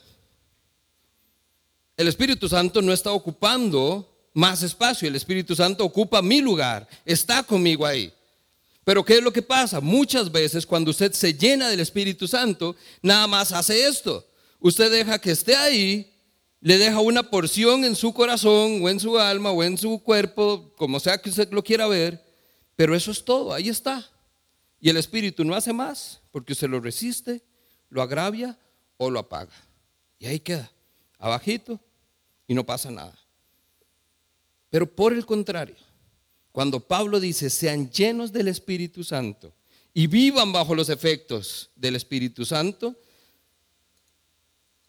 El 1.98 2.08
Espíritu 2.08 2.48
Santo 2.50 2.82
no 2.82 2.94
está 2.94 3.12
ocupando 3.12 4.08
más 4.34 4.64
espacio, 4.64 5.08
el 5.08 5.16
Espíritu 5.16 5.56
Santo 5.56 5.84
ocupa 5.84 6.22
mi 6.22 6.42
lugar, 6.42 6.88
está 7.06 7.44
conmigo 7.44 7.86
ahí. 7.86 8.12
Pero 8.84 9.04
¿qué 9.04 9.18
es 9.18 9.24
lo 9.24 9.32
que 9.32 9.42
pasa? 9.42 9.80
Muchas 9.80 10.32
veces 10.32 10.66
cuando 10.66 10.92
usted 10.92 11.12
se 11.14 11.34
llena 11.34 11.70
del 11.70 11.82
Espíritu 11.82 12.28
Santo, 12.28 12.76
nada 13.02 13.28
más 13.28 13.52
hace 13.52 13.86
esto 13.86 14.26
usted 14.62 14.92
deja 14.92 15.20
que 15.20 15.32
esté 15.32 15.56
ahí, 15.56 16.14
le 16.62 16.78
deja 16.78 17.00
una 17.02 17.24
porción 17.24 17.84
en 17.84 17.96
su 17.96 18.14
corazón 18.14 18.82
o 18.84 18.90
en 18.90 19.00
su 19.00 19.18
alma 19.18 19.52
o 19.52 19.64
en 19.64 19.78
su 19.78 20.02
cuerpo, 20.02 20.72
como 20.78 21.00
sea 21.00 21.18
que 21.18 21.30
usted 21.30 21.52
lo 21.52 21.64
quiera 21.64 21.88
ver, 21.88 22.24
pero 22.76 22.96
eso 22.96 23.12
es 23.12 23.26
todo, 23.26 23.54
ahí 23.54 23.68
está. 23.68 24.08
Y 24.80 24.90
el 24.90 24.98
Espíritu 24.98 25.44
no 25.44 25.56
hace 25.56 25.74
más 25.74 26.22
porque 26.32 26.54
usted 26.54 26.70
lo 26.70 26.80
resiste, 26.80 27.44
lo 27.90 28.02
agravia 28.02 28.58
o 28.98 29.10
lo 29.10 29.20
apaga. 29.20 29.54
Y 30.20 30.28
ahí 30.28 30.40
queda, 30.40 30.72
abajito 31.22 31.80
y 32.48 32.54
no 32.54 32.66
pasa 32.66 32.92
nada. 32.92 33.18
Pero 34.70 34.94
por 34.94 35.14
el 35.14 35.26
contrario, 35.26 35.76
cuando 36.52 36.82
Pablo 36.82 37.20
dice, 37.20 37.50
sean 37.50 37.90
llenos 37.92 38.34
del 38.34 38.50
Espíritu 38.50 39.04
Santo 39.04 39.54
y 39.94 40.08
vivan 40.08 40.52
bajo 40.52 40.76
los 40.76 40.90
efectos 40.90 41.70
del 41.76 41.96
Espíritu 41.96 42.44
Santo, 42.44 42.96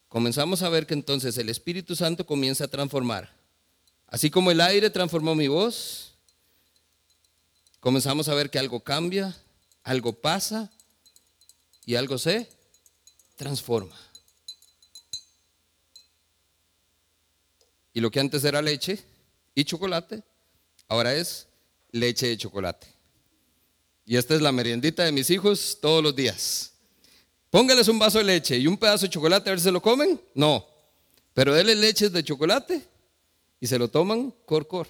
comenzamos 0.09 0.61
a 0.61 0.69
ver 0.69 0.85
que 0.85 0.93
entonces 0.93 1.37
el 1.37 1.49
Espíritu 1.49 1.95
Santo 1.95 2.25
comienza 2.25 2.65
a 2.65 2.69
transformar. 2.69 3.33
Así 4.07 4.29
como 4.29 4.51
el 4.51 4.61
aire 4.61 4.89
transformó 4.89 5.35
mi 5.35 5.47
voz, 5.47 6.15
comenzamos 7.79 8.27
a 8.27 8.35
ver 8.35 8.49
que 8.49 8.59
algo 8.59 8.81
cambia, 8.81 9.35
algo 9.83 10.13
pasa 10.13 10.71
y 11.85 11.95
algo 11.95 12.17
se 12.17 12.49
transforma. 13.35 13.95
Y 17.93 18.01
lo 18.01 18.09
que 18.09 18.19
antes 18.19 18.43
era 18.43 18.61
leche 18.61 18.99
y 19.53 19.63
chocolate, 19.63 20.23
ahora 20.87 21.13
es 21.13 21.47
leche 21.91 22.27
de 22.27 22.37
chocolate. 22.37 22.87
Y 24.05 24.17
esta 24.17 24.35
es 24.35 24.41
la 24.41 24.51
meriendita 24.51 25.03
de 25.03 25.11
mis 25.11 25.29
hijos 25.29 25.77
todos 25.81 26.03
los 26.03 26.15
días. 26.15 26.73
Póngales 27.49 27.87
un 27.87 27.99
vaso 27.99 28.17
de 28.17 28.23
leche 28.23 28.57
y 28.57 28.67
un 28.67 28.77
pedazo 28.77 29.05
de 29.05 29.11
chocolate 29.11 29.49
a 29.49 29.53
ver 29.53 29.59
si 29.59 29.71
lo 29.71 29.81
comen. 29.81 30.19
No. 30.33 30.65
Pero 31.33 31.53
denle 31.53 31.75
leches 31.75 32.11
de 32.11 32.23
chocolate 32.23 32.81
y 33.59 33.67
se 33.67 33.77
lo 33.77 33.87
toman 33.89 34.33
cor 34.45 34.67
cor. 34.67 34.87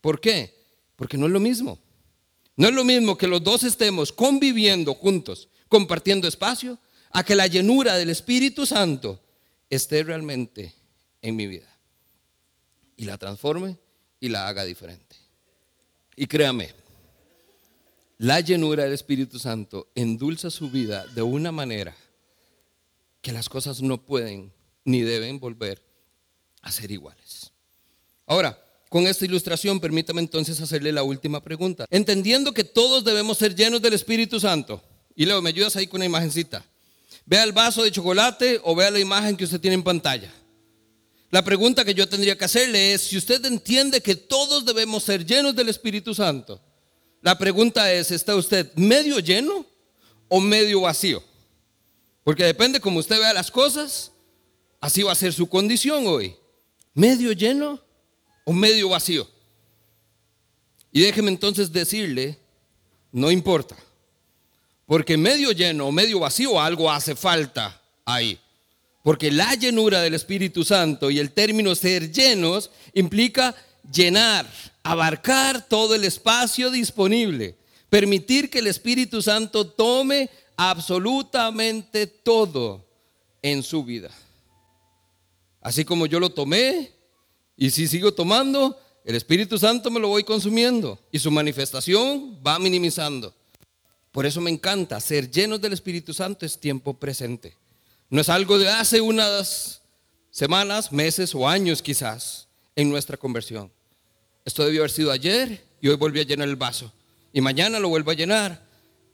¿Por 0.00 0.20
qué? 0.20 0.54
Porque 0.94 1.16
no 1.16 1.26
es 1.26 1.32
lo 1.32 1.40
mismo. 1.40 1.78
No 2.56 2.68
es 2.68 2.74
lo 2.74 2.84
mismo 2.84 3.16
que 3.16 3.26
los 3.26 3.42
dos 3.42 3.64
estemos 3.64 4.12
conviviendo 4.12 4.94
juntos, 4.94 5.48
compartiendo 5.68 6.28
espacio, 6.28 6.78
a 7.10 7.24
que 7.24 7.34
la 7.34 7.46
llenura 7.46 7.96
del 7.96 8.10
Espíritu 8.10 8.66
Santo 8.66 9.20
esté 9.70 10.02
realmente 10.02 10.74
en 11.20 11.34
mi 11.34 11.46
vida. 11.46 11.73
Y 13.04 13.06
la 13.06 13.18
transforme 13.18 13.76
y 14.18 14.30
la 14.30 14.48
haga 14.48 14.64
diferente. 14.64 15.14
Y 16.16 16.26
créame, 16.26 16.72
la 18.16 18.40
llenura 18.40 18.84
del 18.84 18.94
Espíritu 18.94 19.38
Santo 19.38 19.88
endulza 19.94 20.48
su 20.48 20.70
vida 20.70 21.04
de 21.08 21.20
una 21.20 21.52
manera 21.52 21.94
que 23.20 23.30
las 23.30 23.50
cosas 23.50 23.82
no 23.82 24.02
pueden 24.02 24.54
ni 24.86 25.02
deben 25.02 25.38
volver 25.38 25.82
a 26.62 26.72
ser 26.72 26.90
iguales. 26.90 27.52
Ahora, 28.24 28.58
con 28.88 29.06
esta 29.06 29.26
ilustración, 29.26 29.80
permítame 29.80 30.22
entonces 30.22 30.58
hacerle 30.62 30.90
la 30.90 31.02
última 31.02 31.42
pregunta. 31.42 31.84
Entendiendo 31.90 32.54
que 32.54 32.64
todos 32.64 33.04
debemos 33.04 33.36
ser 33.36 33.54
llenos 33.54 33.82
del 33.82 33.92
Espíritu 33.92 34.40
Santo, 34.40 34.82
Y 35.14 35.26
Leo, 35.26 35.42
¿me 35.42 35.50
ayudas 35.50 35.76
ahí 35.76 35.86
con 35.86 35.98
una 35.98 36.06
imagencita? 36.06 36.64
Vea 37.26 37.44
el 37.44 37.52
vaso 37.52 37.82
de 37.82 37.92
chocolate 37.92 38.62
o 38.64 38.74
vea 38.74 38.90
la 38.90 38.98
imagen 38.98 39.36
que 39.36 39.44
usted 39.44 39.60
tiene 39.60 39.74
en 39.74 39.82
pantalla. 39.82 40.32
La 41.34 41.42
pregunta 41.42 41.84
que 41.84 41.94
yo 41.94 42.08
tendría 42.08 42.38
que 42.38 42.44
hacerle 42.44 42.94
es, 42.94 43.00
si 43.02 43.16
usted 43.16 43.44
entiende 43.44 44.00
que 44.00 44.14
todos 44.14 44.64
debemos 44.64 45.02
ser 45.02 45.26
llenos 45.26 45.52
del 45.56 45.68
Espíritu 45.68 46.14
Santo, 46.14 46.60
la 47.22 47.36
pregunta 47.36 47.92
es, 47.92 48.12
¿está 48.12 48.36
usted 48.36 48.72
medio 48.76 49.18
lleno 49.18 49.66
o 50.28 50.40
medio 50.40 50.82
vacío? 50.82 51.20
Porque 52.22 52.44
depende 52.44 52.78
como 52.78 53.00
usted 53.00 53.18
vea 53.18 53.32
las 53.32 53.50
cosas, 53.50 54.12
así 54.80 55.02
va 55.02 55.10
a 55.10 55.16
ser 55.16 55.32
su 55.32 55.48
condición 55.48 56.06
hoy. 56.06 56.36
¿Medio 56.94 57.32
lleno 57.32 57.82
o 58.44 58.52
medio 58.52 58.90
vacío? 58.90 59.28
Y 60.92 61.00
déjeme 61.00 61.32
entonces 61.32 61.72
decirle, 61.72 62.38
no 63.10 63.32
importa, 63.32 63.74
porque 64.86 65.16
medio 65.16 65.50
lleno 65.50 65.88
o 65.88 65.90
medio 65.90 66.20
vacío 66.20 66.60
algo 66.60 66.88
hace 66.88 67.16
falta 67.16 67.82
ahí. 68.04 68.38
Porque 69.04 69.30
la 69.30 69.52
llenura 69.54 70.00
del 70.00 70.14
Espíritu 70.14 70.64
Santo 70.64 71.10
y 71.10 71.18
el 71.18 71.32
término 71.32 71.74
ser 71.74 72.10
llenos 72.10 72.70
implica 72.94 73.54
llenar, 73.92 74.50
abarcar 74.82 75.68
todo 75.68 75.94
el 75.94 76.04
espacio 76.04 76.70
disponible, 76.70 77.58
permitir 77.90 78.48
que 78.48 78.60
el 78.60 78.66
Espíritu 78.66 79.20
Santo 79.20 79.66
tome 79.66 80.30
absolutamente 80.56 82.06
todo 82.06 82.82
en 83.42 83.62
su 83.62 83.84
vida. 83.84 84.10
Así 85.60 85.84
como 85.84 86.06
yo 86.06 86.18
lo 86.18 86.30
tomé 86.30 86.90
y 87.58 87.68
si 87.72 87.86
sigo 87.86 88.14
tomando, 88.14 88.80
el 89.04 89.16
Espíritu 89.16 89.58
Santo 89.58 89.90
me 89.90 90.00
lo 90.00 90.08
voy 90.08 90.24
consumiendo 90.24 90.98
y 91.12 91.18
su 91.18 91.30
manifestación 91.30 92.40
va 92.42 92.58
minimizando. 92.58 93.34
Por 94.12 94.24
eso 94.24 94.40
me 94.40 94.50
encanta, 94.50 94.98
ser 94.98 95.30
llenos 95.30 95.60
del 95.60 95.74
Espíritu 95.74 96.14
Santo 96.14 96.46
es 96.46 96.58
tiempo 96.58 96.94
presente. 96.94 97.54
No 98.10 98.20
es 98.20 98.28
algo 98.28 98.58
de 98.58 98.68
hace 98.68 99.00
unas 99.00 99.82
semanas, 100.30 100.92
meses 100.92 101.34
o 101.34 101.48
años 101.48 101.82
quizás 101.82 102.48
en 102.76 102.90
nuestra 102.90 103.16
conversión. 103.16 103.70
Esto 104.44 104.64
debió 104.64 104.82
haber 104.82 104.90
sido 104.90 105.10
ayer 105.10 105.64
y 105.80 105.88
hoy 105.88 105.96
volví 105.96 106.20
a 106.20 106.24
llenar 106.24 106.48
el 106.48 106.56
vaso. 106.56 106.92
Y 107.32 107.40
mañana 107.40 107.78
lo 107.80 107.88
vuelvo 107.88 108.10
a 108.10 108.14
llenar. 108.14 108.62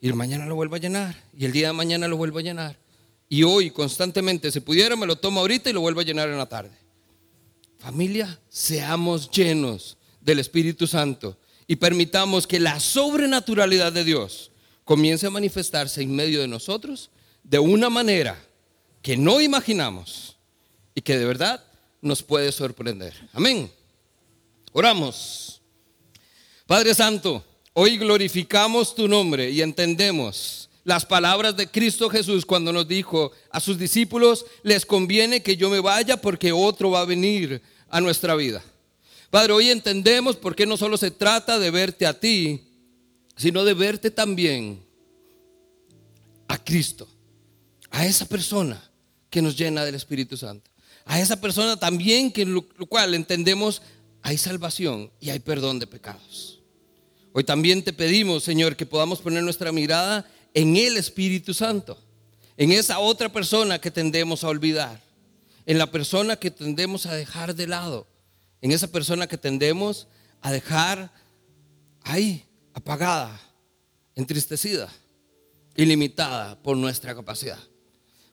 Y 0.00 0.12
mañana 0.12 0.46
lo 0.46 0.54
vuelvo 0.54 0.76
a 0.76 0.78
llenar. 0.78 1.16
Y 1.36 1.44
el 1.44 1.52
día 1.52 1.68
de 1.68 1.72
mañana 1.72 2.08
lo 2.08 2.16
vuelvo 2.16 2.38
a 2.38 2.42
llenar. 2.42 2.78
Y 3.28 3.44
hoy 3.44 3.70
constantemente, 3.70 4.50
si 4.50 4.60
pudiera, 4.60 4.96
me 4.96 5.06
lo 5.06 5.16
tomo 5.16 5.40
ahorita 5.40 5.70
y 5.70 5.72
lo 5.72 5.80
vuelvo 5.80 6.00
a 6.00 6.04
llenar 6.04 6.28
en 6.28 6.38
la 6.38 6.46
tarde. 6.46 6.76
Familia, 7.78 8.40
seamos 8.48 9.30
llenos 9.30 9.96
del 10.20 10.38
Espíritu 10.40 10.86
Santo 10.86 11.38
y 11.66 11.76
permitamos 11.76 12.46
que 12.46 12.58
la 12.58 12.80
sobrenaturalidad 12.80 13.92
de 13.92 14.04
Dios 14.04 14.50
comience 14.84 15.26
a 15.26 15.30
manifestarse 15.30 16.02
en 16.02 16.14
medio 16.14 16.40
de 16.40 16.48
nosotros 16.48 17.10
de 17.44 17.58
una 17.58 17.88
manera 17.88 18.36
que 19.02 19.16
no 19.16 19.40
imaginamos 19.40 20.36
y 20.94 21.00
que 21.00 21.16
de 21.16 21.24
verdad 21.24 21.64
nos 22.02 22.22
puede 22.22 22.52
sorprender. 22.52 23.14
Amén. 23.32 23.70
Oramos. 24.72 25.60
Padre 26.66 26.94
Santo, 26.94 27.44
hoy 27.72 27.96
glorificamos 27.98 28.94
tu 28.94 29.08
nombre 29.08 29.50
y 29.50 29.62
entendemos 29.62 30.68
las 30.84 31.04
palabras 31.04 31.56
de 31.56 31.68
Cristo 31.68 32.08
Jesús 32.08 32.46
cuando 32.46 32.72
nos 32.72 32.88
dijo 32.88 33.32
a 33.50 33.60
sus 33.60 33.78
discípulos, 33.78 34.46
les 34.62 34.86
conviene 34.86 35.42
que 35.42 35.56
yo 35.56 35.68
me 35.68 35.80
vaya 35.80 36.20
porque 36.20 36.52
otro 36.52 36.90
va 36.90 37.00
a 37.00 37.06
venir 37.06 37.60
a 37.88 38.00
nuestra 38.00 38.34
vida. 38.34 38.62
Padre, 39.30 39.52
hoy 39.52 39.70
entendemos 39.70 40.36
por 40.36 40.56
qué 40.56 40.66
no 40.66 40.76
solo 40.76 40.96
se 40.96 41.10
trata 41.10 41.58
de 41.58 41.70
verte 41.70 42.06
a 42.06 42.18
ti, 42.18 42.64
sino 43.36 43.64
de 43.64 43.74
verte 43.74 44.10
también 44.10 44.82
a 46.48 46.58
Cristo, 46.58 47.06
a 47.90 48.06
esa 48.06 48.26
persona 48.26 48.89
que 49.30 49.42
nos 49.42 49.56
llena 49.56 49.84
del 49.84 49.94
Espíritu 49.94 50.36
Santo, 50.36 50.70
a 51.04 51.20
esa 51.20 51.40
persona 51.40 51.78
también 51.78 52.30
que 52.30 52.44
lo, 52.44 52.66
lo 52.76 52.86
cual 52.86 53.14
entendemos 53.14 53.82
hay 54.22 54.36
salvación 54.36 55.10
y 55.20 55.30
hay 55.30 55.38
perdón 55.38 55.78
de 55.78 55.86
pecados. 55.86 56.60
Hoy 57.32 57.44
también 57.44 57.82
te 57.82 57.92
pedimos, 57.92 58.42
Señor, 58.42 58.76
que 58.76 58.86
podamos 58.86 59.20
poner 59.20 59.42
nuestra 59.42 59.72
mirada 59.72 60.28
en 60.52 60.76
el 60.76 60.96
Espíritu 60.96 61.54
Santo, 61.54 61.96
en 62.56 62.72
esa 62.72 62.98
otra 62.98 63.28
persona 63.30 63.78
que 63.78 63.90
tendemos 63.90 64.42
a 64.42 64.48
olvidar, 64.48 65.00
en 65.64 65.78
la 65.78 65.90
persona 65.90 66.36
que 66.36 66.50
tendemos 66.50 67.06
a 67.06 67.14
dejar 67.14 67.54
de 67.54 67.68
lado, 67.68 68.06
en 68.60 68.72
esa 68.72 68.88
persona 68.88 69.26
que 69.26 69.38
tendemos 69.38 70.08
a 70.40 70.50
dejar 70.50 71.12
ahí 72.02 72.44
apagada, 72.74 73.40
entristecida, 74.14 74.92
ilimitada 75.76 76.60
por 76.62 76.76
nuestra 76.76 77.14
capacidad. 77.14 77.58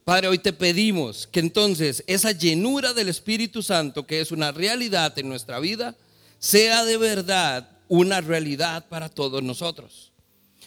Padre, 0.07 0.29
hoy 0.29 0.37
te 0.37 0.53
pedimos 0.53 1.27
que 1.27 1.41
entonces 1.41 2.01
esa 2.07 2.31
llenura 2.31 2.93
del 2.93 3.09
Espíritu 3.09 3.61
Santo, 3.61 4.07
que 4.07 4.21
es 4.21 4.31
una 4.31 4.53
realidad 4.53 5.19
en 5.19 5.27
nuestra 5.27 5.59
vida, 5.59 5.97
sea 6.39 6.85
de 6.85 6.95
verdad 6.95 7.69
una 7.89 8.21
realidad 8.21 8.87
para 8.87 9.09
todos 9.09 9.43
nosotros. 9.43 10.13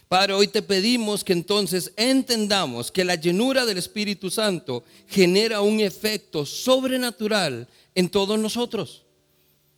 Padre, 0.09 0.35
hoy 0.35 0.49
te 0.49 0.61
pedimos 0.61 1.25
que 1.25 1.33
entonces 1.33 1.91
entendamos 1.97 2.93
que 2.93 3.03
la 3.03 3.15
llenura 3.15 3.65
del 3.65 3.79
Espíritu 3.79 4.31
Santo 4.31 4.85
genera 5.09 5.63
un 5.63 5.81
efecto 5.81 6.45
sobrenatural 6.45 7.67
en 7.95 8.11
todos 8.11 8.39
nosotros 8.39 9.07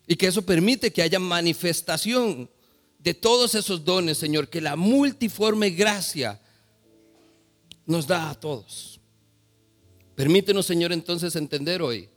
y 0.08 0.16
que 0.16 0.26
eso 0.26 0.42
permite 0.42 0.92
que 0.92 1.02
haya 1.02 1.20
manifestación 1.20 2.50
de 2.98 3.14
todos 3.14 3.54
esos 3.54 3.84
dones, 3.84 4.18
Señor, 4.18 4.48
que 4.48 4.60
la 4.60 4.74
multiforme 4.74 5.70
gracia 5.70 6.40
nos 7.86 8.08
da 8.08 8.28
a 8.28 8.34
todos. 8.34 8.98
Permítenos, 10.14 10.66
Señor, 10.66 10.92
entonces 10.92 11.36
entender 11.36 11.82
hoy 11.82 12.08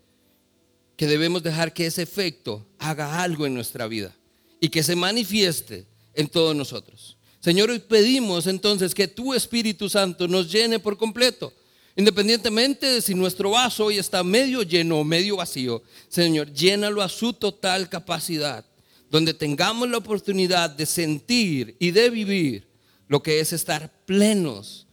que 0.97 1.07
debemos 1.07 1.43
dejar 1.43 1.73
que 1.73 1.85
ese 1.85 2.03
efecto 2.03 2.65
haga 2.79 3.21
algo 3.21 3.45
en 3.45 3.53
nuestra 3.53 3.87
vida 3.87 4.15
y 4.59 4.69
que 4.69 4.83
se 4.83 4.95
manifieste 4.95 5.85
en 6.13 6.27
todos 6.27 6.55
nosotros. 6.55 7.17
Señor, 7.39 7.69
hoy 7.69 7.79
pedimos 7.79 8.47
entonces 8.47 8.95
que 8.95 9.07
tu 9.07 9.33
Espíritu 9.33 9.89
Santo 9.89 10.27
nos 10.27 10.51
llene 10.51 10.79
por 10.79 10.97
completo. 10.97 11.53
Independientemente 11.95 12.85
de 12.87 13.01
si 13.01 13.13
nuestro 13.13 13.51
vaso 13.51 13.85
hoy 13.85 13.97
está 13.97 14.23
medio 14.23 14.63
lleno 14.63 14.99
o 14.99 15.03
medio 15.03 15.37
vacío, 15.37 15.83
Señor, 16.09 16.51
llénalo 16.51 17.01
a 17.01 17.09
su 17.09 17.33
total 17.33 17.87
capacidad 17.89 18.65
donde 19.09 19.33
tengamos 19.33 19.89
la 19.89 19.97
oportunidad 19.97 20.69
de 20.69 20.85
sentir 20.85 21.75
y 21.79 21.91
de 21.91 22.09
vivir 22.09 22.67
lo 23.07 23.21
que 23.21 23.39
es 23.39 23.53
estar 23.53 23.89
plenos 24.05 24.87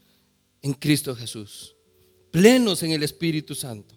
en 0.61 0.75
Cristo 0.75 1.17
Jesús, 1.17 1.72
plenos 2.33 2.83
en 2.83 2.91
el 2.91 3.05
Espíritu 3.05 3.55
Santo, 3.55 3.95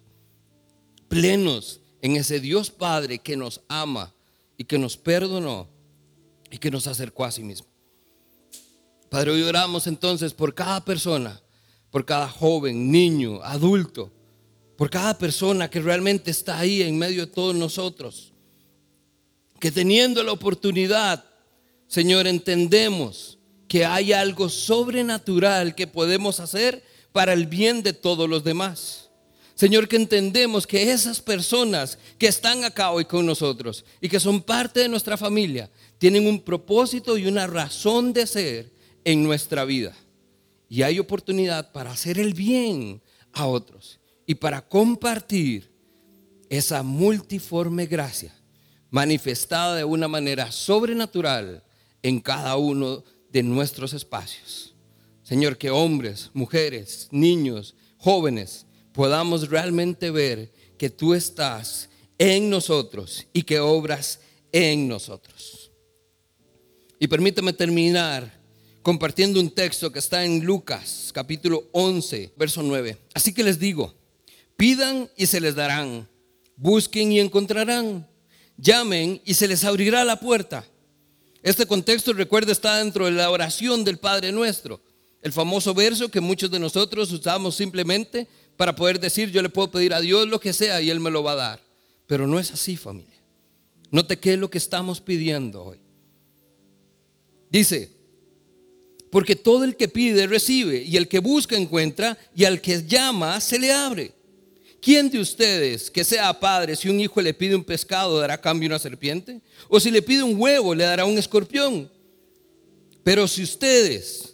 plenos 1.08 1.80
en 2.00 2.14
ese 2.14 2.38
Dios 2.38 2.70
Padre 2.70 3.18
que 3.18 3.36
nos 3.36 3.60
ama 3.66 4.14
y 4.56 4.62
que 4.62 4.78
nos 4.78 4.96
perdonó 4.96 5.68
y 6.48 6.58
que 6.58 6.70
nos 6.70 6.86
acercó 6.86 7.24
a 7.24 7.32
sí 7.32 7.42
mismo. 7.42 7.66
Padre, 9.08 9.32
hoy 9.32 9.42
oramos 9.42 9.88
entonces 9.88 10.32
por 10.32 10.54
cada 10.54 10.84
persona, 10.84 11.42
por 11.90 12.04
cada 12.04 12.28
joven, 12.28 12.92
niño, 12.92 13.42
adulto, 13.42 14.12
por 14.76 14.90
cada 14.90 15.18
persona 15.18 15.68
que 15.68 15.80
realmente 15.80 16.30
está 16.30 16.60
ahí 16.60 16.82
en 16.82 16.96
medio 16.96 17.26
de 17.26 17.32
todos 17.32 17.56
nosotros 17.56 18.32
que 19.60 19.70
teniendo 19.70 20.22
la 20.22 20.32
oportunidad, 20.32 21.24
Señor, 21.86 22.26
entendemos 22.26 23.38
que 23.68 23.84
hay 23.84 24.12
algo 24.12 24.48
sobrenatural 24.48 25.74
que 25.74 25.86
podemos 25.86 26.40
hacer 26.40 26.84
para 27.16 27.32
el 27.32 27.46
bien 27.46 27.82
de 27.82 27.94
todos 27.94 28.28
los 28.28 28.44
demás. 28.44 29.08
Señor, 29.54 29.88
que 29.88 29.96
entendemos 29.96 30.66
que 30.66 30.92
esas 30.92 31.22
personas 31.22 31.98
que 32.18 32.26
están 32.26 32.62
acá 32.62 32.90
hoy 32.90 33.06
con 33.06 33.24
nosotros 33.24 33.86
y 34.02 34.10
que 34.10 34.20
son 34.20 34.42
parte 34.42 34.80
de 34.80 34.88
nuestra 34.90 35.16
familia, 35.16 35.70
tienen 35.96 36.26
un 36.26 36.42
propósito 36.42 37.16
y 37.16 37.26
una 37.26 37.46
razón 37.46 38.12
de 38.12 38.26
ser 38.26 38.70
en 39.02 39.22
nuestra 39.22 39.64
vida. 39.64 39.96
Y 40.68 40.82
hay 40.82 40.98
oportunidad 40.98 41.72
para 41.72 41.90
hacer 41.90 42.18
el 42.18 42.34
bien 42.34 43.00
a 43.32 43.46
otros 43.46 43.98
y 44.26 44.34
para 44.34 44.60
compartir 44.60 45.72
esa 46.50 46.82
multiforme 46.82 47.86
gracia 47.86 48.34
manifestada 48.90 49.74
de 49.74 49.84
una 49.84 50.06
manera 50.06 50.52
sobrenatural 50.52 51.64
en 52.02 52.20
cada 52.20 52.56
uno 52.56 53.04
de 53.30 53.42
nuestros 53.42 53.94
espacios. 53.94 54.75
Señor, 55.26 55.58
que 55.58 55.70
hombres, 55.70 56.30
mujeres, 56.34 57.08
niños, 57.10 57.74
jóvenes 57.96 58.64
podamos 58.92 59.50
realmente 59.50 60.12
ver 60.12 60.52
que 60.78 60.88
tú 60.88 61.14
estás 61.14 61.88
en 62.16 62.48
nosotros 62.48 63.26
y 63.32 63.42
que 63.42 63.58
obras 63.58 64.20
en 64.52 64.86
nosotros. 64.86 65.72
Y 67.00 67.08
permítame 67.08 67.52
terminar 67.52 68.40
compartiendo 68.82 69.40
un 69.40 69.50
texto 69.50 69.90
que 69.90 69.98
está 69.98 70.24
en 70.24 70.44
Lucas 70.44 71.10
capítulo 71.12 71.64
11, 71.72 72.34
verso 72.36 72.62
9. 72.62 72.96
Así 73.12 73.34
que 73.34 73.42
les 73.42 73.58
digo, 73.58 73.96
pidan 74.56 75.10
y 75.16 75.26
se 75.26 75.40
les 75.40 75.56
darán, 75.56 76.08
busquen 76.54 77.10
y 77.10 77.18
encontrarán 77.18 78.06
llamen 78.56 79.20
y 79.24 79.34
se 79.34 79.48
les 79.48 79.64
abrirá 79.64 80.04
la 80.04 80.20
puerta. 80.20 80.64
Este 81.42 81.66
contexto, 81.66 82.12
recuerda, 82.12 82.52
está 82.52 82.76
dentro 82.76 83.06
de 83.06 83.10
la 83.10 83.28
oración 83.28 83.82
del 83.82 83.98
Padre 83.98 84.30
nuestro. 84.30 84.85
El 85.26 85.32
famoso 85.32 85.74
verso 85.74 86.08
que 86.08 86.20
muchos 86.20 86.52
de 86.52 86.60
nosotros 86.60 87.10
usamos 87.10 87.56
simplemente 87.56 88.28
para 88.56 88.76
poder 88.76 89.00
decir, 89.00 89.28
yo 89.32 89.42
le 89.42 89.48
puedo 89.48 89.72
pedir 89.72 89.92
a 89.92 90.00
Dios 90.00 90.28
lo 90.28 90.38
que 90.38 90.52
sea 90.52 90.80
y 90.80 90.88
Él 90.88 91.00
me 91.00 91.10
lo 91.10 91.24
va 91.24 91.32
a 91.32 91.34
dar. 91.34 91.60
Pero 92.06 92.28
no 92.28 92.38
es 92.38 92.52
así, 92.52 92.76
familia. 92.76 93.18
Note 93.90 94.20
qué 94.20 94.34
es 94.34 94.38
lo 94.38 94.48
que 94.48 94.58
estamos 94.58 95.00
pidiendo 95.00 95.64
hoy. 95.64 95.78
Dice, 97.50 97.90
porque 99.10 99.34
todo 99.34 99.64
el 99.64 99.74
que 99.74 99.88
pide 99.88 100.28
recibe, 100.28 100.84
y 100.84 100.96
el 100.96 101.08
que 101.08 101.18
busca 101.18 101.56
encuentra, 101.56 102.16
y 102.32 102.44
al 102.44 102.60
que 102.60 102.86
llama 102.86 103.40
se 103.40 103.58
le 103.58 103.72
abre. 103.72 104.12
¿Quién 104.80 105.10
de 105.10 105.18
ustedes 105.18 105.90
que 105.90 106.04
sea 106.04 106.38
padre, 106.38 106.76
si 106.76 106.88
un 106.88 107.00
hijo 107.00 107.20
le 107.20 107.34
pide 107.34 107.56
un 107.56 107.64
pescado, 107.64 108.20
dará 108.20 108.40
cambio 108.40 108.68
una 108.68 108.78
serpiente? 108.78 109.40
¿O 109.66 109.80
si 109.80 109.90
le 109.90 110.02
pide 110.02 110.22
un 110.22 110.40
huevo, 110.40 110.72
le 110.72 110.84
dará 110.84 111.04
un 111.04 111.18
escorpión? 111.18 111.90
Pero 113.02 113.26
si 113.26 113.42
ustedes 113.42 114.25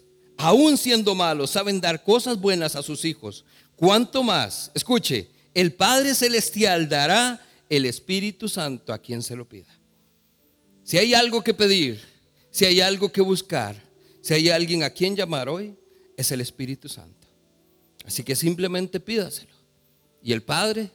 aún 0.43 0.77
siendo 0.77 1.15
malos, 1.15 1.51
saben 1.51 1.81
dar 1.81 2.03
cosas 2.03 2.41
buenas 2.41 2.75
a 2.75 2.83
sus 2.83 3.05
hijos, 3.05 3.45
¿cuánto 3.77 4.25
más? 4.25 4.73
Escuche, 4.75 5.29
el 5.55 5.73
Padre 5.73 6.17
Celestial 6.17 6.89
dará 6.89 7.41
el 7.69 7.87
Espíritu 7.87 8.49
Santo 8.49 8.93
a 8.93 8.99
quien 8.99 9.23
se 9.23 9.37
lo 9.37 9.49
pida. 9.49 9.69
Si 10.83 10.99
hay 10.99 11.15
algo 11.15 11.45
que 11.45 11.55
pedir, 11.55 12.03
si 12.51 12.65
hay 12.65 12.81
algo 12.81 13.13
que 13.13 13.21
buscar, 13.21 13.81
si 14.21 14.35
hay 14.35 14.51
alguien 14.51 14.83
a 14.83 14.91
quien 14.91 15.15
llamar 15.15 15.49
hoy, 15.49 15.77
es 16.17 16.33
el 16.33 16.41
Espíritu 16.41 16.89
Santo. 16.89 17.29
Así 18.05 18.25
que 18.25 18.35
simplemente 18.35 18.99
pídaselo. 18.99 19.55
Y 20.25 20.33
el 20.33 20.43
Padre, 20.43 20.91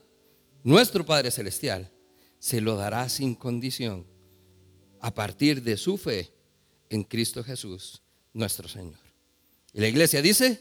nuestro 0.62 1.06
Padre 1.06 1.32
Celestial, 1.32 1.90
se 2.38 2.60
lo 2.60 2.76
dará 2.76 3.08
sin 3.08 3.34
condición 3.34 4.06
a 5.00 5.14
partir 5.14 5.64
de 5.64 5.78
su 5.78 5.98
fe 5.98 6.34
en 6.90 7.04
Cristo 7.04 7.44
Jesús, 7.46 8.02
nuestro 8.34 8.68
Señor. 8.68 9.07
Y 9.78 9.80
la 9.80 9.90
iglesia 9.90 10.24
dice, 10.24 10.60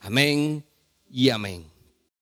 amén 0.00 0.62
y 1.10 1.30
amén. 1.30 1.64